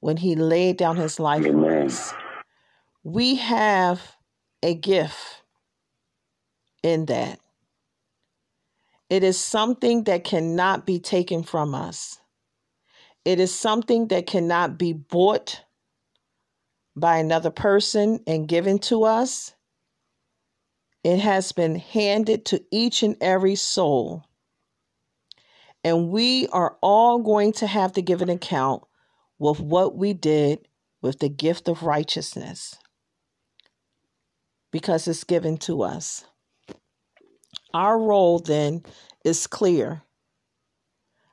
when 0.01 0.19
he 0.19 0.37
laid 0.37 0.77
down 0.77 0.97
his 0.97 1.19
life 1.19 1.45
for 1.45 1.81
us. 1.81 2.15
We 3.03 3.37
have 3.37 4.17
a 4.63 4.75
gift 4.75 5.43
in 6.83 7.07
that. 7.07 7.41
It 9.09 9.23
is 9.23 9.39
something 9.39 10.05
that 10.05 10.25
cannot 10.25 10.87
be 10.87 10.99
taken 10.99 11.43
from 11.43 11.75
us. 11.75 12.19
It 13.27 13.41
is 13.41 13.53
something 13.53 14.07
that 14.09 14.29
cannot 14.29 14.79
be 14.79 14.93
bought 14.93 15.65
by 16.95 17.19
another 17.19 17.51
person 17.51 18.21
and 18.25 18.47
given 18.47 18.79
to 18.79 19.03
us. 19.03 19.53
It 21.03 21.19
has 21.19 21.51
been 21.51 21.75
handed 21.75 22.45
to 22.47 22.63
each 22.71 23.03
and 23.03 23.17
every 23.21 23.57
soul. 23.57 24.23
And 25.83 26.11
we 26.11 26.47
are 26.53 26.77
all 26.81 27.19
going 27.19 27.53
to 27.55 27.67
have 27.67 27.95
to 27.95 28.01
give 28.03 28.23
an 28.23 28.31
account 28.31 28.85
with 29.41 29.59
what 29.59 29.97
we 29.97 30.13
did 30.13 30.69
with 31.03 31.19
the 31.19 31.29
gift 31.29 31.67
of 31.67 31.83
righteousness 31.83 32.77
because 34.71 35.09
it's 35.09 35.25
given 35.25 35.57
to 35.59 35.83
us. 35.83 36.25
Our 37.75 37.99
role 37.99 38.39
then 38.39 38.85
is 39.25 39.49
clear. 39.49 40.03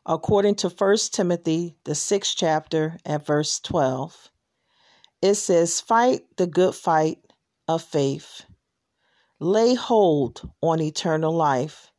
According 0.06 0.56
to 0.56 0.70
1 0.70 0.98
Timothy, 1.12 1.78
the 1.86 1.96
sixth 1.96 2.36
chapter, 2.36 2.98
at 3.06 3.26
verse 3.26 3.62
12, 3.62 4.30
it 5.22 5.36
says, 5.36 5.80
Fight 5.80 6.24
the 6.36 6.46
good 6.46 6.76
fight 6.76 7.20
of 7.70 7.82
faith, 7.82 8.44
lay 9.40 9.76
hold 9.76 10.50
on 10.62 10.82
eternal 10.82 11.34
life, 11.34 11.92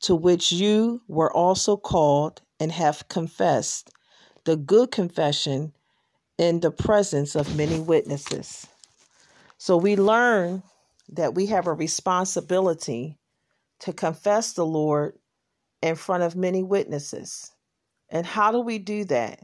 to 0.00 0.14
which 0.14 0.50
you 0.50 1.02
were 1.08 1.30
also 1.30 1.76
called 1.76 2.40
and 2.58 2.72
have 2.72 3.06
confessed 3.08 3.90
the 4.44 4.56
good 4.56 4.90
confession 4.90 5.74
in 6.38 6.60
the 6.60 6.70
presence 6.70 7.36
of 7.36 7.54
many 7.56 7.78
witnesses. 7.78 8.66
So 9.58 9.76
we 9.76 9.94
learn 9.94 10.62
that 11.10 11.34
we 11.34 11.46
have 11.46 11.66
a 11.66 11.74
responsibility 11.74 13.18
to 13.80 13.92
confess 13.92 14.54
the 14.54 14.64
Lord 14.64 15.18
in 15.82 15.96
front 15.96 16.22
of 16.22 16.36
many 16.36 16.62
witnesses. 16.62 17.52
And 18.08 18.24
how 18.24 18.52
do 18.52 18.60
we 18.60 18.78
do 18.78 19.04
that? 19.06 19.40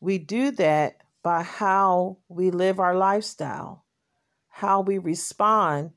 We 0.00 0.18
do 0.18 0.50
that 0.52 0.98
by 1.22 1.42
how 1.42 2.18
we 2.28 2.50
live 2.50 2.80
our 2.80 2.94
lifestyle, 2.94 3.84
how 4.48 4.80
we 4.80 4.98
respond 4.98 5.92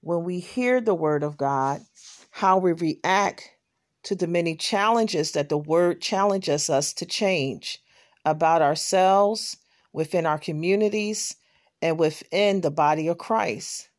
when 0.00 0.24
we 0.24 0.40
hear 0.40 0.80
the 0.80 0.94
word 0.94 1.22
of 1.22 1.36
God, 1.36 1.80
how 2.30 2.58
we 2.58 2.72
react 2.72 3.50
to 4.04 4.14
the 4.16 4.26
many 4.26 4.56
challenges 4.56 5.32
that 5.32 5.48
the 5.48 5.58
word 5.58 6.00
challenges 6.00 6.68
us 6.68 6.92
to 6.94 7.06
change 7.06 7.80
about 8.24 8.62
ourselves, 8.62 9.56
within 9.92 10.24
our 10.26 10.38
communities, 10.38 11.36
and 11.82 11.98
within 11.98 12.62
the 12.62 12.70
body 12.70 13.08
of 13.08 13.18
Christ. 13.18 13.90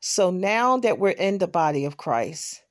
So 0.00 0.30
now 0.30 0.78
that 0.78 0.98
we're 0.98 1.10
in 1.10 1.38
the 1.38 1.46
body 1.46 1.84
of 1.84 1.98
Christ, 1.98 2.62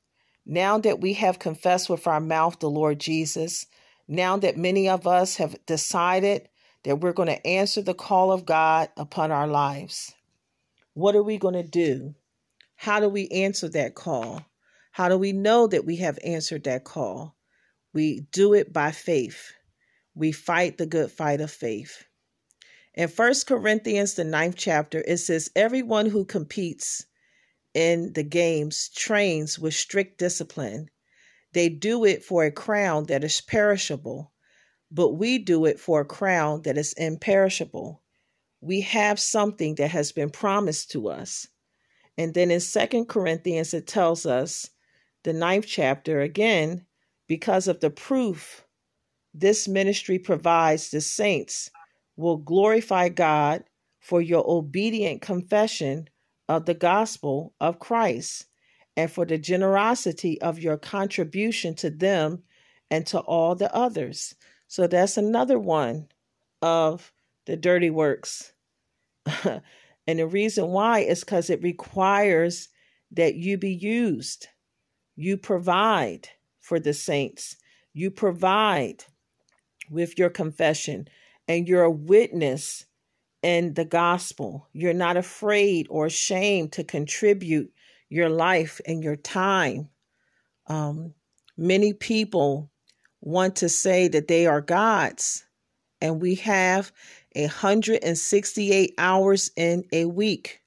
now 0.50 0.80
that 0.80 1.00
we 1.00 1.14
have 1.14 1.38
confessed 1.38 1.92
with 1.92 2.08
our 2.08 2.20
mouth 2.20 2.58
the 2.60 2.70
Lord 2.70 3.00
Jesus, 3.00 3.68
now 4.08 4.36
that 4.38 4.58
many 4.58 4.90
of 4.90 5.06
us 5.06 5.36
have 5.36 5.56
decided 5.68 6.50
that 6.84 7.00
we're 7.00 7.14
going 7.14 7.28
to 7.28 7.46
answer 7.46 7.84
the 7.84 7.94
call 7.94 8.32
of 8.32 8.48
God 8.48 8.90
upon 8.98 9.32
our 9.32 9.46
lives, 9.46 10.12
what 10.96 11.16
are 11.16 11.22
we 11.22 11.38
going 11.38 11.54
to 11.54 11.62
do? 11.62 12.16
How 12.76 13.00
do 13.00 13.08
we 13.10 13.28
answer 13.28 13.70
that 13.70 13.94
call? 13.94 14.44
How 14.92 15.08
do 15.08 15.20
we 15.20 15.34
know 15.34 15.68
that 15.68 15.86
we 15.86 15.98
have 15.98 16.18
answered 16.24 16.64
that 16.64 16.84
call? 16.84 17.36
We 17.94 18.22
do 18.32 18.56
it 18.56 18.74
by 18.74 18.90
faith. 18.90 19.52
We 20.16 20.32
fight 20.32 20.80
the 20.80 20.88
good 20.88 21.12
fight 21.12 21.42
of 21.42 21.52
faith. 21.52 22.06
In 22.96 23.08
First 23.08 23.46
Corinthians, 23.46 24.16
the 24.16 24.24
ninth 24.24 24.56
chapter, 24.58 25.04
it 25.08 25.18
says, 25.18 25.52
Everyone 25.56 26.08
who 26.08 26.26
competes 26.26 27.06
in 27.74 28.14
the 28.14 28.24
games 28.24 28.90
trains 28.90 29.60
with 29.60 29.74
strict 29.74 30.18
discipline. 30.18 30.90
They 31.54 31.70
do 31.70 32.06
it 32.06 32.24
for 32.24 32.44
a 32.44 32.52
crown 32.52 33.06
that 33.06 33.24
is 33.24 33.42
perishable, 33.42 34.32
but 34.92 35.14
we 35.14 35.38
do 35.38 35.66
it 35.66 35.80
for 35.80 36.02
a 36.02 36.06
crown 36.06 36.64
that 36.64 36.78
is 36.78 36.94
imperishable. 36.94 38.02
We 38.62 38.82
have 38.82 39.20
something 39.20 39.76
that 39.76 39.92
has 39.92 40.12
been 40.12 40.30
promised 40.30 40.92
to 40.92 41.10
us. 41.10 41.48
And 42.18 42.34
then 42.34 42.52
in 42.52 42.60
Second 42.60 43.08
Corinthians, 43.08 43.74
it 43.74 43.88
tells 43.88 44.26
us, 44.26 44.70
the 45.24 45.34
ninth 45.34 45.66
chapter, 45.68 46.22
again, 46.22 46.86
because 47.28 47.68
of 47.68 47.80
the 47.80 47.90
proof 47.90 48.66
this 49.34 49.68
ministry 49.68 50.20
provides 50.20 50.90
the 50.90 51.02
saints 51.02 51.70
will 52.16 52.38
glorify 52.38 53.10
God 53.10 53.64
for 54.00 54.22
your 54.22 54.44
obedient 54.50 55.22
confession 55.22 56.09
of 56.50 56.66
the 56.66 56.74
gospel 56.74 57.54
of 57.62 57.80
Christ 57.80 58.48
and 58.98 59.10
for 59.10 59.24
the 59.24 59.38
generosity 59.38 60.42
of 60.42 60.60
your 60.60 60.78
contribution 60.78 61.76
to 61.76 61.92
them 61.92 62.44
and 62.92 63.06
to 63.08 63.20
all 63.20 63.56
the 63.56 63.74
others. 63.74 64.36
So 64.68 64.88
that's 64.88 65.16
another 65.16 65.60
one 65.60 66.08
of 66.62 67.14
the 67.46 67.56
dirty 67.56 67.92
works. 67.92 68.52
and 69.46 70.20
the 70.20 70.28
reason 70.28 70.68
why 70.68 71.00
is 71.00 71.22
because 71.22 71.52
it 71.52 71.62
requires 71.62 72.70
that 73.12 73.36
you 73.36 73.58
be 73.58 73.74
used. 73.74 74.48
You 75.16 75.38
provide 75.38 76.30
for 76.60 76.80
the 76.80 76.94
saints, 76.94 77.58
you 77.94 78.10
provide 78.10 79.06
with 79.90 80.18
your 80.18 80.30
confession 80.30 81.08
and 81.48 81.68
you're 81.68 81.84
a 81.84 81.92
witness 81.92 82.86
in 83.42 83.74
the 83.74 83.86
gospel. 83.86 84.68
You're 84.74 84.94
not 84.94 85.18
afraid 85.18 85.88
or 85.90 86.06
ashamed 86.06 86.74
to 86.74 86.84
contribute 86.84 87.72
your 88.10 88.30
life 88.30 88.82
and 88.86 89.04
your 89.04 89.16
time. 89.16 89.90
Um, 90.68 91.14
many 91.58 91.94
people 91.94 92.72
want 93.22 93.58
to 93.58 93.70
say 93.70 94.08
that 94.08 94.28
they 94.28 94.46
are 94.46 94.62
God's, 94.62 95.46
and 96.02 96.22
we 96.22 96.36
have 96.36 96.92
168 97.36 98.94
hours 98.98 99.52
in 99.56 99.84
a 99.92 100.06
week. 100.06 100.62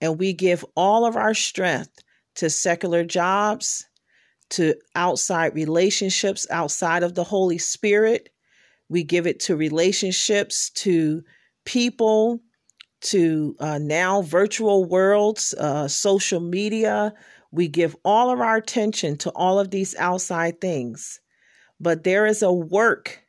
And 0.00 0.18
we 0.18 0.32
give 0.32 0.64
all 0.76 1.06
of 1.06 1.16
our 1.16 1.34
strength 1.34 2.02
to 2.36 2.50
secular 2.50 3.02
jobs, 3.04 3.86
to 4.50 4.74
outside 4.94 5.54
relationships 5.54 6.46
outside 6.50 7.02
of 7.02 7.14
the 7.14 7.24
Holy 7.24 7.58
Spirit. 7.58 8.28
We 8.88 9.02
give 9.02 9.26
it 9.26 9.40
to 9.40 9.56
relationships, 9.56 10.70
to 10.70 11.24
people, 11.66 12.40
to 13.02 13.54
uh, 13.60 13.78
now 13.78 14.22
virtual 14.22 14.84
worlds, 14.84 15.54
uh, 15.54 15.86
social 15.86 16.40
media. 16.40 17.12
We 17.50 17.68
give 17.68 17.94
all 18.04 18.30
of 18.30 18.40
our 18.40 18.56
attention 18.56 19.16
to 19.18 19.30
all 19.30 19.60
of 19.60 19.70
these 19.70 19.94
outside 19.96 20.60
things. 20.60 21.20
But 21.78 22.04
there 22.04 22.26
is 22.26 22.42
a 22.42 22.52
work 22.52 23.22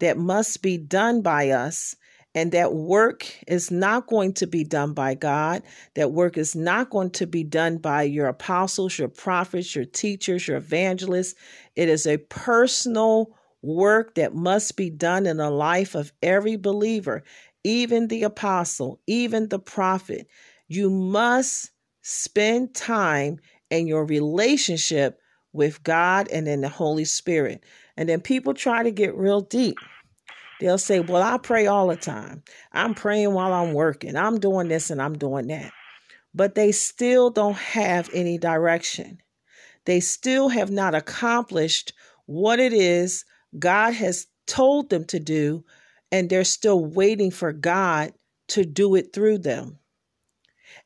that 0.00 0.18
must 0.18 0.62
be 0.62 0.76
done 0.76 1.22
by 1.22 1.50
us 1.50 1.96
and 2.34 2.52
that 2.52 2.74
work 2.74 3.26
is 3.48 3.70
not 3.70 4.06
going 4.06 4.34
to 4.34 4.46
be 4.46 4.62
done 4.62 4.92
by 4.92 5.14
God. 5.14 5.62
That 5.94 6.12
work 6.12 6.36
is 6.36 6.54
not 6.54 6.90
going 6.90 7.10
to 7.12 7.26
be 7.26 7.42
done 7.42 7.78
by 7.78 8.02
your 8.02 8.26
apostles, 8.26 8.98
your 8.98 9.08
prophets, 9.08 9.74
your 9.74 9.86
teachers, 9.86 10.46
your 10.46 10.58
evangelists. 10.58 11.34
It 11.74 11.88
is 11.88 12.06
a 12.06 12.18
personal 12.18 13.34
work 13.62 14.16
that 14.16 14.34
must 14.34 14.76
be 14.76 14.90
done 14.90 15.24
in 15.24 15.38
the 15.38 15.50
life 15.50 15.94
of 15.94 16.12
every 16.22 16.56
believer, 16.56 17.24
even 17.66 18.06
the 18.06 18.22
apostle, 18.22 19.00
even 19.08 19.48
the 19.48 19.58
prophet. 19.58 20.28
You 20.68 20.88
must 20.88 21.72
spend 22.00 22.76
time 22.76 23.40
in 23.70 23.88
your 23.88 24.04
relationship 24.04 25.18
with 25.52 25.82
God 25.82 26.28
and 26.30 26.46
in 26.46 26.60
the 26.60 26.68
Holy 26.68 27.04
Spirit. 27.04 27.64
And 27.96 28.08
then 28.08 28.20
people 28.20 28.54
try 28.54 28.84
to 28.84 28.92
get 28.92 29.16
real 29.16 29.40
deep. 29.40 29.76
They'll 30.60 30.78
say, 30.78 31.00
Well, 31.00 31.24
I 31.24 31.38
pray 31.38 31.66
all 31.66 31.88
the 31.88 31.96
time. 31.96 32.44
I'm 32.72 32.94
praying 32.94 33.34
while 33.34 33.52
I'm 33.52 33.74
working. 33.74 34.14
I'm 34.14 34.38
doing 34.38 34.68
this 34.68 34.90
and 34.90 35.02
I'm 35.02 35.18
doing 35.18 35.48
that. 35.48 35.72
But 36.32 36.54
they 36.54 36.70
still 36.70 37.30
don't 37.30 37.56
have 37.56 38.08
any 38.14 38.38
direction. 38.38 39.20
They 39.86 39.98
still 39.98 40.50
have 40.50 40.70
not 40.70 40.94
accomplished 40.94 41.92
what 42.26 42.60
it 42.60 42.72
is 42.72 43.24
God 43.58 43.94
has 43.94 44.28
told 44.46 44.90
them 44.90 45.04
to 45.06 45.18
do, 45.18 45.64
and 46.12 46.28
they're 46.28 46.44
still 46.44 46.84
waiting 46.84 47.30
for 47.30 47.52
God 47.52 48.12
to 48.48 48.64
do 48.64 48.94
it 48.94 49.12
through 49.12 49.38
them. 49.38 49.78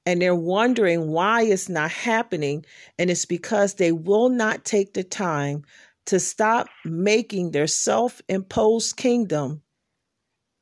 And 0.07 0.21
they're 0.21 0.35
wondering 0.35 1.09
why 1.09 1.43
it's 1.43 1.69
not 1.69 1.91
happening, 1.91 2.65
and 2.99 3.11
it's 3.11 3.27
because 3.27 3.75
they 3.75 3.93
will 3.93 4.29
not 4.29 4.65
take 4.65 4.95
the 4.95 5.05
time 5.05 5.65
to 6.07 6.19
stop 6.19 6.69
making 6.85 7.51
their 7.51 7.67
self 7.67 8.21
imposed 8.29 8.97
kingdom 8.97 9.63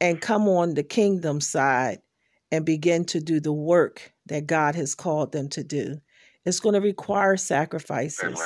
and 0.01 0.21
come 0.21 0.49
on 0.49 0.75
the 0.75 0.83
kingdom 0.83 1.41
side 1.41 1.99
and 2.51 2.65
begin 2.65 3.05
to 3.07 3.21
do 3.21 3.41
the 3.41 3.53
work 3.53 4.13
that 4.27 4.47
God 4.47 4.75
has 4.75 4.95
called 4.95 5.33
them 5.33 5.49
to 5.51 5.65
do. 5.65 6.01
It's 6.45 6.61
going 6.61 6.75
to 6.75 6.81
require 6.81 7.37
sacrifices. 7.37 8.41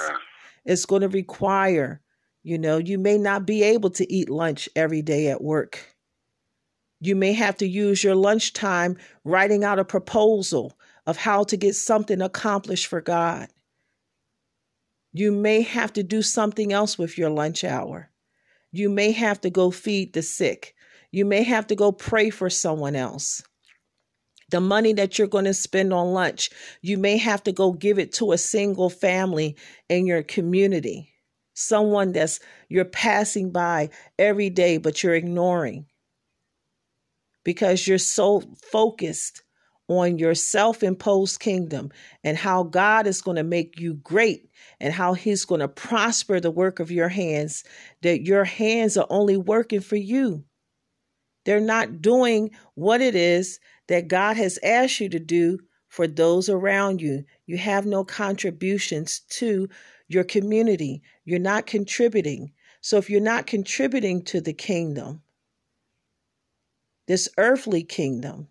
It's 0.64 0.86
going 0.86 1.02
to 1.02 1.08
require, 1.08 2.00
you 2.42 2.58
know, 2.58 2.78
you 2.78 2.98
may 2.98 3.18
not 3.18 3.46
be 3.46 3.62
able 3.62 3.90
to 3.90 4.12
eat 4.12 4.28
lunch 4.30 4.68
every 4.74 5.02
day 5.02 5.28
at 5.28 5.42
work. 5.42 5.91
You 7.04 7.16
may 7.16 7.32
have 7.32 7.56
to 7.56 7.66
use 7.66 8.04
your 8.04 8.14
lunchtime 8.14 8.96
writing 9.24 9.64
out 9.64 9.80
a 9.80 9.84
proposal 9.84 10.78
of 11.04 11.16
how 11.16 11.42
to 11.42 11.56
get 11.56 11.74
something 11.74 12.22
accomplished 12.22 12.86
for 12.86 13.00
God. 13.00 13.48
You 15.12 15.32
may 15.32 15.62
have 15.62 15.92
to 15.94 16.04
do 16.04 16.22
something 16.22 16.72
else 16.72 16.96
with 16.96 17.18
your 17.18 17.28
lunch 17.28 17.64
hour. 17.64 18.08
You 18.70 18.88
may 18.88 19.10
have 19.10 19.40
to 19.40 19.50
go 19.50 19.72
feed 19.72 20.12
the 20.12 20.22
sick. 20.22 20.76
You 21.10 21.24
may 21.24 21.42
have 21.42 21.66
to 21.66 21.74
go 21.74 21.90
pray 21.90 22.30
for 22.30 22.48
someone 22.48 22.94
else. 22.94 23.42
The 24.50 24.60
money 24.60 24.92
that 24.92 25.18
you're 25.18 25.26
going 25.26 25.46
to 25.46 25.54
spend 25.54 25.92
on 25.92 26.12
lunch, 26.12 26.50
you 26.82 26.98
may 26.98 27.16
have 27.16 27.42
to 27.42 27.52
go 27.52 27.72
give 27.72 27.98
it 27.98 28.12
to 28.14 28.30
a 28.30 28.38
single 28.38 28.90
family 28.90 29.56
in 29.88 30.06
your 30.06 30.22
community, 30.22 31.12
someone 31.52 32.12
that's 32.12 32.38
you're 32.68 32.84
passing 32.84 33.50
by 33.50 33.90
every 34.20 34.50
day, 34.50 34.76
but 34.76 35.02
you're 35.02 35.16
ignoring 35.16 35.86
because 37.44 37.86
you're 37.86 37.98
so 37.98 38.42
focused 38.70 39.42
on 39.88 40.18
your 40.18 40.34
self 40.34 40.82
imposed 40.82 41.40
kingdom 41.40 41.90
and 42.24 42.36
how 42.36 42.62
God 42.62 43.06
is 43.06 43.20
going 43.20 43.36
to 43.36 43.42
make 43.42 43.80
you 43.80 43.94
great 43.94 44.48
and 44.80 44.94
how 44.94 45.14
He's 45.14 45.44
going 45.44 45.60
to 45.60 45.68
prosper 45.68 46.40
the 46.40 46.50
work 46.50 46.80
of 46.80 46.90
your 46.90 47.08
hands, 47.08 47.64
that 48.02 48.22
your 48.22 48.44
hands 48.44 48.96
are 48.96 49.06
only 49.10 49.36
working 49.36 49.80
for 49.80 49.96
you. 49.96 50.44
They're 51.44 51.60
not 51.60 52.00
doing 52.00 52.50
what 52.74 53.00
it 53.00 53.14
is 53.14 53.58
that 53.88 54.08
God 54.08 54.36
has 54.36 54.58
asked 54.62 55.00
you 55.00 55.08
to 55.08 55.18
do 55.18 55.58
for 55.88 56.06
those 56.06 56.48
around 56.48 57.02
you. 57.02 57.24
You 57.46 57.58
have 57.58 57.84
no 57.84 58.04
contributions 58.04 59.20
to 59.30 59.68
your 60.08 60.24
community. 60.24 61.02
You're 61.24 61.38
not 61.38 61.66
contributing. 61.66 62.52
So 62.80 62.96
if 62.96 63.10
you're 63.10 63.20
not 63.20 63.46
contributing 63.46 64.24
to 64.24 64.40
the 64.40 64.52
kingdom, 64.52 65.22
this 67.12 67.28
earthly 67.36 67.82
kingdom, 67.82 68.48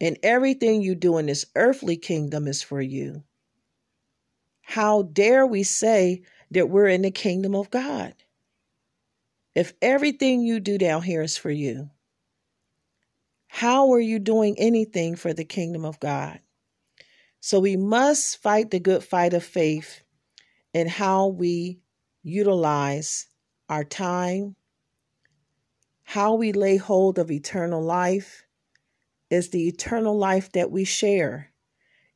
and 0.00 0.18
everything 0.24 0.82
you 0.82 0.96
do 0.96 1.18
in 1.18 1.26
this 1.26 1.46
earthly 1.54 1.96
kingdom 1.96 2.48
is 2.48 2.60
for 2.60 2.80
you. 2.80 3.22
How 4.62 5.02
dare 5.04 5.46
we 5.46 5.62
say 5.62 6.22
that 6.50 6.68
we're 6.68 6.88
in 6.88 7.02
the 7.02 7.12
kingdom 7.12 7.54
of 7.54 7.70
God? 7.70 8.12
If 9.54 9.72
everything 9.80 10.42
you 10.42 10.58
do 10.58 10.78
down 10.78 11.02
here 11.02 11.22
is 11.22 11.36
for 11.36 11.52
you, 11.52 11.90
how 13.46 13.92
are 13.92 14.00
you 14.00 14.18
doing 14.18 14.56
anything 14.58 15.14
for 15.14 15.32
the 15.32 15.44
kingdom 15.44 15.84
of 15.84 16.00
God? 16.00 16.40
So 17.38 17.60
we 17.60 17.76
must 17.76 18.42
fight 18.42 18.72
the 18.72 18.80
good 18.80 19.04
fight 19.04 19.32
of 19.32 19.44
faith 19.44 20.02
in 20.74 20.88
how 20.88 21.28
we 21.28 21.78
utilize 22.24 23.28
our 23.68 23.84
time, 23.84 24.56
how 26.04 26.34
we 26.34 26.52
lay 26.52 26.76
hold 26.76 27.18
of 27.18 27.30
eternal 27.30 27.82
life 27.82 28.44
is 29.30 29.50
the 29.50 29.68
eternal 29.68 30.16
life 30.16 30.52
that 30.52 30.70
we 30.70 30.84
share. 30.84 31.50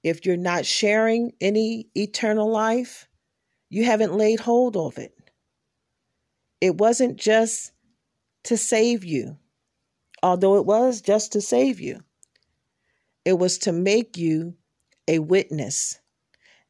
If 0.02 0.26
you're 0.26 0.36
not 0.36 0.66
sharing 0.66 1.32
any 1.40 1.88
eternal 1.94 2.50
life, 2.50 3.08
you 3.68 3.84
haven't 3.84 4.14
laid 4.14 4.40
hold 4.40 4.76
of 4.76 4.98
it. 4.98 5.14
It 6.60 6.76
wasn't 6.76 7.16
just 7.16 7.72
to 8.44 8.56
save 8.56 9.04
you 9.04 9.38
although 10.22 10.56
it 10.56 10.66
was 10.66 11.00
just 11.00 11.32
to 11.32 11.40
save 11.40 11.80
you. 11.80 12.00
It 13.24 13.38
was 13.38 13.58
to 13.58 13.72
make 13.72 14.16
you 14.16 14.54
a 15.08 15.18
witness 15.18 15.98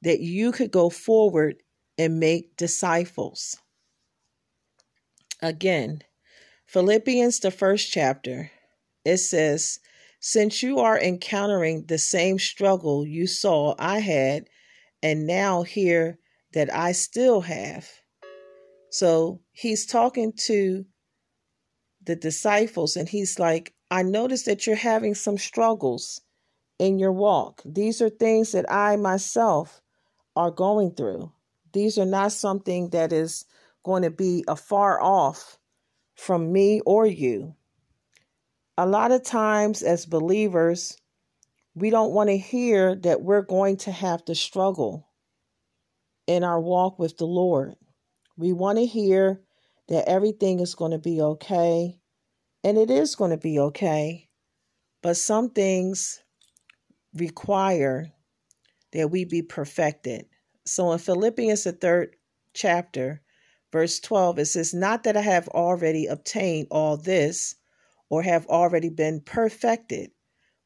that 0.02 0.20
you 0.20 0.52
could 0.52 0.70
go 0.70 0.90
forward 0.90 1.56
and 1.98 2.20
make 2.20 2.56
disciples. 2.56 3.56
Again, 5.40 6.02
Philippians, 6.76 7.40
the 7.40 7.50
first 7.50 7.90
chapter, 7.90 8.50
it 9.02 9.16
says, 9.16 9.80
Since 10.20 10.62
you 10.62 10.78
are 10.78 11.00
encountering 11.00 11.86
the 11.86 11.96
same 11.96 12.38
struggle 12.38 13.06
you 13.06 13.26
saw 13.26 13.74
I 13.78 14.00
had, 14.00 14.50
and 15.02 15.26
now 15.26 15.62
hear 15.62 16.18
that 16.52 16.70
I 16.74 16.92
still 16.92 17.40
have. 17.40 17.88
So 18.90 19.40
he's 19.52 19.86
talking 19.86 20.34
to 20.44 20.84
the 22.04 22.14
disciples 22.14 22.94
and 22.94 23.08
he's 23.08 23.38
like, 23.38 23.72
I 23.90 24.02
notice 24.02 24.42
that 24.42 24.66
you're 24.66 24.76
having 24.76 25.14
some 25.14 25.38
struggles 25.38 26.20
in 26.78 26.98
your 26.98 27.12
walk. 27.12 27.62
These 27.64 28.02
are 28.02 28.10
things 28.10 28.52
that 28.52 28.70
I 28.70 28.96
myself 28.96 29.80
are 30.36 30.50
going 30.50 30.90
through. 30.90 31.32
These 31.72 31.96
are 31.96 32.04
not 32.04 32.32
something 32.32 32.90
that 32.90 33.14
is 33.14 33.46
going 33.82 34.02
to 34.02 34.10
be 34.10 34.44
afar 34.46 35.00
off 35.00 35.55
from 36.16 36.52
me 36.52 36.80
or 36.84 37.06
you. 37.06 37.54
A 38.76 38.86
lot 38.86 39.12
of 39.12 39.22
times, 39.22 39.82
as 39.82 40.04
believers, 40.04 40.98
we 41.74 41.90
don't 41.90 42.12
want 42.12 42.30
to 42.30 42.38
hear 42.38 42.94
that 42.96 43.22
we're 43.22 43.42
going 43.42 43.76
to 43.78 43.92
have 43.92 44.24
to 44.24 44.34
struggle 44.34 45.08
in 46.26 46.42
our 46.42 46.60
walk 46.60 46.98
with 46.98 47.16
the 47.18 47.26
Lord. 47.26 47.76
We 48.36 48.52
want 48.52 48.78
to 48.78 48.86
hear 48.86 49.40
that 49.88 50.08
everything 50.08 50.60
is 50.60 50.74
going 50.74 50.90
to 50.90 50.98
be 50.98 51.20
okay. 51.20 52.00
And 52.64 52.76
it 52.76 52.90
is 52.90 53.14
going 53.14 53.30
to 53.30 53.36
be 53.36 53.58
okay. 53.58 54.28
But 55.02 55.16
some 55.16 55.50
things 55.50 56.20
require 57.14 58.10
that 58.92 59.10
we 59.10 59.24
be 59.24 59.42
perfected. 59.42 60.26
So 60.64 60.92
in 60.92 60.98
Philippians, 60.98 61.64
the 61.64 61.72
third 61.72 62.16
chapter, 62.54 63.22
verse 63.72 64.00
12, 64.00 64.38
it 64.38 64.46
says, 64.46 64.74
Not 64.74 65.04
that 65.04 65.16
I 65.16 65.22
have 65.22 65.48
already 65.48 66.06
obtained 66.06 66.68
all 66.70 66.96
this 66.96 67.56
or 68.08 68.22
have 68.22 68.46
already 68.46 68.88
been 68.88 69.20
perfected, 69.20 70.10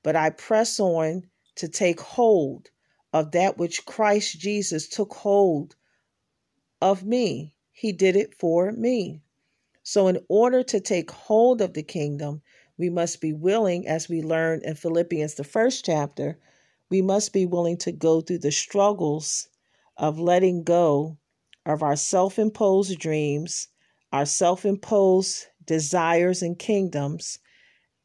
but 0.02 0.16
I 0.16 0.30
press 0.30 0.78
on 0.78 1.28
to 1.56 1.68
take 1.68 2.00
hold 2.00 2.70
of 3.12 3.32
that 3.32 3.58
which 3.58 3.84
Christ 3.86 4.38
Jesus 4.38 4.88
took 4.88 5.12
hold 5.14 5.76
of 6.80 7.04
me. 7.04 7.54
He 7.72 7.92
did 7.92 8.16
it 8.16 8.34
for 8.34 8.72
me. 8.72 9.22
So, 9.82 10.08
in 10.08 10.18
order 10.28 10.62
to 10.64 10.80
take 10.80 11.10
hold 11.10 11.60
of 11.60 11.72
the 11.72 11.82
kingdom, 11.82 12.42
we 12.76 12.90
must 12.90 13.20
be 13.20 13.32
willing, 13.32 13.86
as 13.86 14.08
we 14.08 14.22
learn 14.22 14.60
in 14.64 14.74
Philippians, 14.74 15.34
the 15.34 15.44
first 15.44 15.84
chapter, 15.84 16.38
we 16.90 17.02
must 17.02 17.32
be 17.32 17.46
willing 17.46 17.76
to 17.78 17.92
go 17.92 18.20
through 18.20 18.38
the 18.38 18.52
struggles 18.52 19.48
of 19.96 20.18
letting 20.18 20.64
go 20.64 21.18
of 21.72 21.82
our 21.82 21.96
self 21.96 22.38
imposed 22.38 22.98
dreams, 22.98 23.68
our 24.12 24.26
self 24.26 24.64
imposed 24.64 25.46
desires 25.64 26.42
and 26.42 26.58
kingdoms, 26.58 27.38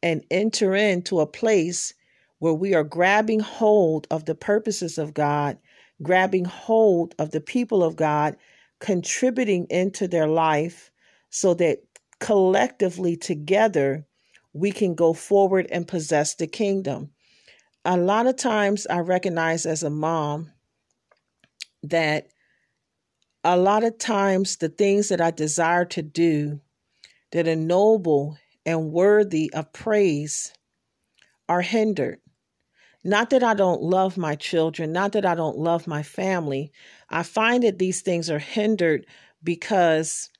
and 0.03 0.23
enter 0.29 0.75
into 0.75 1.19
a 1.19 1.27
place 1.27 1.93
where 2.39 2.53
we 2.53 2.73
are 2.73 2.83
grabbing 2.83 3.39
hold 3.39 4.07
of 4.11 4.25
the 4.25 4.35
purposes 4.35 4.97
of 4.97 5.13
God, 5.13 5.57
grabbing 6.01 6.45
hold 6.45 7.15
of 7.17 7.31
the 7.31 7.41
people 7.41 7.83
of 7.83 7.95
God, 7.95 8.35
contributing 8.79 9.65
into 9.69 10.07
their 10.07 10.27
life 10.27 10.91
so 11.29 11.53
that 11.55 11.79
collectively 12.19 13.15
together 13.15 14.05
we 14.53 14.71
can 14.71 14.95
go 14.95 15.13
forward 15.13 15.67
and 15.71 15.87
possess 15.87 16.35
the 16.35 16.47
kingdom. 16.47 17.09
A 17.83 17.97
lot 17.97 18.27
of 18.27 18.35
times 18.35 18.87
I 18.87 18.99
recognize 18.99 19.65
as 19.65 19.83
a 19.83 19.89
mom 19.89 20.51
that 21.83 22.29
a 23.45 23.55
lot 23.55 23.83
of 23.83 23.99
times 23.99 24.57
the 24.57 24.69
things 24.69 25.09
that 25.09 25.21
I 25.21 25.29
desire 25.29 25.85
to 25.85 26.01
do 26.01 26.59
that 27.31 27.47
are 27.47 27.55
noble 27.55 28.37
and 28.65 28.91
worthy 28.91 29.53
of 29.53 29.71
praise 29.71 30.51
are 31.47 31.61
hindered. 31.61 32.19
Not 33.03 33.29
that 33.29 33.43
I 33.43 33.53
don't 33.53 33.83
love 33.83 34.17
my 34.17 34.33
children, 34.33 34.91
not 34.91 35.11
that 35.11 35.27
I 35.27 35.35
don't 35.35 35.59
love 35.59 35.85
my 35.85 36.01
family. 36.01 36.71
I 37.07 37.21
find 37.21 37.61
that 37.61 37.77
these 37.77 38.01
things 38.01 38.31
are 38.31 38.39
hindered 38.39 39.05
because 39.43 40.31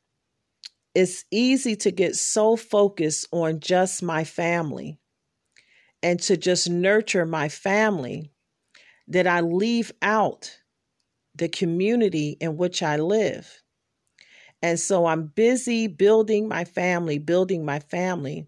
it's 0.96 1.26
easy 1.30 1.76
to 1.76 1.92
get 1.92 2.16
so 2.16 2.56
focused 2.56 3.28
on 3.32 3.60
just 3.60 4.02
my 4.02 4.24
family 4.24 4.98
and 6.02 6.20
to 6.22 6.38
just 6.38 6.72
nurture 6.72 7.28
my 7.28 7.50
family 7.50 8.32
that 9.08 9.28
I 9.28 9.42
leave 9.42 9.92
out 10.02 10.58
the 11.36 11.50
community 11.50 12.38
in 12.40 12.58
which 12.58 12.82
I 12.82 12.98
live. 12.98 13.62
And 14.62 14.80
so 14.80 15.06
I'm 15.06 15.28
busy 15.28 15.88
building 15.88 16.48
my 16.48 16.66
family, 16.66 17.20
building 17.20 17.66
my 17.66 17.80
family, 17.80 18.48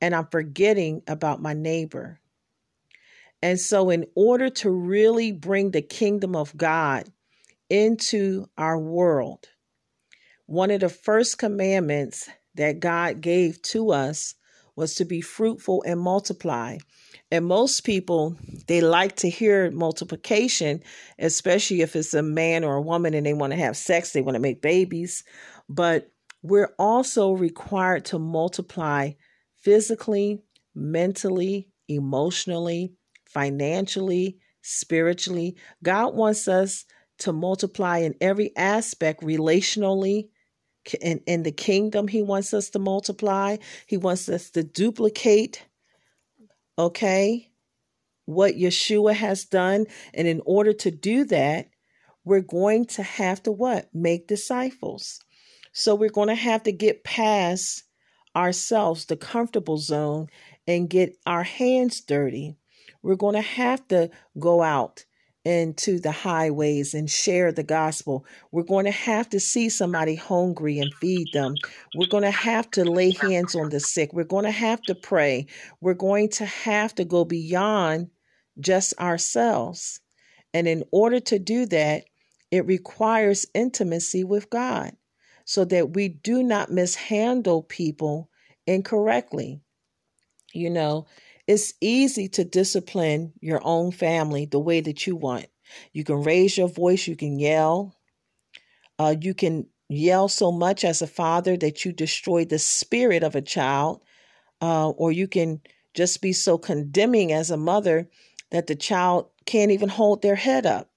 and 0.00 0.14
I'm 0.14 0.26
forgetting 0.26 1.02
about 1.06 1.40
my 1.40 1.54
neighbor. 1.54 2.20
And 3.40 3.58
so, 3.58 3.90
in 3.90 4.04
order 4.16 4.50
to 4.50 4.70
really 4.70 5.30
bring 5.30 5.70
the 5.70 5.82
kingdom 5.82 6.34
of 6.34 6.56
God 6.56 7.12
into 7.70 8.46
our 8.58 8.78
world, 8.78 9.48
one 10.46 10.70
of 10.70 10.80
the 10.80 10.88
first 10.88 11.38
commandments 11.38 12.28
that 12.54 12.80
God 12.80 13.20
gave 13.20 13.62
to 13.62 13.92
us 13.92 14.34
was 14.74 14.96
to 14.96 15.04
be 15.04 15.20
fruitful 15.20 15.84
and 15.86 16.00
multiply. 16.00 16.78
And 17.30 17.46
most 17.46 17.82
people, 17.82 18.36
they 18.66 18.80
like 18.80 19.16
to 19.16 19.28
hear 19.28 19.70
multiplication, 19.70 20.82
especially 21.18 21.82
if 21.82 21.94
it's 21.96 22.14
a 22.14 22.22
man 22.22 22.64
or 22.64 22.76
a 22.76 22.82
woman 22.82 23.14
and 23.14 23.26
they 23.26 23.34
want 23.34 23.52
to 23.52 23.58
have 23.58 23.76
sex, 23.76 24.12
they 24.12 24.22
want 24.22 24.36
to 24.36 24.40
make 24.40 24.62
babies. 24.62 25.24
But 25.68 26.10
we're 26.42 26.74
also 26.78 27.32
required 27.32 28.04
to 28.06 28.18
multiply 28.18 29.12
physically, 29.56 30.42
mentally, 30.74 31.68
emotionally, 31.88 32.94
financially, 33.26 34.38
spiritually. 34.62 35.56
God 35.82 36.14
wants 36.14 36.48
us 36.48 36.84
to 37.18 37.32
multiply 37.32 37.98
in 37.98 38.14
every 38.20 38.56
aspect 38.56 39.22
relationally. 39.22 40.28
In, 41.02 41.20
in 41.26 41.42
the 41.42 41.52
kingdom, 41.52 42.08
He 42.08 42.22
wants 42.22 42.54
us 42.54 42.70
to 42.70 42.78
multiply. 42.78 43.56
He 43.86 43.96
wants 43.96 44.28
us 44.28 44.50
to 44.50 44.62
duplicate, 44.62 45.66
okay, 46.78 47.50
what 48.26 48.54
Yeshua 48.54 49.14
has 49.14 49.44
done. 49.44 49.86
And 50.14 50.28
in 50.28 50.42
order 50.44 50.72
to 50.74 50.90
do 50.90 51.24
that, 51.24 51.68
we're 52.24 52.40
going 52.40 52.84
to 52.86 53.02
have 53.02 53.42
to 53.44 53.52
what? 53.52 53.88
Make 53.94 54.28
disciples. 54.28 55.20
So 55.72 55.94
we're 55.94 56.10
going 56.10 56.28
to 56.28 56.34
have 56.34 56.62
to 56.64 56.72
get 56.72 57.04
past 57.04 57.84
ourselves, 58.36 59.06
the 59.06 59.16
comfortable 59.16 59.78
zone, 59.78 60.28
and 60.66 60.90
get 60.90 61.16
our 61.26 61.42
hands 61.42 62.00
dirty. 62.00 62.56
We're 63.02 63.16
going 63.16 63.34
to 63.34 63.40
have 63.40 63.86
to 63.88 64.10
go 64.38 64.62
out 64.62 65.04
into 65.44 65.98
the 65.98 66.12
highways 66.12 66.94
and 66.94 67.10
share 67.10 67.52
the 67.52 67.62
gospel. 67.62 68.26
We're 68.52 68.64
going 68.64 68.84
to 68.84 68.90
have 68.90 69.28
to 69.30 69.40
see 69.40 69.68
somebody 69.68 70.14
hungry 70.14 70.78
and 70.78 70.92
feed 70.94 71.28
them. 71.32 71.54
We're 71.94 72.08
going 72.08 72.24
to 72.24 72.30
have 72.30 72.70
to 72.72 72.84
lay 72.84 73.10
hands 73.10 73.54
on 73.54 73.70
the 73.70 73.80
sick. 73.80 74.12
We're 74.12 74.24
going 74.24 74.44
to 74.44 74.50
have 74.50 74.82
to 74.82 74.94
pray. 74.94 75.46
We're 75.80 75.94
going 75.94 76.28
to 76.30 76.44
have 76.44 76.94
to 76.96 77.04
go 77.04 77.24
beyond 77.24 78.10
just 78.60 78.98
ourselves. 78.98 80.00
And 80.52 80.66
in 80.66 80.84
order 80.90 81.20
to 81.20 81.38
do 81.38 81.66
that, 81.66 82.04
it 82.50 82.66
requires 82.66 83.46
intimacy 83.54 84.24
with 84.24 84.50
God 84.50 84.92
so 85.44 85.64
that 85.66 85.94
we 85.94 86.08
do 86.08 86.42
not 86.42 86.70
mishandle 86.70 87.62
people 87.62 88.30
incorrectly. 88.66 89.60
You 90.52 90.70
know, 90.70 91.06
it's 91.48 91.72
easy 91.80 92.28
to 92.28 92.44
discipline 92.44 93.32
your 93.40 93.60
own 93.64 93.90
family 93.90 94.44
the 94.44 94.60
way 94.60 94.82
that 94.82 95.06
you 95.06 95.16
want. 95.16 95.46
You 95.94 96.04
can 96.04 96.22
raise 96.22 96.58
your 96.58 96.68
voice, 96.68 97.08
you 97.08 97.16
can 97.16 97.38
yell. 97.38 97.96
Uh, 98.98 99.14
you 99.18 99.32
can 99.32 99.66
yell 99.88 100.28
so 100.28 100.52
much 100.52 100.84
as 100.84 101.00
a 101.00 101.06
father 101.06 101.56
that 101.56 101.84
you 101.84 101.92
destroy 101.92 102.44
the 102.44 102.58
spirit 102.58 103.22
of 103.22 103.34
a 103.34 103.40
child, 103.42 104.02
uh, 104.60 104.90
or 104.90 105.10
you 105.10 105.26
can 105.26 105.62
just 105.94 106.20
be 106.20 106.34
so 106.34 106.58
condemning 106.58 107.32
as 107.32 107.50
a 107.50 107.56
mother 107.56 108.10
that 108.50 108.66
the 108.66 108.76
child 108.76 109.30
can't 109.46 109.70
even 109.70 109.88
hold 109.88 110.20
their 110.20 110.36
head 110.36 110.66
up. 110.66 110.87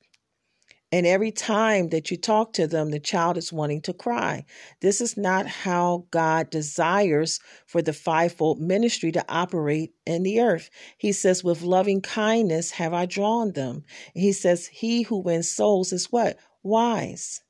And 0.93 1.07
every 1.07 1.31
time 1.31 1.89
that 1.89 2.11
you 2.11 2.17
talk 2.17 2.51
to 2.53 2.67
them, 2.67 2.91
the 2.91 2.99
child 2.99 3.37
is 3.37 3.53
wanting 3.53 3.81
to 3.83 3.93
cry. 3.93 4.43
This 4.81 4.99
is 4.99 5.15
not 5.15 5.47
how 5.47 6.05
God 6.11 6.49
desires 6.49 7.39
for 7.65 7.81
the 7.81 7.93
fivefold 7.93 8.59
ministry 8.59 9.11
to 9.13 9.25
operate 9.29 9.93
in 10.05 10.23
the 10.23 10.41
earth. 10.41 10.69
He 10.97 11.13
says, 11.13 11.45
With 11.45 11.61
loving 11.61 12.01
kindness 12.01 12.71
have 12.71 12.93
I 12.93 13.05
drawn 13.05 13.53
them. 13.53 13.85
He 14.13 14.33
says, 14.33 14.67
He 14.67 15.03
who 15.03 15.19
wins 15.19 15.49
souls 15.49 15.93
is 15.93 16.11
what? 16.11 16.37
Wise. 16.61 17.41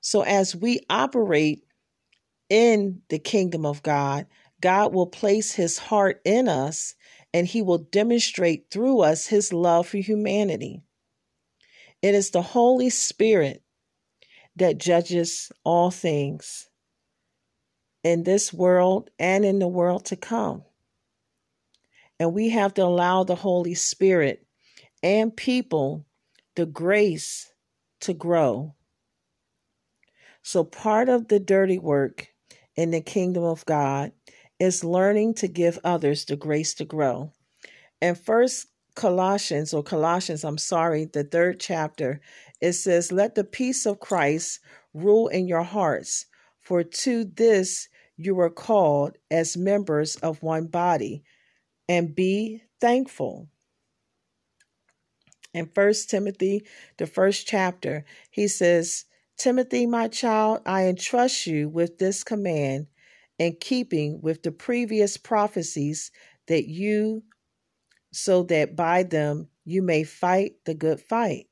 So 0.00 0.22
as 0.22 0.54
we 0.54 0.80
operate 0.88 1.64
in 2.48 3.02
the 3.08 3.18
kingdom 3.18 3.66
of 3.66 3.82
God, 3.82 4.26
God 4.60 4.94
will 4.94 5.08
place 5.08 5.52
his 5.52 5.78
heart 5.78 6.20
in 6.24 6.48
us 6.48 6.94
and 7.32 7.48
he 7.48 7.60
will 7.60 7.78
demonstrate 7.78 8.70
through 8.70 9.00
us 9.00 9.26
his 9.26 9.52
love 9.52 9.88
for 9.88 9.96
humanity. 9.96 10.83
It 12.04 12.14
is 12.14 12.32
the 12.32 12.42
Holy 12.42 12.90
Spirit 12.90 13.62
that 14.56 14.76
judges 14.76 15.50
all 15.64 15.90
things 15.90 16.68
in 18.02 18.24
this 18.24 18.52
world 18.52 19.08
and 19.18 19.42
in 19.42 19.58
the 19.58 19.66
world 19.66 20.04
to 20.04 20.16
come. 20.16 20.64
And 22.20 22.34
we 22.34 22.50
have 22.50 22.74
to 22.74 22.82
allow 22.82 23.24
the 23.24 23.34
Holy 23.34 23.72
Spirit 23.72 24.46
and 25.02 25.34
people 25.34 26.04
the 26.56 26.66
grace 26.66 27.50
to 28.00 28.12
grow. 28.12 28.74
So, 30.42 30.62
part 30.62 31.08
of 31.08 31.28
the 31.28 31.40
dirty 31.40 31.78
work 31.78 32.28
in 32.76 32.90
the 32.90 33.00
kingdom 33.00 33.44
of 33.44 33.64
God 33.64 34.12
is 34.58 34.84
learning 34.84 35.36
to 35.36 35.48
give 35.48 35.78
others 35.82 36.26
the 36.26 36.36
grace 36.36 36.74
to 36.74 36.84
grow. 36.84 37.32
And 38.02 38.18
first 38.18 38.66
Colossians, 38.94 39.74
or 39.74 39.82
Colossians, 39.82 40.44
I'm 40.44 40.58
sorry, 40.58 41.06
the 41.06 41.24
third 41.24 41.60
chapter, 41.60 42.20
it 42.60 42.74
says, 42.74 43.12
Let 43.12 43.34
the 43.34 43.44
peace 43.44 43.86
of 43.86 44.00
Christ 44.00 44.60
rule 44.92 45.28
in 45.28 45.48
your 45.48 45.62
hearts, 45.62 46.26
for 46.60 46.82
to 46.82 47.24
this 47.24 47.88
you 48.16 48.34
were 48.34 48.50
called 48.50 49.18
as 49.30 49.56
members 49.56 50.16
of 50.16 50.42
one 50.42 50.66
body, 50.66 51.24
and 51.88 52.14
be 52.14 52.62
thankful. 52.80 53.48
In 55.52 55.66
First 55.66 56.10
Timothy, 56.10 56.66
the 56.96 57.06
first 57.06 57.46
chapter, 57.46 58.04
he 58.30 58.48
says, 58.48 59.04
Timothy, 59.36 59.86
my 59.86 60.08
child, 60.08 60.60
I 60.66 60.86
entrust 60.86 61.46
you 61.46 61.68
with 61.68 61.98
this 61.98 62.24
command 62.24 62.86
in 63.38 63.56
keeping 63.60 64.20
with 64.20 64.42
the 64.42 64.52
previous 64.52 65.16
prophecies 65.16 66.10
that 66.46 66.68
you 66.68 67.24
so 68.14 68.44
that 68.44 68.76
by 68.76 69.02
them 69.02 69.48
you 69.64 69.82
may 69.82 70.04
fight 70.04 70.52
the 70.64 70.74
good 70.74 71.00
fight, 71.00 71.48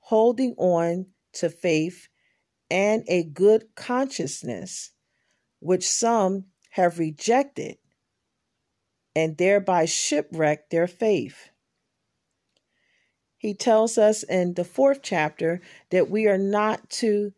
holding 0.00 0.54
on 0.56 1.06
to 1.34 1.50
faith 1.50 2.08
and 2.70 3.04
a 3.08 3.24
good 3.24 3.64
consciousness, 3.74 4.92
which 5.60 5.86
some 5.86 6.46
have 6.70 6.98
rejected 6.98 7.76
and 9.14 9.36
thereby 9.36 9.84
shipwrecked 9.84 10.70
their 10.70 10.86
faith. 10.86 11.50
He 13.36 13.52
tells 13.54 13.98
us 13.98 14.22
in 14.22 14.54
the 14.54 14.64
fourth 14.64 15.00
chapter 15.02 15.60
that 15.90 16.08
we 16.08 16.26
are 16.26 16.38
not 16.38 16.88
to 16.90 17.34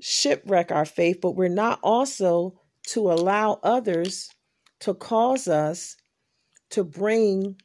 shipwreck 0.00 0.72
our 0.72 0.86
faith, 0.86 1.18
but 1.20 1.32
we're 1.32 1.48
not 1.48 1.78
also 1.82 2.58
to 2.88 3.12
allow 3.12 3.60
others 3.62 4.30
to 4.80 4.94
cause 4.94 5.46
us 5.46 5.96
to 6.74 6.82
bring 6.82 7.56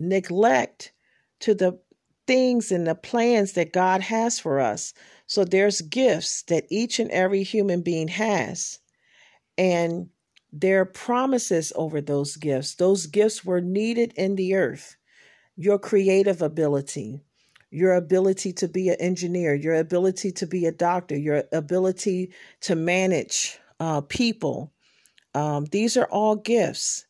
neglect 0.00 0.92
to 1.38 1.54
the 1.54 1.78
things 2.26 2.72
and 2.72 2.88
the 2.88 2.94
plans 2.96 3.52
that 3.52 3.72
God 3.72 4.00
has 4.00 4.40
for 4.40 4.58
us. 4.58 4.94
So 5.28 5.44
there's 5.44 5.80
gifts 5.80 6.42
that 6.44 6.64
each 6.68 6.98
and 6.98 7.10
every 7.12 7.44
human 7.44 7.82
being 7.82 8.08
has. 8.08 8.80
And 9.56 10.08
there 10.52 10.80
are 10.80 10.86
promises 10.86 11.72
over 11.76 12.00
those 12.00 12.36
gifts. 12.36 12.74
Those 12.74 13.06
gifts 13.06 13.44
were 13.44 13.60
needed 13.60 14.12
in 14.16 14.34
the 14.34 14.54
earth. 14.54 14.96
Your 15.56 15.78
creative 15.78 16.42
ability, 16.42 17.22
your 17.70 17.94
ability 17.94 18.52
to 18.54 18.66
be 18.66 18.88
an 18.88 18.96
engineer, 18.98 19.54
your 19.54 19.76
ability 19.76 20.32
to 20.32 20.46
be 20.48 20.66
a 20.66 20.72
doctor, 20.72 21.16
your 21.16 21.44
ability 21.52 22.32
to 22.62 22.74
manage 22.74 23.56
uh, 23.78 24.00
people. 24.00 24.72
Um, 25.32 25.66
these 25.66 25.96
are 25.96 26.06
all 26.06 26.34
gifts 26.34 27.06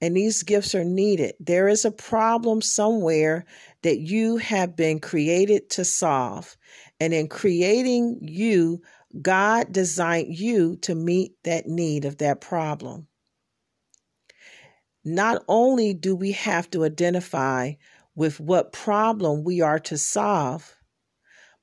and 0.00 0.16
these 0.16 0.42
gifts 0.42 0.74
are 0.74 0.84
needed. 0.84 1.34
There 1.40 1.68
is 1.68 1.84
a 1.84 1.90
problem 1.90 2.60
somewhere 2.60 3.46
that 3.82 3.98
you 3.98 4.36
have 4.36 4.76
been 4.76 5.00
created 5.00 5.70
to 5.70 5.84
solve. 5.84 6.56
And 7.00 7.14
in 7.14 7.28
creating 7.28 8.18
you, 8.20 8.82
God 9.22 9.72
designed 9.72 10.36
you 10.36 10.76
to 10.82 10.94
meet 10.94 11.32
that 11.44 11.66
need 11.66 12.04
of 12.04 12.18
that 12.18 12.40
problem. 12.40 13.06
Not 15.04 15.42
only 15.48 15.94
do 15.94 16.14
we 16.16 16.32
have 16.32 16.68
to 16.72 16.84
identify 16.84 17.74
with 18.14 18.40
what 18.40 18.72
problem 18.72 19.44
we 19.44 19.60
are 19.60 19.78
to 19.78 19.96
solve, 19.96 20.74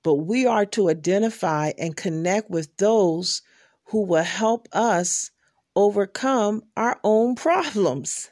but 0.04 0.16
we 0.16 0.46
are 0.46 0.66
to 0.68 0.90
identify 0.90 1.72
and 1.78 1.96
connect 1.96 2.50
with 2.50 2.76
those 2.78 3.42
who 3.86 4.06
will 4.06 4.24
help 4.24 4.68
us 4.72 5.32
overcome 5.76 6.64
our 6.78 7.00
own 7.04 7.36
problems. 7.36 8.32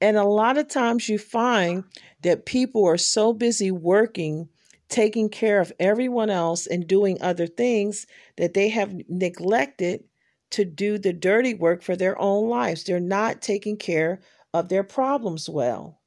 And 0.00 0.16
a 0.16 0.24
lot 0.24 0.56
of 0.56 0.68
times 0.68 1.08
you 1.08 1.18
find 1.18 1.84
that 2.22 2.46
people 2.46 2.86
are 2.86 2.96
so 2.96 3.32
busy 3.32 3.70
working, 3.70 4.48
taking 4.88 5.28
care 5.28 5.60
of 5.60 5.72
everyone 5.78 6.30
else, 6.30 6.66
and 6.66 6.86
doing 6.86 7.20
other 7.20 7.46
things 7.46 8.06
that 8.36 8.54
they 8.54 8.70
have 8.70 8.94
neglected 9.08 10.04
to 10.50 10.64
do 10.64 10.98
the 10.98 11.12
dirty 11.12 11.54
work 11.54 11.82
for 11.82 11.96
their 11.96 12.18
own 12.20 12.48
lives. 12.48 12.84
They're 12.84 12.98
not 12.98 13.42
taking 13.42 13.76
care 13.76 14.20
of 14.52 14.68
their 14.68 14.82
problems 14.82 15.48
well. 15.48 15.99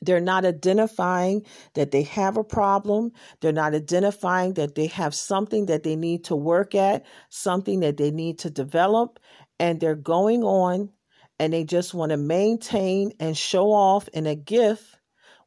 They're 0.00 0.20
not 0.20 0.44
identifying 0.44 1.44
that 1.74 1.90
they 1.90 2.02
have 2.02 2.36
a 2.36 2.44
problem. 2.44 3.12
They're 3.40 3.52
not 3.52 3.74
identifying 3.74 4.54
that 4.54 4.74
they 4.74 4.86
have 4.86 5.14
something 5.14 5.66
that 5.66 5.82
they 5.82 5.96
need 5.96 6.24
to 6.24 6.36
work 6.36 6.74
at, 6.74 7.04
something 7.30 7.80
that 7.80 7.96
they 7.96 8.10
need 8.10 8.38
to 8.40 8.50
develop. 8.50 9.18
And 9.58 9.80
they're 9.80 9.96
going 9.96 10.44
on 10.44 10.90
and 11.38 11.52
they 11.52 11.64
just 11.64 11.94
want 11.94 12.10
to 12.10 12.16
maintain 12.16 13.12
and 13.18 13.36
show 13.36 13.72
off 13.72 14.08
in 14.08 14.26
a 14.26 14.36
gift 14.36 14.84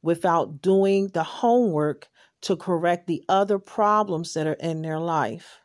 without 0.01 0.61
doing 0.61 1.09
the 1.09 1.23
homework 1.23 2.09
to 2.41 2.57
correct 2.57 3.07
the 3.07 3.23
other 3.29 3.59
problems 3.59 4.33
that 4.33 4.47
are 4.47 4.53
in 4.53 4.81
their 4.81 4.99
life. 4.99 5.59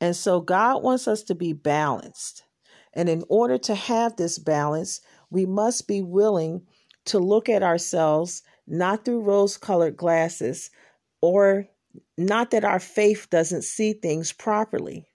And 0.00 0.16
so 0.16 0.40
God 0.40 0.82
wants 0.82 1.06
us 1.06 1.22
to 1.24 1.34
be 1.34 1.52
balanced. 1.52 2.44
And 2.92 3.08
in 3.08 3.22
order 3.28 3.58
to 3.58 3.74
have 3.74 4.16
this 4.16 4.38
balance, 4.38 5.00
We 5.30 5.46
must 5.46 5.86
be 5.86 6.02
willing 6.02 6.66
to 7.06 7.18
look 7.18 7.48
at 7.48 7.62
ourselves 7.62 8.42
not 8.66 9.04
through 9.04 9.22
rose 9.22 9.56
colored 9.56 9.96
glasses 9.96 10.70
or 11.20 11.66
not 12.16 12.50
that 12.50 12.64
our 12.64 12.80
faith 12.80 13.28
doesn't 13.30 13.62
see 13.62 13.92
things 13.92 14.32
properly. 14.32 15.06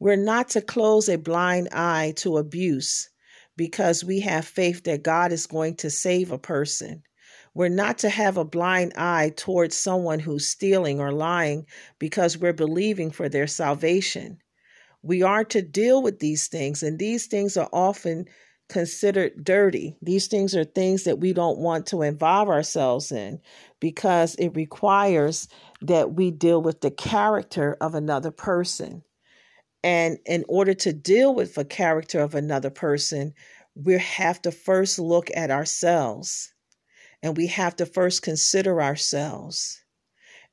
We're 0.00 0.16
not 0.16 0.50
to 0.50 0.60
close 0.60 1.08
a 1.08 1.18
blind 1.18 1.68
eye 1.72 2.14
to 2.16 2.38
abuse 2.38 3.10
because 3.56 4.04
we 4.04 4.20
have 4.20 4.46
faith 4.46 4.84
that 4.84 5.02
God 5.02 5.32
is 5.32 5.46
going 5.46 5.76
to 5.76 5.90
save 5.90 6.30
a 6.30 6.38
person. 6.38 7.02
We're 7.54 7.68
not 7.68 7.98
to 7.98 8.08
have 8.08 8.36
a 8.36 8.44
blind 8.44 8.92
eye 8.96 9.32
towards 9.36 9.76
someone 9.76 10.20
who's 10.20 10.46
stealing 10.46 11.00
or 11.00 11.10
lying 11.10 11.66
because 11.98 12.38
we're 12.38 12.52
believing 12.52 13.10
for 13.10 13.28
their 13.28 13.48
salvation. 13.48 14.38
We 15.02 15.22
are 15.22 15.44
to 15.44 15.62
deal 15.62 16.02
with 16.02 16.20
these 16.20 16.46
things, 16.46 16.82
and 16.82 16.98
these 16.98 17.26
things 17.26 17.56
are 17.56 17.68
often 17.72 18.26
considered 18.68 19.44
dirty. 19.44 19.96
These 20.02 20.26
things 20.26 20.54
are 20.54 20.64
things 20.64 21.04
that 21.04 21.18
we 21.18 21.32
don't 21.32 21.58
want 21.58 21.86
to 21.86 22.02
involve 22.02 22.48
ourselves 22.48 23.10
in 23.10 23.40
because 23.80 24.34
it 24.36 24.54
requires 24.54 25.48
that 25.80 26.14
we 26.14 26.30
deal 26.30 26.60
with 26.60 26.80
the 26.80 26.90
character 26.90 27.76
of 27.80 27.94
another 27.94 28.30
person. 28.30 29.02
And 29.82 30.18
in 30.26 30.44
order 30.48 30.74
to 30.74 30.92
deal 30.92 31.34
with 31.34 31.54
the 31.54 31.64
character 31.64 32.20
of 32.20 32.34
another 32.34 32.70
person, 32.70 33.32
we 33.74 33.98
have 33.98 34.42
to 34.42 34.50
first 34.50 34.98
look 34.98 35.30
at 35.34 35.50
ourselves 35.50 36.52
and 37.22 37.36
we 37.36 37.46
have 37.48 37.76
to 37.76 37.86
first 37.86 38.22
consider 38.22 38.82
ourselves. 38.82 39.82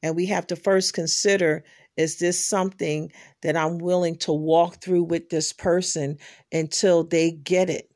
And 0.01 0.15
we 0.15 0.27
have 0.27 0.47
to 0.47 0.55
first 0.55 0.93
consider 0.93 1.63
is 1.97 2.17
this 2.17 2.45
something 2.45 3.11
that 3.41 3.55
I'm 3.55 3.77
willing 3.77 4.17
to 4.17 4.33
walk 4.33 4.81
through 4.81 5.03
with 5.03 5.29
this 5.29 5.53
person 5.53 6.17
until 6.51 7.05
they 7.05 7.31
get 7.31 7.69
it? 7.69 7.89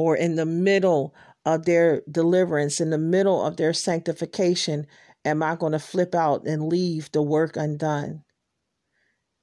Or 0.00 0.16
in 0.16 0.36
the 0.36 0.46
middle 0.46 1.14
of 1.44 1.66
their 1.66 2.00
deliverance, 2.10 2.80
in 2.80 2.88
the 2.88 2.96
middle 2.96 3.44
of 3.44 3.58
their 3.58 3.74
sanctification, 3.74 4.86
am 5.26 5.42
I 5.42 5.56
going 5.56 5.72
to 5.72 5.78
flip 5.78 6.14
out 6.14 6.46
and 6.46 6.70
leave 6.70 7.12
the 7.12 7.20
work 7.20 7.58
undone? 7.58 8.24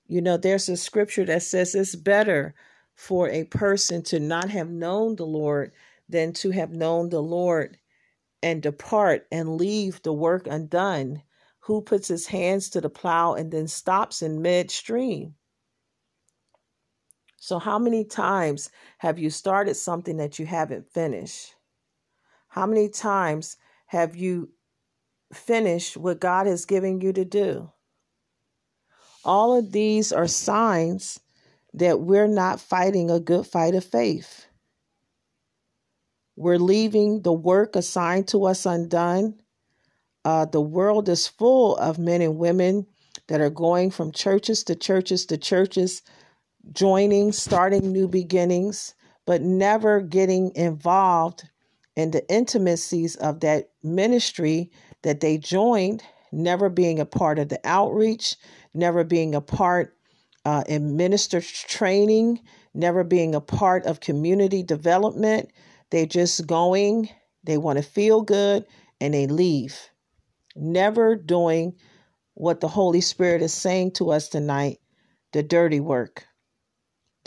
You 0.07 0.19
know, 0.19 0.35
there's 0.35 0.67
a 0.67 0.75
scripture 0.75 1.25
that 1.25 1.43
says 1.43 1.75
it's 1.75 1.95
better 1.95 2.55
for 2.95 3.29
a 3.29 3.43
person 3.43 4.01
to 4.05 4.19
not 4.19 4.49
have 4.49 4.71
known 4.71 5.15
the 5.15 5.27
Lord 5.27 5.73
than 6.09 6.33
to 6.33 6.49
have 6.49 6.71
known 6.71 7.09
the 7.09 7.21
Lord 7.21 7.77
and 8.41 8.59
depart 8.59 9.27
and 9.31 9.57
leave 9.57 10.01
the 10.01 10.13
work 10.13 10.47
undone. 10.47 11.21
Who 11.59 11.83
puts 11.83 12.07
his 12.07 12.25
hands 12.25 12.71
to 12.71 12.81
the 12.81 12.89
plow 12.89 13.35
and 13.35 13.51
then 13.51 13.67
stops 13.67 14.23
in 14.23 14.41
midstream? 14.41 15.35
So, 17.37 17.59
how 17.59 17.79
many 17.79 18.03
times 18.03 18.69
have 18.97 19.19
you 19.19 19.29
started 19.29 19.75
something 19.75 20.17
that 20.17 20.39
you 20.39 20.45
haven't 20.45 20.91
finished? 20.91 21.55
How 22.49 22.65
many 22.65 22.89
times 22.89 23.57
have 23.87 24.15
you 24.15 24.49
finished 25.33 25.95
what 25.95 26.19
God 26.19 26.47
has 26.47 26.65
given 26.65 26.99
you 26.99 27.13
to 27.13 27.23
do? 27.23 27.71
All 29.23 29.57
of 29.57 29.71
these 29.71 30.11
are 30.11 30.27
signs 30.27 31.19
that 31.73 31.99
we're 31.99 32.27
not 32.27 32.59
fighting 32.59 33.11
a 33.11 33.19
good 33.19 33.45
fight 33.45 33.75
of 33.75 33.85
faith. 33.85 34.47
We're 36.35 36.59
leaving 36.59 37.21
the 37.21 37.33
work 37.33 37.75
assigned 37.75 38.27
to 38.29 38.45
us 38.45 38.65
undone. 38.65 39.41
Uh, 40.25 40.45
the 40.45 40.61
world 40.61 41.09
is 41.09 41.27
full 41.27 41.75
of 41.77 41.99
men 41.99 42.21
and 42.21 42.37
women 42.37 42.87
that 43.27 43.41
are 43.41 43.49
going 43.49 43.91
from 43.91 44.11
churches 44.11 44.63
to 44.65 44.75
churches 44.75 45.25
to 45.27 45.37
churches, 45.37 46.01
joining, 46.73 47.31
starting 47.31 47.91
new 47.91 48.07
beginnings, 48.07 48.95
but 49.25 49.41
never 49.41 50.01
getting 50.01 50.53
involved 50.55 51.43
in 51.95 52.11
the 52.11 52.27
intimacies 52.31 53.15
of 53.17 53.39
that 53.41 53.71
ministry 53.83 54.71
that 55.01 55.19
they 55.19 55.37
joined, 55.37 56.03
never 56.31 56.69
being 56.69 56.99
a 56.99 57.05
part 57.05 57.39
of 57.39 57.49
the 57.49 57.59
outreach, 57.63 58.35
never 58.73 59.03
being 59.03 59.35
a 59.35 59.41
part 59.41 59.97
uh, 60.45 60.63
in 60.67 60.95
minister 60.95 61.41
training, 61.41 62.39
never 62.73 63.03
being 63.03 63.35
a 63.35 63.41
part 63.41 63.85
of 63.85 63.99
community 63.99 64.63
development. 64.63 65.49
They're 65.89 66.05
just 66.05 66.45
going, 66.47 67.09
they 67.43 67.57
want 67.57 67.77
to 67.77 67.83
feel 67.83 68.21
good, 68.21 68.65
and 69.01 69.13
they 69.13 69.27
leave. 69.27 69.89
Never 70.55 71.15
doing 71.15 71.75
what 72.33 72.61
the 72.61 72.67
Holy 72.67 73.01
Spirit 73.01 73.41
is 73.41 73.53
saying 73.53 73.91
to 73.93 74.11
us 74.11 74.29
tonight 74.29 74.79
the 75.33 75.43
dirty 75.43 75.79
work, 75.79 76.26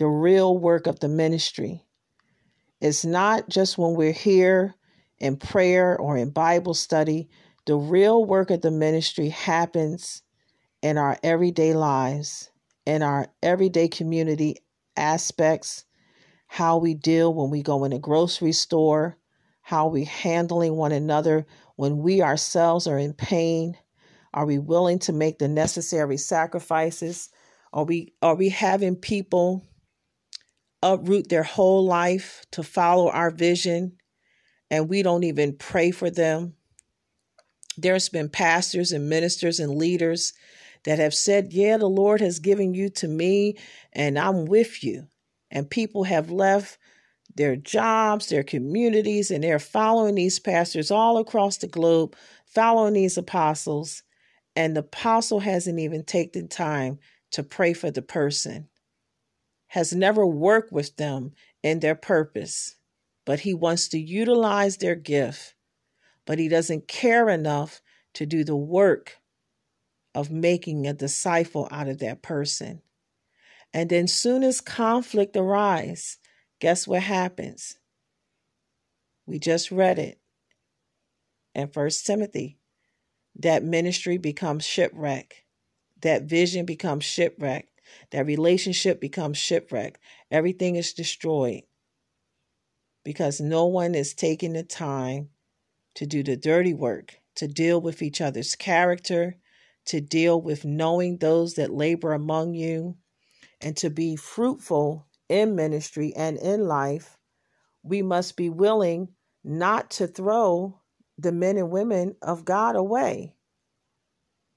the 0.01 0.09
real 0.09 0.57
work 0.57 0.87
of 0.87 0.99
the 1.01 1.09
ministry. 1.09 1.85
It's 2.81 3.05
not 3.05 3.51
just 3.51 3.77
when 3.77 3.93
we're 3.93 4.13
here 4.13 4.75
in 5.19 5.37
prayer 5.37 5.95
or 5.95 6.17
in 6.17 6.31
Bible 6.31 6.73
study. 6.73 7.29
The 7.67 7.77
real 7.77 8.25
work 8.25 8.51
of 8.51 8.63
the 8.63 8.71
ministry 8.71 9.29
happens 9.29 10.23
in 10.81 10.97
our 10.97 11.19
everyday 11.23 11.75
lives, 11.75 12.51
in 12.87 13.03
our 13.03 13.29
everyday 13.43 13.89
community 13.89 14.57
aspects, 14.97 15.85
how 16.47 16.79
we 16.79 16.95
deal 16.95 17.35
when 17.35 17.51
we 17.51 17.63
go 17.63 17.85
in 17.85 17.93
a 17.93 17.99
grocery 17.99 18.53
store, 18.53 19.19
how 19.61 19.89
we 19.89 20.05
handling 20.07 20.77
one 20.77 20.93
another 20.93 21.45
when 21.77 21.99
we 21.99 22.23
ourselves 22.23 22.87
are 22.87 22.99
in 22.99 23.13
pain. 23.13 23.77
Are 24.33 24.47
we 24.47 24.59
willing 24.59 24.99
to 25.01 25.13
make 25.13 25.39
the 25.39 25.49
necessary 25.49 26.17
sacrifices? 26.17 27.29
Are 27.75 27.85
we 27.85 28.15
are 28.23 28.35
we 28.35 28.49
having 28.49 28.97
people 28.97 29.67
uproot 30.83 31.29
their 31.29 31.43
whole 31.43 31.85
life 31.85 32.45
to 32.53 32.63
follow 32.63 33.11
our 33.11 33.31
vision 33.31 33.97
and 34.71 34.89
we 34.89 35.03
don't 35.03 35.25
even 35.25 35.57
pray 35.57 35.91
for 35.91 36.11
them? 36.11 36.55
There's 37.77 38.09
been 38.09 38.29
pastors 38.29 38.93
and 38.93 39.09
ministers 39.09 39.61
and 39.61 39.77
leaders 39.77 40.33
that 40.85 40.99
have 40.99 41.15
said, 41.15 41.53
Yeah, 41.53 41.77
the 41.77 41.89
Lord 41.89 42.21
has 42.21 42.39
given 42.39 42.75
you 42.75 42.89
to 42.91 43.09
me, 43.09 43.57
and 43.93 44.19
I'm 44.19 44.47
with 44.47 44.83
you. 44.83 45.07
And 45.51 45.71
people 45.71 46.05
have 46.05 46.31
left 46.31 46.79
their 47.35 47.57
jobs, 47.57 48.29
their 48.29 48.43
communities, 48.43 49.31
and 49.31 49.45
they're 49.45 49.59
following 49.59 50.15
these 50.15 50.39
pastors 50.39 50.91
all 50.91 51.19
across 51.19 51.59
the 51.59 51.67
globe, 51.67 52.17
following 52.45 52.95
these 52.95 53.17
apostles. 53.17 54.03
And 54.57 54.77
the 54.77 54.81
apostle 54.81 55.41
hasn't 55.41 55.79
even 55.79 56.05
taken 56.05 56.49
time 56.49 56.99
to 57.33 57.43
pray 57.43 57.73
for 57.73 57.91
the 57.91 58.03
person, 58.03 58.69
has 59.71 59.93
never 59.93 60.27
worked 60.27 60.73
with 60.73 60.97
them 60.97 61.33
in 61.63 61.79
their 61.79 61.95
purpose, 61.95 62.75
but 63.25 63.41
he 63.41 63.55
wants 63.55 63.87
to 63.87 64.01
utilize 64.01 64.77
their 64.79 64.97
gift, 64.97 65.55
but 66.27 66.41
he 66.41 66.49
doesn't 66.49 66.89
care 66.89 67.29
enough 67.29 67.81
to 68.15 68.27
do 68.27 68.43
the 68.43 68.57
work 68.57 69.19
of 70.13 70.29
making 70.29 70.89
a 70.89 70.93
disciple 70.93 71.69
out 71.71 71.87
of 71.87 71.99
that 71.99 72.21
person. 72.21 72.83
And 73.73 73.89
then 73.89 74.09
soon 74.09 74.43
as 74.43 74.61
conflict 74.61 75.37
arises, 75.37 76.19
guess 76.59 76.89
what 76.89 77.05
happens? 77.05 77.79
We 79.25 79.39
just 79.39 79.71
read 79.71 80.01
it 80.01 80.19
in 81.55 81.69
First 81.69 82.05
Timothy. 82.05 82.59
That 83.37 83.63
ministry 83.63 84.19
becomes 84.19 84.67
shipwreck. 84.67 85.45
That 86.03 86.25
vision 86.25 86.67
becomes 86.67 87.05
shipwreck. 87.05 87.70
That 88.11 88.27
relationship 88.27 89.01
becomes 89.01 89.39
shipwrecked. 89.39 90.01
Everything 90.31 90.77
is 90.77 90.93
destroyed 90.93 91.63
because 93.05 93.41
no 93.41 93.67
one 93.67 93.95
is 93.95 94.15
taking 94.15 94.53
the 94.53 94.63
time 94.63 95.31
to 95.95 96.07
do 96.07 96.23
the 96.23 96.37
dirty 96.37 96.75
work, 96.75 97.21
to 97.37 97.49
deal 97.49 97.81
with 97.81 98.03
each 98.03 98.21
other's 98.21 98.55
character, 98.55 99.37
to 99.87 100.01
deal 100.01 100.41
with 100.41 100.65
knowing 100.65 101.17
those 101.17 101.55
that 101.55 101.73
labor 101.73 102.13
among 102.13 102.55
you, 102.55 102.97
and 103.61 103.77
to 103.77 103.91
be 103.91 104.17
fruitful 104.17 105.07
in 105.29 105.55
ministry 105.55 106.13
and 106.17 106.37
in 106.39 106.67
life, 106.67 107.17
we 107.83 108.03
must 108.03 108.37
be 108.37 108.51
willing 108.51 109.09
not 109.43 109.91
to 109.91 110.07
throw 110.07 110.81
the 111.19 111.33
men 111.33 111.57
and 111.57 111.71
women 111.71 112.15
of 112.23 112.45
God 112.45 112.77
away. 112.77 113.35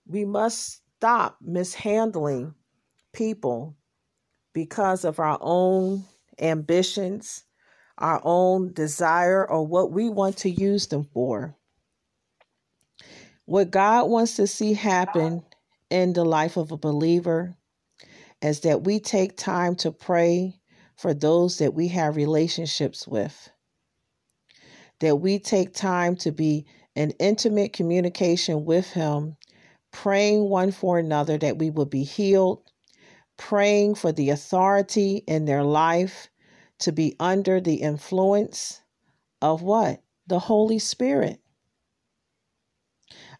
We 0.05 0.25
must 0.25 0.81
stop 0.97 1.37
mishandling 1.41 2.55
people 3.13 3.75
because 4.53 5.05
of 5.05 5.19
our 5.19 5.37
own 5.41 6.03
ambitions, 6.39 7.43
our 7.97 8.21
own 8.23 8.73
desire, 8.73 9.49
or 9.49 9.65
what 9.65 9.91
we 9.91 10.09
want 10.09 10.37
to 10.37 10.49
use 10.49 10.87
them 10.87 11.07
for. 11.13 11.55
What 13.45 13.71
God 13.71 14.09
wants 14.09 14.35
to 14.37 14.47
see 14.47 14.73
happen 14.73 15.43
in 15.89 16.13
the 16.13 16.25
life 16.25 16.57
of 16.57 16.71
a 16.71 16.77
believer 16.77 17.55
is 18.41 18.61
that 18.61 18.83
we 18.83 18.99
take 18.99 19.37
time 19.37 19.75
to 19.75 19.91
pray 19.91 20.55
for 20.97 21.13
those 21.13 21.57
that 21.57 21.73
we 21.73 21.87
have 21.89 22.15
relationships 22.15 23.07
with. 23.07 23.49
That 24.99 25.17
we 25.17 25.39
take 25.39 25.73
time 25.73 26.15
to 26.17 26.31
be 26.31 26.65
in 26.95 27.11
intimate 27.19 27.73
communication 27.73 28.65
with 28.65 28.87
Him, 28.91 29.35
praying 29.91 30.49
one 30.49 30.71
for 30.71 30.97
another 30.99 31.37
that 31.37 31.57
we 31.57 31.69
will 31.69 31.85
be 31.85 32.03
healed, 32.03 32.61
praying 33.37 33.95
for 33.95 34.11
the 34.11 34.29
authority 34.29 35.23
in 35.27 35.45
their 35.45 35.63
life 35.63 36.29
to 36.79 36.91
be 36.91 37.15
under 37.19 37.59
the 37.59 37.75
influence 37.75 38.81
of 39.41 39.61
what? 39.61 40.01
The 40.27 40.39
Holy 40.39 40.79
Spirit. 40.79 41.39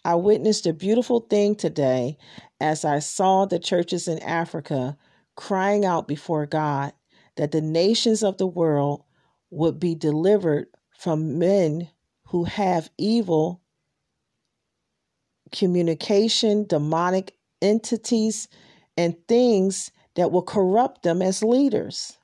I 0.06 0.16
witnessed 0.16 0.66
a 0.66 0.74
beautiful 0.74 1.22
thing 1.22 1.56
today 1.56 2.18
as 2.60 2.84
I 2.84 3.00
saw 3.00 3.46
the 3.46 3.60
churches 3.60 4.08
in 4.08 4.20
Africa 4.20 4.98
crying 5.36 5.86
out 5.86 6.08
before 6.08 6.46
God 6.46 6.94
that 7.38 7.52
the 7.52 7.62
nations 7.62 8.24
of 8.24 8.38
the 8.38 8.48
world 8.48 9.04
would 9.50 9.80
be 9.80 9.96
delivered 9.96 10.68
from 10.98 11.39
men 11.39 11.89
who 12.28 12.44
have 12.44 12.89
evil 12.98 13.62
communication, 15.52 16.66
demonic 16.66 17.36
entities, 17.62 18.48
and 18.98 19.16
things 19.28 19.91
that 20.16 20.32
will 20.32 20.44
corrupt 20.44 21.04
them 21.04 21.22
as 21.22 21.44
leaders. 21.44 22.18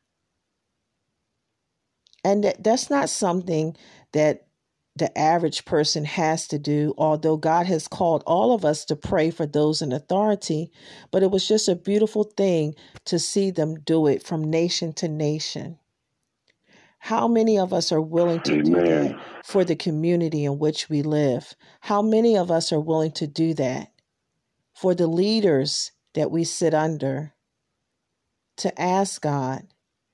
And 2.23 2.43
that, 2.43 2.63
that's 2.63 2.89
not 2.89 3.09
something 3.09 3.75
that 4.11 4.47
the 4.95 5.17
average 5.17 5.63
person 5.63 6.03
has 6.03 6.47
to 6.49 6.59
do, 6.59 6.93
although 6.97 7.37
God 7.37 7.65
has 7.67 7.87
called 7.87 8.21
all 8.27 8.53
of 8.53 8.65
us 8.65 8.83
to 8.85 8.95
pray 8.95 9.31
for 9.31 9.45
those 9.45 9.81
in 9.81 9.93
authority. 9.93 10.71
But 11.09 11.23
it 11.23 11.31
was 11.31 11.47
just 11.47 11.69
a 11.69 11.75
beautiful 11.75 12.25
thing 12.25 12.75
to 13.05 13.17
see 13.17 13.49
them 13.49 13.79
do 13.79 14.07
it 14.07 14.21
from 14.23 14.43
nation 14.43 14.91
to 14.93 15.07
nation. 15.07 15.79
How 16.99 17.29
many 17.29 17.57
of 17.57 17.71
us 17.71 17.93
are 17.93 18.01
willing 18.01 18.41
to 18.41 18.61
do 18.61 18.73
that 18.73 19.17
for 19.45 19.63
the 19.63 19.77
community 19.77 20.43
in 20.43 20.59
which 20.59 20.89
we 20.89 21.01
live? 21.01 21.55
How 21.79 22.01
many 22.01 22.35
of 22.35 22.51
us 22.51 22.73
are 22.73 22.79
willing 22.79 23.13
to 23.13 23.25
do 23.25 23.53
that 23.53 23.93
for 24.75 24.93
the 24.93 25.07
leaders 25.07 25.93
that 26.13 26.31
we 26.31 26.43
sit 26.43 26.73
under? 26.73 27.33
To 28.57 28.81
ask 28.81 29.21
God 29.21 29.67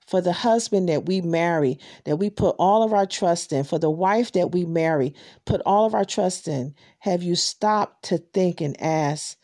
for 0.05 0.21
the 0.21 0.33
husband 0.33 0.87
that 0.89 1.05
we 1.05 1.21
marry, 1.21 1.79
that 2.03 2.17
we 2.17 2.29
put 2.29 2.55
all 2.59 2.83
of 2.83 2.93
our 2.93 3.07
trust 3.07 3.51
in, 3.51 3.63
for 3.63 3.79
the 3.79 3.89
wife 3.89 4.31
that 4.33 4.51
we 4.51 4.65
marry, 4.65 5.13
put 5.45 5.61
all 5.65 5.85
of 5.85 5.95
our 5.95 6.05
trust 6.05 6.47
in. 6.47 6.75
Have 6.99 7.23
you 7.23 7.35
stopped 7.35 8.05
to 8.05 8.19
think 8.19 8.61
and 8.61 8.79
ask, 8.81 9.37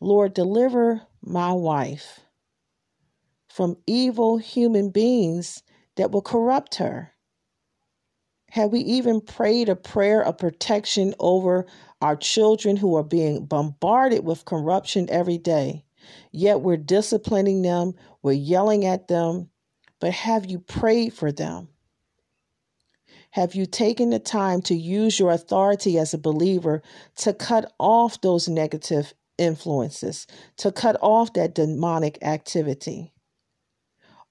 Lord, 0.00 0.34
deliver 0.34 1.02
my 1.22 1.52
wife 1.52 2.20
from 3.48 3.76
evil 3.86 4.38
human 4.38 4.90
beings 4.90 5.62
that 5.96 6.10
will 6.10 6.22
corrupt 6.22 6.76
her? 6.76 7.12
Have 8.50 8.72
we 8.72 8.80
even 8.80 9.20
prayed 9.20 9.68
a 9.68 9.76
prayer 9.76 10.22
of 10.22 10.38
protection 10.38 11.14
over 11.20 11.66
our 12.00 12.16
children 12.16 12.76
who 12.76 12.96
are 12.96 13.04
being 13.04 13.44
bombarded 13.44 14.24
with 14.24 14.44
corruption 14.44 15.06
every 15.10 15.38
day? 15.38 15.84
Yet 16.32 16.60
we're 16.60 16.76
disciplining 16.76 17.62
them, 17.62 17.94
we're 18.22 18.32
yelling 18.32 18.84
at 18.84 19.08
them, 19.08 19.50
but 20.00 20.12
have 20.12 20.46
you 20.46 20.58
prayed 20.58 21.12
for 21.12 21.32
them? 21.32 21.68
Have 23.32 23.54
you 23.54 23.66
taken 23.66 24.10
the 24.10 24.18
time 24.18 24.62
to 24.62 24.74
use 24.74 25.18
your 25.18 25.30
authority 25.30 25.98
as 25.98 26.14
a 26.14 26.18
believer 26.18 26.82
to 27.16 27.32
cut 27.32 27.72
off 27.78 28.20
those 28.20 28.48
negative 28.48 29.12
influences, 29.36 30.26
to 30.56 30.72
cut 30.72 30.96
off 31.00 31.32
that 31.34 31.54
demonic 31.54 32.18
activity? 32.22 33.12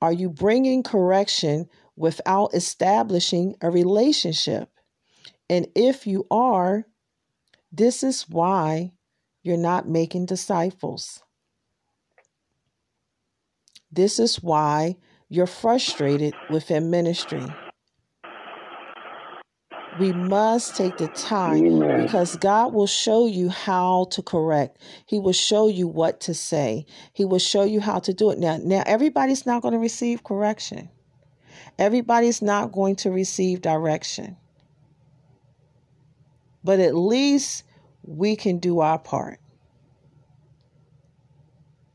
Are 0.02 0.14
you 0.14 0.30
bringing 0.30 0.84
correction 0.84 1.70
without 1.96 2.54
establishing 2.54 3.56
a 3.62 3.70
relationship? 3.70 4.70
And 5.50 5.68
if 5.76 6.06
you 6.06 6.28
are, 6.30 6.86
this 7.72 8.04
is 8.04 8.30
why 8.30 8.92
you're 9.44 9.58
not 9.58 9.88
making 9.88 10.26
disciples. 10.26 11.24
This 13.92 14.20
is 14.20 14.44
why 14.44 14.98
you're 15.30 15.48
frustrated 15.48 16.34
within 16.50 16.90
ministry. 16.90 17.46
We 20.00 20.14
must 20.14 20.76
take 20.76 20.98
the 20.98 21.08
time 21.08 21.80
because 22.04 22.36
God 22.36 22.74
will 22.74 22.88
show 22.88 23.26
you 23.26 23.50
how 23.50 24.06
to 24.12 24.22
correct. 24.22 24.78
He 25.08 25.18
will 25.18 25.34
show 25.34 25.68
you 25.68 25.88
what 25.88 26.20
to 26.22 26.36
say. 26.36 26.86
He 27.14 27.26
will 27.26 27.40
show 27.40 27.64
you 27.64 27.80
how 27.80 28.00
to 28.00 28.14
do 28.14 28.30
it. 28.30 28.38
Now, 28.38 28.58
now 28.58 28.84
everybody's 28.86 29.46
not 29.46 29.64
going 29.64 29.72
to 29.72 29.80
receive 29.80 30.24
correction. 30.24 30.90
Everybody's 31.80 32.42
not 32.42 32.72
going 32.72 32.96
to 32.98 33.10
receive 33.10 33.62
direction. 33.62 34.38
But 36.64 36.80
at 36.80 36.96
least 36.96 37.64
we 38.04 38.36
can 38.36 38.60
do 38.60 38.80
our 38.80 39.00
part 39.00 39.40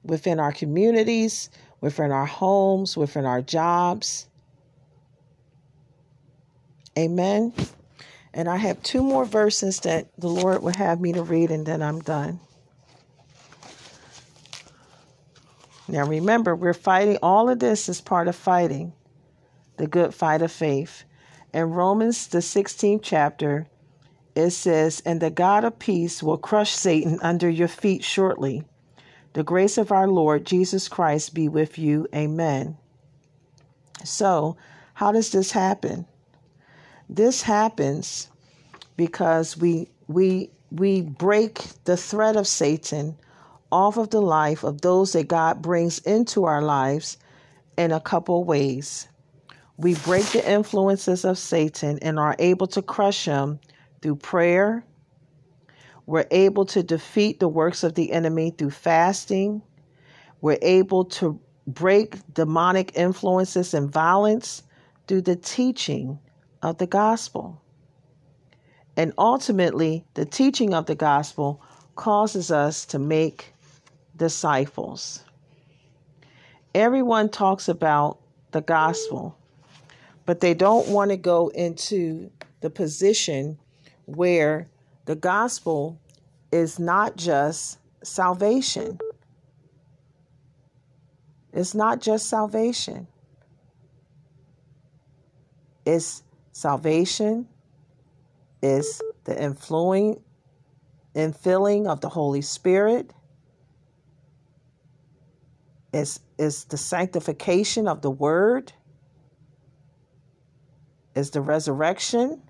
within 0.02 0.40
our 0.40 0.52
communities, 0.52 1.50
within 1.82 2.10
our 2.12 2.24
homes, 2.24 2.96
within 2.96 3.26
our 3.26 3.42
jobs. 3.42 4.26
Amen. 6.96 7.52
And 8.32 8.48
I 8.48 8.56
have 8.56 8.82
two 8.82 9.02
more 9.02 9.26
verses 9.26 9.80
that 9.80 10.06
the 10.16 10.28
Lord 10.28 10.62
will 10.62 10.74
have 10.76 11.00
me 11.00 11.12
to 11.12 11.22
read, 11.22 11.50
and 11.50 11.66
then 11.66 11.82
I'm 11.82 12.00
done. 12.00 12.40
Now, 15.88 16.06
remember, 16.06 16.56
we're 16.56 16.72
fighting, 16.72 17.18
all 17.22 17.50
of 17.50 17.58
this 17.58 17.90
is 17.90 18.00
part 18.00 18.28
of 18.28 18.36
fighting 18.36 18.94
the 19.76 19.86
good 19.86 20.14
fight 20.14 20.40
of 20.40 20.52
faith. 20.52 21.04
In 21.52 21.70
Romans, 21.70 22.28
the 22.28 22.38
16th 22.38 23.00
chapter, 23.02 23.66
it 24.34 24.50
says, 24.50 25.02
And 25.04 25.20
the 25.20 25.30
God 25.30 25.64
of 25.64 25.78
peace 25.78 26.22
will 26.22 26.38
crush 26.38 26.70
Satan 26.70 27.18
under 27.20 27.50
your 27.50 27.68
feet 27.68 28.04
shortly. 28.04 28.64
The 29.34 29.42
grace 29.42 29.78
of 29.78 29.92
our 29.92 30.08
Lord 30.08 30.44
Jesus 30.44 30.88
Christ 30.88 31.34
be 31.34 31.48
with 31.48 31.78
you. 31.78 32.06
Amen. 32.14 32.76
So, 34.04 34.56
how 34.94 35.12
does 35.12 35.30
this 35.30 35.52
happen? 35.52 36.06
This 37.08 37.42
happens 37.42 38.28
because 38.96 39.56
we 39.56 39.88
we 40.06 40.50
we 40.70 41.02
break 41.02 41.60
the 41.84 41.96
threat 41.96 42.36
of 42.36 42.46
Satan 42.46 43.16
off 43.70 43.96
of 43.96 44.10
the 44.10 44.20
life 44.20 44.64
of 44.64 44.80
those 44.82 45.12
that 45.12 45.28
God 45.28 45.62
brings 45.62 45.98
into 46.00 46.44
our 46.44 46.62
lives 46.62 47.16
in 47.78 47.92
a 47.92 48.00
couple 48.00 48.44
ways. 48.44 49.08
We 49.78 49.94
break 49.94 50.26
the 50.26 50.48
influences 50.48 51.24
of 51.24 51.38
Satan 51.38 51.98
and 52.02 52.18
are 52.18 52.36
able 52.38 52.66
to 52.68 52.82
crush 52.82 53.24
him 53.24 53.58
through 54.02 54.16
prayer, 54.16 54.84
we're 56.06 56.26
able 56.30 56.64
to 56.66 56.82
defeat 56.82 57.40
the 57.40 57.48
works 57.48 57.84
of 57.84 57.94
the 57.94 58.12
enemy 58.12 58.50
through 58.50 58.70
fasting. 58.70 59.62
We're 60.40 60.58
able 60.62 61.04
to 61.06 61.40
break 61.66 62.16
demonic 62.34 62.92
influences 62.96 63.72
and 63.74 63.90
violence 63.90 64.62
through 65.06 65.22
the 65.22 65.36
teaching 65.36 66.18
of 66.62 66.78
the 66.78 66.86
gospel. 66.86 67.62
And 68.96 69.12
ultimately, 69.16 70.04
the 70.14 70.24
teaching 70.24 70.74
of 70.74 70.86
the 70.86 70.94
gospel 70.94 71.62
causes 71.94 72.50
us 72.50 72.84
to 72.86 72.98
make 72.98 73.54
disciples. 74.16 75.24
Everyone 76.74 77.28
talks 77.28 77.68
about 77.68 78.18
the 78.50 78.60
gospel, 78.60 79.36
but 80.26 80.40
they 80.40 80.54
don't 80.54 80.88
want 80.88 81.10
to 81.10 81.16
go 81.16 81.48
into 81.48 82.30
the 82.60 82.70
position 82.70 83.58
where 84.06 84.68
the 85.04 85.16
gospel 85.16 86.00
is 86.50 86.78
not 86.78 87.16
just 87.16 87.78
salvation. 88.02 88.98
It's 91.52 91.74
not 91.74 92.00
just 92.00 92.28
salvation. 92.28 93.08
It's 95.84 96.22
salvation, 96.52 97.48
is 98.62 99.02
the 99.24 99.34
inflowing 99.34 100.20
infilling 101.14 101.86
of 101.86 102.00
the 102.00 102.08
Holy 102.08 102.40
Spirit. 102.40 103.12
It's, 105.92 106.20
it's 106.38 106.64
the 106.64 106.78
sanctification 106.78 107.86
of 107.86 108.00
the 108.00 108.10
word. 108.10 108.72
It's 111.14 111.30
the 111.30 111.42
resurrection 111.42 112.40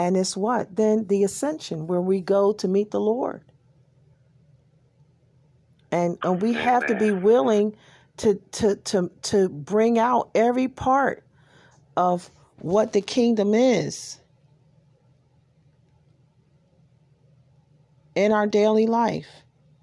And 0.00 0.16
it's 0.16 0.34
what? 0.34 0.76
Then 0.76 1.06
the 1.08 1.24
ascension, 1.24 1.86
where 1.86 2.00
we 2.00 2.22
go 2.22 2.54
to 2.54 2.66
meet 2.66 2.90
the 2.90 2.98
Lord. 2.98 3.42
And, 5.92 6.16
and 6.22 6.40
we 6.40 6.54
have 6.54 6.86
to 6.86 6.94
be 6.94 7.12
willing 7.12 7.76
to, 8.16 8.36
to, 8.52 8.76
to, 8.76 9.10
to 9.24 9.50
bring 9.50 9.98
out 9.98 10.30
every 10.34 10.68
part 10.68 11.22
of 11.98 12.30
what 12.60 12.94
the 12.94 13.02
kingdom 13.02 13.52
is 13.52 14.18
in 18.14 18.32
our 18.32 18.46
daily 18.46 18.86
life. 18.86 19.28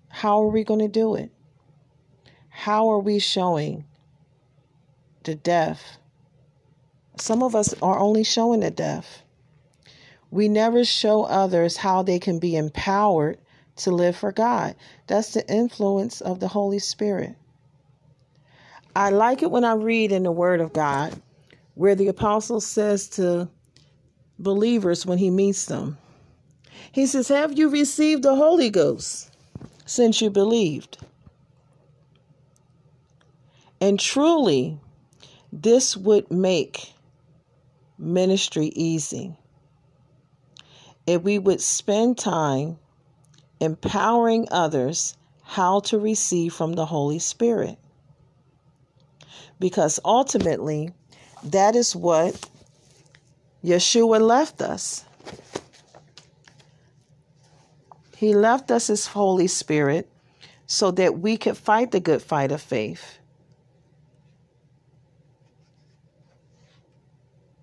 How 0.09 0.41
are 0.41 0.49
we 0.49 0.63
going 0.63 0.79
to 0.79 0.87
do 0.87 1.13
it? 1.13 1.29
How 2.49 2.89
are 2.89 2.99
we 2.99 3.19
showing 3.19 3.85
the 5.25 5.35
deaf? 5.35 5.99
Some 7.19 7.43
of 7.43 7.53
us 7.53 7.75
are 7.83 7.99
only 7.99 8.23
showing 8.23 8.61
the 8.61 8.71
deaf. 8.71 9.21
We 10.31 10.49
never 10.49 10.83
show 10.83 11.23
others 11.23 11.77
how 11.77 12.03
they 12.03 12.19
can 12.19 12.39
be 12.39 12.55
empowered 12.55 13.37
to 13.77 13.91
live 13.91 14.15
for 14.15 14.31
God. 14.31 14.75
That's 15.07 15.33
the 15.33 15.47
influence 15.49 16.21
of 16.21 16.39
the 16.39 16.49
Holy 16.49 16.79
Spirit. 16.79 17.35
I 18.95 19.09
like 19.09 19.41
it 19.41 19.51
when 19.51 19.63
I 19.63 19.73
read 19.73 20.11
in 20.11 20.23
the 20.23 20.31
Word 20.31 20.59
of 20.59 20.73
God 20.73 21.21
where 21.75 21.95
the 21.95 22.07
apostle 22.07 22.59
says 22.59 23.07
to 23.09 23.47
believers 24.39 25.05
when 25.05 25.19
he 25.19 25.29
meets 25.29 25.65
them, 25.65 25.97
he 26.91 27.05
says, 27.05 27.27
Have 27.27 27.57
you 27.57 27.69
received 27.69 28.23
the 28.23 28.35
Holy 28.35 28.69
Ghost 28.69 29.31
since 29.85 30.19
you 30.19 30.29
believed? 30.29 30.97
And 33.79 33.99
truly, 33.99 34.79
this 35.53 35.95
would 35.95 36.31
make 36.31 36.93
ministry 37.99 38.67
easy 38.75 39.37
if 41.07 41.23
we 41.23 41.39
would 41.39 41.61
spend 41.61 42.17
time 42.17 42.77
empowering 43.59 44.47
others 44.51 45.17
how 45.41 45.79
to 45.79 45.97
receive 45.97 46.53
from 46.53 46.73
the 46.73 46.85
Holy 46.85 47.17
Spirit. 47.17 47.79
Because 49.59 49.99
ultimately, 50.03 50.91
that 51.43 51.75
is 51.75 51.95
what 51.95 52.47
Yeshua 53.63 54.21
left 54.21 54.61
us. 54.61 55.05
He 58.17 58.35
left 58.35 58.69
us 58.69 58.87
His 58.87 59.07
Holy 59.07 59.47
Spirit 59.47 60.09
so 60.65 60.91
that 60.91 61.19
we 61.19 61.37
could 61.37 61.55
fight 61.55 61.91
the 61.91 61.99
good 61.99 62.21
fight 62.21 62.51
of 62.51 62.61
faith. 62.61 63.19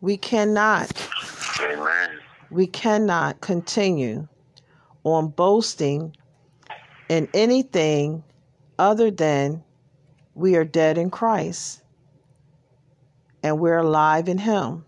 We 0.01 0.16
cannot, 0.16 0.90
Amen. 1.61 2.14
We 2.55 2.69
cannot 2.69 3.41
continue 3.41 4.29
on 5.03 5.27
boasting 5.27 6.15
in 7.09 7.29
anything 7.35 8.23
other 8.79 9.11
than 9.11 9.65
we 10.37 10.55
are 10.55 10.65
dead 10.65 10.97
in 10.97 11.11
Christ 11.11 11.83
and 13.43 13.59
we're 13.59 13.79
alive 13.79 14.29
in 14.29 14.39
Him. 14.39 14.85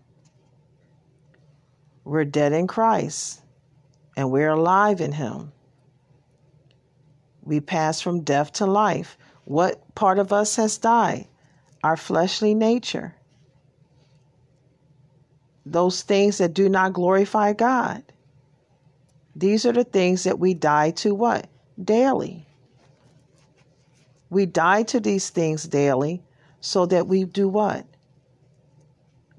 We're 2.05 2.23
dead 2.23 2.53
in 2.53 2.67
Christ 2.67 3.41
and 4.15 4.31
we're 4.31 4.51
alive 4.51 5.01
in 5.01 5.11
Him. 5.11 5.51
We 7.43 7.59
pass 7.59 7.99
from 7.99 8.21
death 8.21 8.53
to 8.53 8.65
life. 8.65 9.17
What 9.43 9.93
part 9.93 10.19
of 10.19 10.31
us 10.31 10.55
has 10.55 10.77
died? 10.77 11.27
Our 11.83 11.97
fleshly 11.97 12.55
nature. 12.55 13.16
Those 15.71 16.01
things 16.01 16.37
that 16.37 16.53
do 16.53 16.69
not 16.69 16.93
glorify 16.93 17.53
God. 17.53 18.03
These 19.35 19.65
are 19.65 19.73
the 19.73 19.83
things 19.83 20.23
that 20.23 20.39
we 20.39 20.53
die 20.53 20.91
to 20.91 21.13
what? 21.13 21.47
Daily. 21.83 22.47
We 24.29 24.45
die 24.45 24.83
to 24.83 24.99
these 24.99 25.29
things 25.29 25.65
daily 25.65 26.23
so 26.61 26.85
that 26.85 27.07
we 27.07 27.25
do 27.25 27.47
what? 27.47 27.85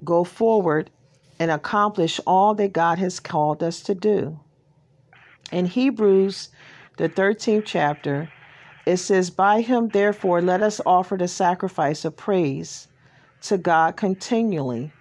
Go 0.05 0.23
forward 0.23 0.91
and 1.39 1.51
accomplish 1.51 2.21
all 2.27 2.55
that 2.55 2.73
God 2.73 2.99
has 2.99 3.21
called 3.21 3.63
us 3.63 3.81
to 3.83 3.95
do. 3.95 4.39
In 5.51 5.67
Hebrews, 5.67 6.51
the 6.99 7.09
13th 7.09 7.65
chapter, 7.65 8.31
it 8.87 8.99
says, 8.99 9.31
By 9.31 9.63
him, 9.63 9.89
therefore, 9.89 10.43
let 10.43 10.63
us 10.63 10.81
offer 10.85 11.17
the 11.17 11.29
sacrifice 11.29 12.05
of 12.05 12.17
praise 12.17 12.89
to 13.43 13.57
God 13.57 13.97
continually 13.97 14.93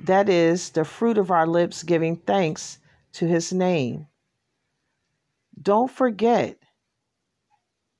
that 0.00 0.28
is 0.28 0.70
the 0.70 0.84
fruit 0.84 1.18
of 1.18 1.30
our 1.30 1.46
lips 1.46 1.82
giving 1.82 2.16
thanks 2.16 2.78
to 3.12 3.26
his 3.26 3.52
name. 3.52 4.06
Don't 5.60 5.90
forget 5.90 6.58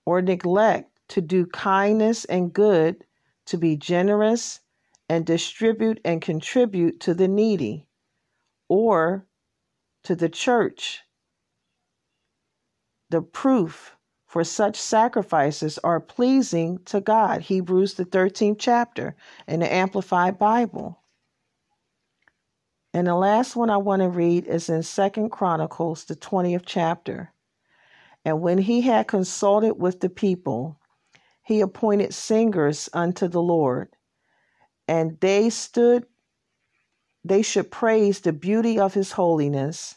or 0.05 0.22
neglect 0.22 0.90
to 1.09 1.20
do 1.20 1.47
kindness 1.47 2.24
and 2.26 2.53
good, 2.53 3.05
to 3.47 3.57
be 3.57 3.76
generous 3.76 4.61
and 5.09 5.24
distribute 5.24 6.01
and 6.05 6.20
contribute 6.20 7.01
to 7.01 7.14
the 7.14 7.28
needy 7.28 7.86
or 8.68 9.26
to 10.05 10.14
the 10.14 10.28
church. 10.28 11.03
The 13.11 13.22
proof 13.22 13.97
for 14.26 14.42
such 14.44 14.76
sacrifices 14.76 15.78
are 15.78 16.01
pleasing 16.01 16.78
to 16.86 17.01
God. 17.01 17.42
Hebrews, 17.42 17.94
the 17.94 18.05
13th 18.05 18.57
chapter 18.59 19.14
in 19.47 19.61
the 19.61 19.72
Amplified 19.72 20.38
Bible. 20.38 21.01
And 22.97 23.07
the 23.07 23.14
last 23.14 23.57
one 23.57 23.68
I 23.68 23.76
want 23.76 24.01
to 24.01 24.09
read 24.09 24.47
is 24.47 24.70
in 24.70 24.82
Second 24.82 25.28
Chronicles, 25.28 26.07
the 26.07 26.16
20th 26.16 26.62
chapter. 26.64 27.30
And 28.24 28.40
when 28.40 28.57
he 28.57 28.80
had 28.80 29.07
consulted 29.07 29.74
with 29.74 30.01
the 30.01 30.09
people, 30.09 30.80
he 31.42 31.61
appointed 31.61 32.14
singers 32.14 32.88
unto 32.94 33.28
the 33.28 33.42
Lord, 33.42 33.94
and 34.88 35.20
they 35.20 35.51
stood 35.51 36.07
they 37.22 37.42
should 37.42 37.70
praise 37.70 38.20
the 38.20 38.32
beauty 38.32 38.78
of 38.78 38.94
his 38.94 39.12
holiness 39.12 39.97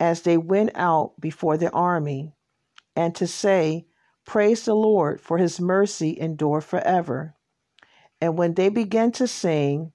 as 0.00 0.22
they 0.22 0.36
went 0.36 0.72
out 0.74 1.12
before 1.20 1.56
the 1.56 1.70
army, 1.70 2.34
and 2.96 3.14
to 3.14 3.28
say, 3.28 3.86
Praise 4.24 4.64
the 4.64 4.74
Lord, 4.74 5.20
for 5.20 5.38
his 5.38 5.60
mercy 5.60 6.18
endure 6.18 6.60
forever. 6.60 7.36
And 8.20 8.36
when 8.36 8.54
they 8.54 8.68
began 8.68 9.12
to 9.12 9.28
sing 9.28 9.92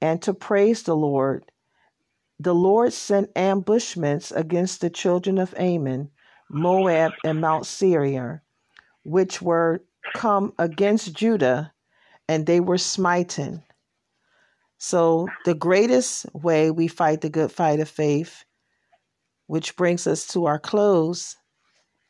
and 0.00 0.22
to 0.22 0.32
praise 0.32 0.82
the 0.82 0.96
Lord, 0.96 1.52
the 2.38 2.54
Lord 2.54 2.92
sent 2.92 3.30
ambushments 3.36 4.30
against 4.30 4.80
the 4.80 4.90
children 4.90 5.38
of 5.38 5.54
Ammon, 5.56 6.10
Moab, 6.50 7.12
and 7.24 7.40
Mount 7.40 7.66
Seir, 7.66 8.42
which 9.04 9.40
were 9.40 9.82
come 10.14 10.52
against 10.58 11.14
Judah, 11.14 11.72
and 12.28 12.46
they 12.46 12.60
were 12.60 12.78
smitten. 12.78 13.62
So, 14.78 15.28
the 15.44 15.54
greatest 15.54 16.26
way 16.34 16.70
we 16.70 16.88
fight 16.88 17.22
the 17.22 17.30
good 17.30 17.50
fight 17.50 17.80
of 17.80 17.88
faith, 17.88 18.44
which 19.46 19.76
brings 19.76 20.06
us 20.06 20.26
to 20.28 20.44
our 20.44 20.58
close, 20.58 21.36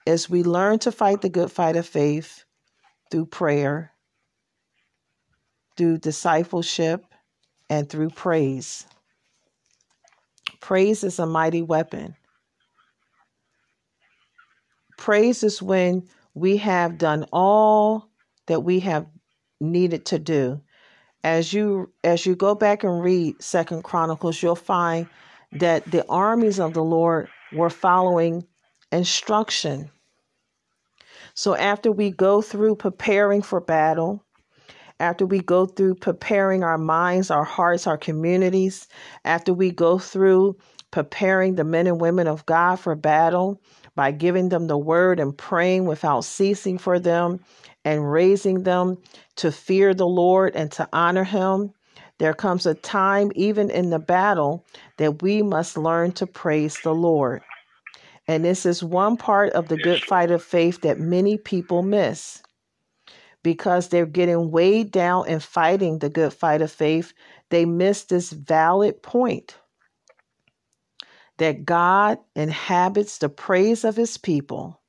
is 0.04 0.28
we 0.28 0.42
learn 0.42 0.80
to 0.80 0.92
fight 0.92 1.20
the 1.20 1.28
good 1.28 1.52
fight 1.52 1.76
of 1.76 1.86
faith 1.86 2.44
through 3.10 3.26
prayer, 3.26 3.92
through 5.76 5.98
discipleship, 5.98 7.04
and 7.70 7.88
through 7.88 8.10
praise. 8.10 8.86
Praise 10.60 11.04
is 11.04 11.18
a 11.18 11.26
mighty 11.26 11.62
weapon. 11.62 12.16
Praise 14.96 15.42
is 15.42 15.62
when 15.62 16.08
we 16.34 16.56
have 16.58 16.98
done 16.98 17.26
all 17.32 18.10
that 18.46 18.60
we 18.60 18.80
have 18.80 19.06
needed 19.60 20.06
to 20.06 20.18
do. 20.18 20.60
As 21.24 21.52
you 21.52 21.92
as 22.04 22.24
you 22.26 22.36
go 22.36 22.54
back 22.54 22.84
and 22.84 23.02
read 23.02 23.42
Second 23.42 23.82
Chronicles, 23.84 24.42
you'll 24.42 24.54
find 24.54 25.08
that 25.52 25.90
the 25.90 26.06
armies 26.08 26.60
of 26.60 26.74
the 26.74 26.84
Lord 26.84 27.28
were 27.52 27.70
following 27.70 28.46
instruction. 28.92 29.90
So 31.34 31.54
after 31.54 31.90
we 31.90 32.10
go 32.10 32.42
through 32.42 32.76
preparing 32.76 33.42
for 33.42 33.60
battle, 33.60 34.24
after 35.00 35.26
we 35.26 35.40
go 35.40 35.66
through 35.66 35.94
preparing 35.96 36.64
our 36.64 36.78
minds, 36.78 37.30
our 37.30 37.44
hearts, 37.44 37.86
our 37.86 37.98
communities, 37.98 38.88
after 39.24 39.52
we 39.52 39.70
go 39.70 39.98
through 39.98 40.56
preparing 40.90 41.56
the 41.56 41.64
men 41.64 41.86
and 41.86 42.00
women 42.00 42.26
of 42.26 42.46
God 42.46 42.76
for 42.76 42.94
battle 42.94 43.60
by 43.94 44.10
giving 44.10 44.48
them 44.48 44.66
the 44.66 44.78
word 44.78 45.20
and 45.20 45.36
praying 45.36 45.84
without 45.86 46.24
ceasing 46.24 46.78
for 46.78 46.98
them 46.98 47.40
and 47.84 48.10
raising 48.10 48.62
them 48.62 48.96
to 49.36 49.52
fear 49.52 49.92
the 49.94 50.06
Lord 50.06 50.56
and 50.56 50.72
to 50.72 50.88
honor 50.92 51.24
Him. 51.24 51.72
There 52.18 52.34
comes 52.34 52.64
a 52.64 52.74
time, 52.74 53.30
even 53.34 53.70
in 53.70 53.90
the 53.90 53.98
battle, 53.98 54.64
that 54.96 55.22
we 55.22 55.42
must 55.42 55.76
learn 55.76 56.12
to 56.12 56.26
praise 56.26 56.80
the 56.80 56.94
Lord. 56.94 57.42
And 58.26 58.44
this 58.44 58.66
is 58.66 58.82
one 58.82 59.16
part 59.18 59.52
of 59.52 59.68
the 59.68 59.76
good 59.76 60.02
fight 60.02 60.30
of 60.30 60.42
faith 60.42 60.80
that 60.80 60.98
many 60.98 61.36
people 61.36 61.82
miss 61.82 62.42
because 63.46 63.90
they're 63.90 64.06
getting 64.06 64.50
weighed 64.50 64.90
down 64.90 65.24
and 65.28 65.40
fighting 65.40 66.00
the 66.00 66.08
good 66.08 66.32
fight 66.32 66.60
of 66.60 66.72
faith, 66.72 67.12
they 67.48 67.64
miss 67.64 68.02
this 68.02 68.32
valid 68.32 69.00
point 69.04 69.56
that 71.36 71.64
God 71.64 72.18
inhabits 72.34 73.18
the 73.18 73.28
praise 73.28 73.84
of 73.84 73.94
his 73.94 74.18
people, 74.18 74.80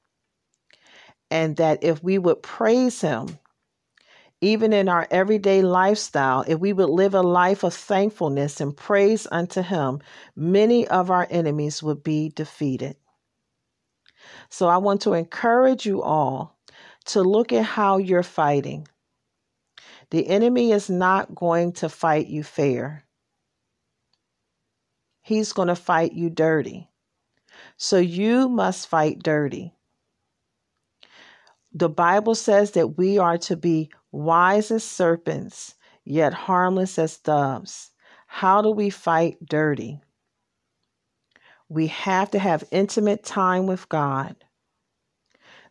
and 1.30 1.56
that 1.58 1.84
if 1.84 2.02
we 2.02 2.18
would 2.18 2.42
praise 2.42 3.00
him, 3.00 3.38
even 4.42 4.74
in 4.74 4.90
our 4.90 5.08
everyday 5.12 5.62
lifestyle, 5.62 6.44
if 6.48 6.60
we 6.60 6.74
would 6.74 6.90
live 6.90 7.14
a 7.14 7.22
life 7.22 7.64
of 7.64 7.76
thankfulness 7.76 8.60
and 8.60 8.76
praise 8.76 9.28
unto 9.32 9.62
him, 9.62 10.00
many 10.36 10.88
of 10.88 11.12
our 11.12 11.28
enemies 11.30 11.84
would 11.84 12.02
be 12.02 12.30
defeated. 12.30 12.96
So 14.50 14.68
I 14.68 14.78
want 14.78 15.02
to 15.02 15.14
encourage 15.14 15.86
you 15.86 16.02
all 16.02 16.57
to 17.08 17.22
look 17.24 17.54
at 17.54 17.66
how 17.66 17.98
you're 17.98 18.24
fighting. 18.24 18.88
The 20.12 20.28
enemy 20.28 20.72
is 20.72 20.90
not 20.90 21.36
going 21.36 21.74
to 21.74 21.90
fight 21.90 22.28
you 22.28 22.44
fair. 22.44 23.06
He's 25.22 25.54
going 25.54 25.70
to 25.70 25.76
fight 25.76 26.14
you 26.14 26.30
dirty. 26.30 26.90
So 27.78 27.98
you 27.98 28.50
must 28.50 28.88
fight 28.88 29.20
dirty. 29.24 29.74
the 31.74 31.90
Bible 31.90 32.36
says 32.36 32.72
that 32.72 32.98
we 32.98 33.18
are 33.20 33.38
to 33.40 33.56
be 33.56 33.92
wise 34.12 34.72
as 34.72 34.84
serpents, 34.84 35.76
yet 36.04 36.34
harmless 36.34 36.98
as 36.98 37.18
doves. 37.20 37.92
How 38.28 38.62
do 38.62 38.72
we 38.72 38.90
fight 38.90 39.38
dirty? 39.46 40.02
We 41.70 41.88
have 41.88 42.32
to 42.32 42.40
have 42.40 42.64
intimate 42.72 43.24
time 43.24 43.68
with 43.68 43.90
God. 43.90 44.36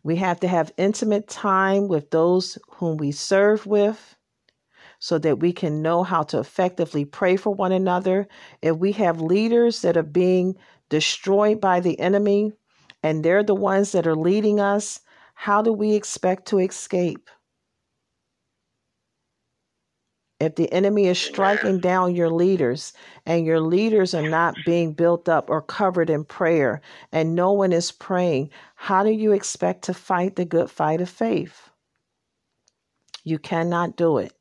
We 0.07 0.15
have 0.15 0.39
to 0.39 0.47
have 0.47 0.71
intimate 0.77 1.27
time 1.27 1.89
with 1.89 2.11
those 2.11 2.57
whom 2.69 2.95
we 2.95 3.11
serve 3.11 3.65
with 3.65 4.15
so 4.99 5.17
that 5.17 5.39
we 5.41 5.51
can 5.51 5.81
know 5.81 6.01
how 6.01 6.23
to 6.23 6.39
effectively 6.39 7.03
pray 7.03 7.35
for 7.35 7.53
one 7.53 7.73
another. 7.73 8.29
If 8.61 8.77
we 8.77 8.93
have 8.93 9.19
leaders 9.19 9.81
that 9.81 9.97
are 9.97 10.03
being 10.03 10.55
destroyed 10.87 11.59
by 11.59 11.81
the 11.81 11.99
enemy 11.99 12.53
and 13.03 13.21
they're 13.21 13.43
the 13.43 13.53
ones 13.53 13.91
that 13.91 14.07
are 14.07 14.15
leading 14.15 14.61
us, 14.61 15.01
how 15.33 15.61
do 15.61 15.73
we 15.73 15.93
expect 15.93 16.45
to 16.47 16.59
escape? 16.59 17.29
If 20.39 20.55
the 20.55 20.71
enemy 20.71 21.07
is 21.07 21.19
striking 21.19 21.79
down 21.79 22.15
your 22.15 22.29
leaders 22.29 22.93
and 23.25 23.43
your 23.45 23.59
leaders 23.59 24.13
are 24.13 24.29
not 24.29 24.55
being 24.65 24.93
built 24.93 25.27
up 25.27 25.49
or 25.49 25.63
covered 25.63 26.11
in 26.11 26.25
prayer 26.25 26.81
and 27.11 27.33
no 27.33 27.53
one 27.53 27.73
is 27.73 27.91
praying, 27.91 28.51
how 28.75 29.03
do 29.03 29.09
you 29.09 29.31
expect 29.31 29.83
to 29.85 29.95
fight 29.95 30.35
the 30.35 30.45
good 30.45 30.69
fight 30.69 31.01
of 31.01 31.09
faith? 31.09 31.69
You 33.23 33.39
cannot 33.39 33.97
do 33.97 34.19
it. 34.19 34.33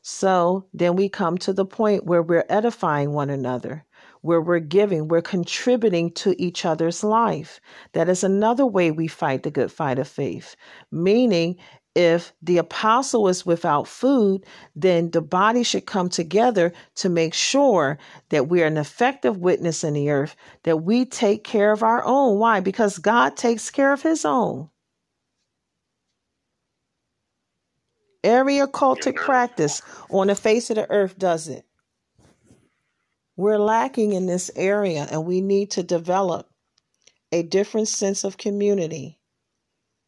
So 0.00 0.66
then 0.72 0.96
we 0.96 1.08
come 1.08 1.38
to 1.38 1.52
the 1.52 1.66
point 1.66 2.06
where 2.06 2.22
we're 2.22 2.46
edifying 2.48 3.12
one 3.12 3.30
another, 3.30 3.84
where 4.22 4.40
we're 4.40 4.58
giving, 4.58 5.08
we're 5.08 5.22
contributing 5.22 6.10
to 6.14 6.34
each 6.42 6.64
other's 6.64 7.04
life. 7.04 7.60
That 7.92 8.08
is 8.08 8.24
another 8.24 8.66
way 8.66 8.90
we 8.90 9.06
fight 9.06 9.42
the 9.42 9.50
good 9.50 9.70
fight 9.70 10.00
of 10.00 10.08
faith. 10.08 10.56
Meaning, 10.90 11.56
if 11.94 12.32
the 12.40 12.58
apostle 12.58 13.28
is 13.28 13.44
without 13.44 13.86
food, 13.86 14.44
then 14.74 15.10
the 15.10 15.20
body 15.20 15.62
should 15.62 15.84
come 15.84 16.08
together 16.08 16.72
to 16.96 17.08
make 17.08 17.34
sure 17.34 17.98
that 18.30 18.48
we 18.48 18.62
are 18.62 18.66
an 18.66 18.78
effective 18.78 19.36
witness 19.36 19.84
in 19.84 19.94
the 19.94 20.10
earth, 20.10 20.34
that 20.62 20.78
we 20.78 21.04
take 21.04 21.44
care 21.44 21.70
of 21.70 21.82
our 21.82 22.02
own. 22.04 22.38
Why? 22.38 22.60
Because 22.60 22.98
God 22.98 23.36
takes 23.36 23.70
care 23.70 23.92
of 23.92 24.02
his 24.02 24.24
own. 24.24 24.70
Every 28.24 28.54
occultic 28.54 29.16
practice 29.16 29.82
on 30.08 30.28
the 30.28 30.34
face 30.34 30.70
of 30.70 30.76
the 30.76 30.90
earth 30.90 31.18
does 31.18 31.48
it. 31.48 31.66
We're 33.36 33.58
lacking 33.58 34.12
in 34.12 34.26
this 34.26 34.50
area, 34.54 35.08
and 35.10 35.26
we 35.26 35.40
need 35.40 35.72
to 35.72 35.82
develop 35.82 36.48
a 37.32 37.42
different 37.42 37.88
sense 37.88 38.24
of 38.24 38.36
community 38.36 39.18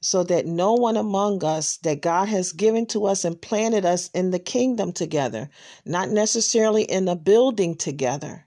so 0.04 0.22
that 0.22 0.44
no 0.44 0.74
one 0.74 0.98
among 0.98 1.42
us 1.42 1.78
that 1.78 2.02
God 2.02 2.28
has 2.28 2.52
given 2.52 2.84
to 2.88 3.06
us 3.06 3.24
and 3.24 3.40
planted 3.40 3.86
us 3.86 4.10
in 4.10 4.32
the 4.32 4.38
kingdom 4.38 4.92
together, 4.92 5.48
not 5.86 6.10
necessarily 6.10 6.82
in 6.82 7.08
a 7.08 7.16
building 7.16 7.74
together, 7.74 8.46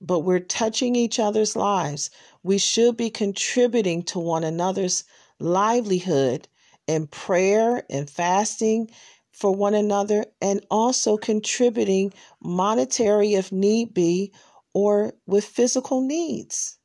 but 0.00 0.20
we're 0.20 0.40
touching 0.40 0.96
each 0.96 1.18
other's 1.18 1.54
lives. 1.54 2.08
We 2.42 2.56
should 2.56 2.96
be 2.96 3.10
contributing 3.10 4.04
to 4.04 4.18
one 4.18 4.42
another's 4.42 5.04
livelihood 5.38 6.48
in 6.86 7.06
prayer 7.06 7.84
and 7.90 8.08
fasting 8.08 8.90
for 9.32 9.54
one 9.54 9.74
another, 9.74 10.24
and 10.40 10.64
also 10.70 11.18
contributing 11.18 12.14
monetary 12.40 13.34
if 13.34 13.52
need 13.52 13.92
be, 13.92 14.32
or 14.72 15.12
with 15.26 15.44
physical 15.44 16.00
needs. 16.00 16.77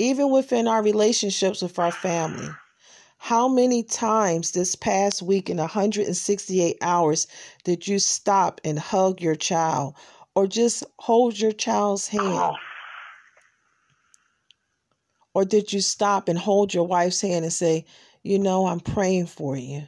Even 0.00 0.30
within 0.30 0.66
our 0.66 0.82
relationships 0.82 1.60
with 1.60 1.78
our 1.78 1.92
family. 1.92 2.48
How 3.18 3.48
many 3.48 3.82
times 3.82 4.52
this 4.52 4.74
past 4.74 5.20
week 5.20 5.50
in 5.50 5.58
168 5.58 6.78
hours 6.80 7.26
did 7.64 7.86
you 7.86 7.98
stop 7.98 8.62
and 8.64 8.78
hug 8.78 9.20
your 9.20 9.34
child 9.34 9.94
or 10.34 10.46
just 10.46 10.84
hold 10.98 11.38
your 11.38 11.52
child's 11.52 12.08
hand? 12.08 12.22
Oh. 12.24 12.56
Or 15.34 15.44
did 15.44 15.70
you 15.72 15.82
stop 15.82 16.28
and 16.28 16.38
hold 16.38 16.72
your 16.72 16.86
wife's 16.86 17.20
hand 17.20 17.44
and 17.44 17.52
say, 17.52 17.84
You 18.22 18.38
know, 18.38 18.66
I'm 18.66 18.80
praying 18.80 19.26
for 19.26 19.54
you? 19.54 19.82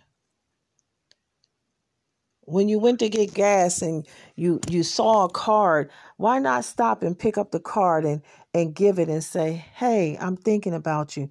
When 2.45 2.69
you 2.69 2.79
went 2.79 2.99
to 2.99 3.09
get 3.09 3.33
gas 3.33 3.81
and 3.81 4.07
you, 4.37 4.61
you 4.69 4.83
saw 4.83 5.25
a 5.25 5.31
card, 5.31 5.91
why 6.19 6.39
not 6.39 6.65
stop 6.65 7.03
and 7.03 7.19
pick 7.19 7.39
up 7.39 7.51
the 7.51 7.61
card 7.61 8.05
and, 8.05 8.21
and 8.55 8.74
give 8.74 8.98
it 8.98 9.09
and 9.09 9.24
say, 9.24 9.64
Hey, 9.76 10.16
I'm 10.20 10.36
thinking 10.36 10.74
about 10.74 11.16
you. 11.16 11.30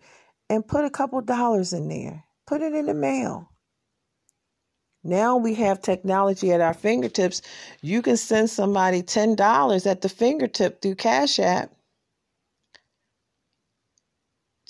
And 0.49 0.67
put 0.67 0.86
a 0.86 0.89
couple 0.89 1.22
dollars 1.22 1.74
in 1.74 1.89
there. 1.89 2.26
Put 2.47 2.61
it 2.61 2.74
in 2.74 2.88
the 2.88 2.93
mail. 2.93 3.49
Now 5.03 5.38
we 5.38 5.55
have 5.55 5.82
technology 5.82 6.51
at 6.53 6.61
our 6.61 6.76
fingertips. 6.76 7.41
You 7.82 8.01
can 8.03 8.17
send 8.17 8.49
somebody 8.51 9.03
$10 9.03 9.88
at 9.88 10.01
the 10.01 10.09
fingertip 10.09 10.82
through 10.82 10.95
Cash 10.95 11.39
App 11.39 11.72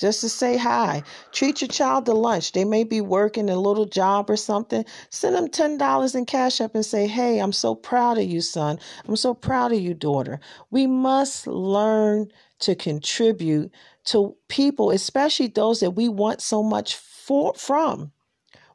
just 0.02 0.20
to 0.22 0.30
say 0.30 0.58
hi. 0.58 1.04
Treat 1.32 1.62
your 1.62 1.68
child 1.68 2.08
to 2.08 2.14
lunch. 2.14 2.54
They 2.54 2.66
may 2.66 2.84
be 2.84 3.02
working 3.02 3.52
a 3.52 3.56
little 3.56 3.86
job 3.86 4.32
or 4.32 4.36
something. 4.36 4.84
Send 5.12 5.36
them 5.36 5.48
$10 5.48 6.16
in 6.16 6.26
Cash 6.26 6.60
App 6.60 6.74
and 6.74 6.84
say, 6.86 7.06
Hey, 7.06 7.38
I'm 7.40 7.54
so 7.54 7.76
proud 7.76 8.18
of 8.18 8.24
you, 8.24 8.42
son. 8.42 8.80
I'm 9.08 9.16
so 9.16 9.36
proud 9.36 9.72
of 9.72 9.80
you, 9.80 9.94
daughter. 9.94 10.40
We 10.72 10.88
must 10.88 11.46
learn 11.46 12.30
to 12.62 12.74
contribute 12.74 13.72
to 14.06 14.36
people, 14.48 14.90
especially 14.90 15.48
those 15.48 15.82
that 15.82 15.92
we 15.92 16.10
want 16.10 16.42
so 16.42 16.64
much 16.64 16.96
for, 16.96 17.54
from. 17.54 18.12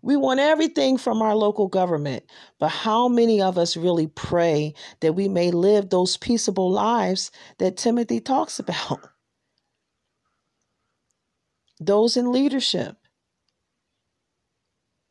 We 0.03 0.17
want 0.17 0.39
everything 0.39 0.97
from 0.97 1.21
our 1.21 1.35
local 1.35 1.67
government, 1.67 2.25
but 2.61 2.69
how 2.69 3.09
many 3.09 3.43
of 3.43 3.59
us 3.59 3.77
really 3.77 4.07
pray 4.07 4.75
that 5.01 5.15
we 5.15 5.29
may 5.29 5.51
live 5.51 5.91
those 5.91 6.17
peaceable 6.17 6.71
lives 6.71 7.33
that 7.59 7.77
Timothy 7.77 8.21
talks 8.21 8.61
about? 8.61 9.09
those 11.81 12.17
in 12.17 12.33
leadership. 12.33 12.97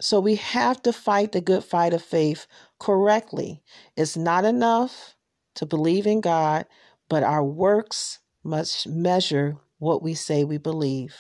So 0.01 0.20
we 0.20 0.36
have 0.36 0.82
to 0.84 0.91
fight 0.91 1.32
the 1.32 1.41
good 1.41 1.63
fight 1.63 1.93
of 1.93 2.01
faith 2.01 2.47
correctly. 2.80 3.61
It's 3.95 4.18
not 4.18 4.43
enough 4.43 5.16
to 5.55 5.66
believe 5.66 6.05
in 6.05 6.22
God, 6.22 6.66
but 7.09 7.24
our 7.24 7.43
works 7.43 8.20
must 8.43 8.88
measure 8.88 9.57
what 9.80 10.03
we 10.03 10.13
say 10.13 10.43
we 10.43 10.57
believe. 10.57 11.16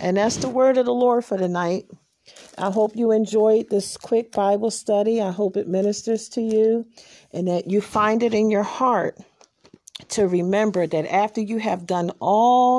And 0.00 0.16
that's 0.16 0.36
the 0.36 0.48
word 0.48 0.78
of 0.78 0.86
the 0.86 0.94
Lord 0.94 1.24
for 1.24 1.36
tonight. 1.36 1.86
I 2.58 2.70
hope 2.70 2.94
you 2.94 3.10
enjoyed 3.10 3.70
this 3.70 3.96
quick 3.96 4.32
Bible 4.32 4.70
study. 4.70 5.20
I 5.20 5.32
hope 5.32 5.56
it 5.56 5.66
ministers 5.66 6.28
to 6.30 6.40
you 6.40 6.86
and 7.32 7.48
that 7.48 7.68
you 7.68 7.80
find 7.80 8.22
it 8.22 8.34
in 8.34 8.50
your 8.50 8.62
heart 8.62 9.18
to 10.10 10.26
remember 10.26 10.86
that 10.86 11.12
after 11.12 11.40
you 11.40 11.58
have 11.58 11.86
done 11.86 12.10
all 12.20 12.60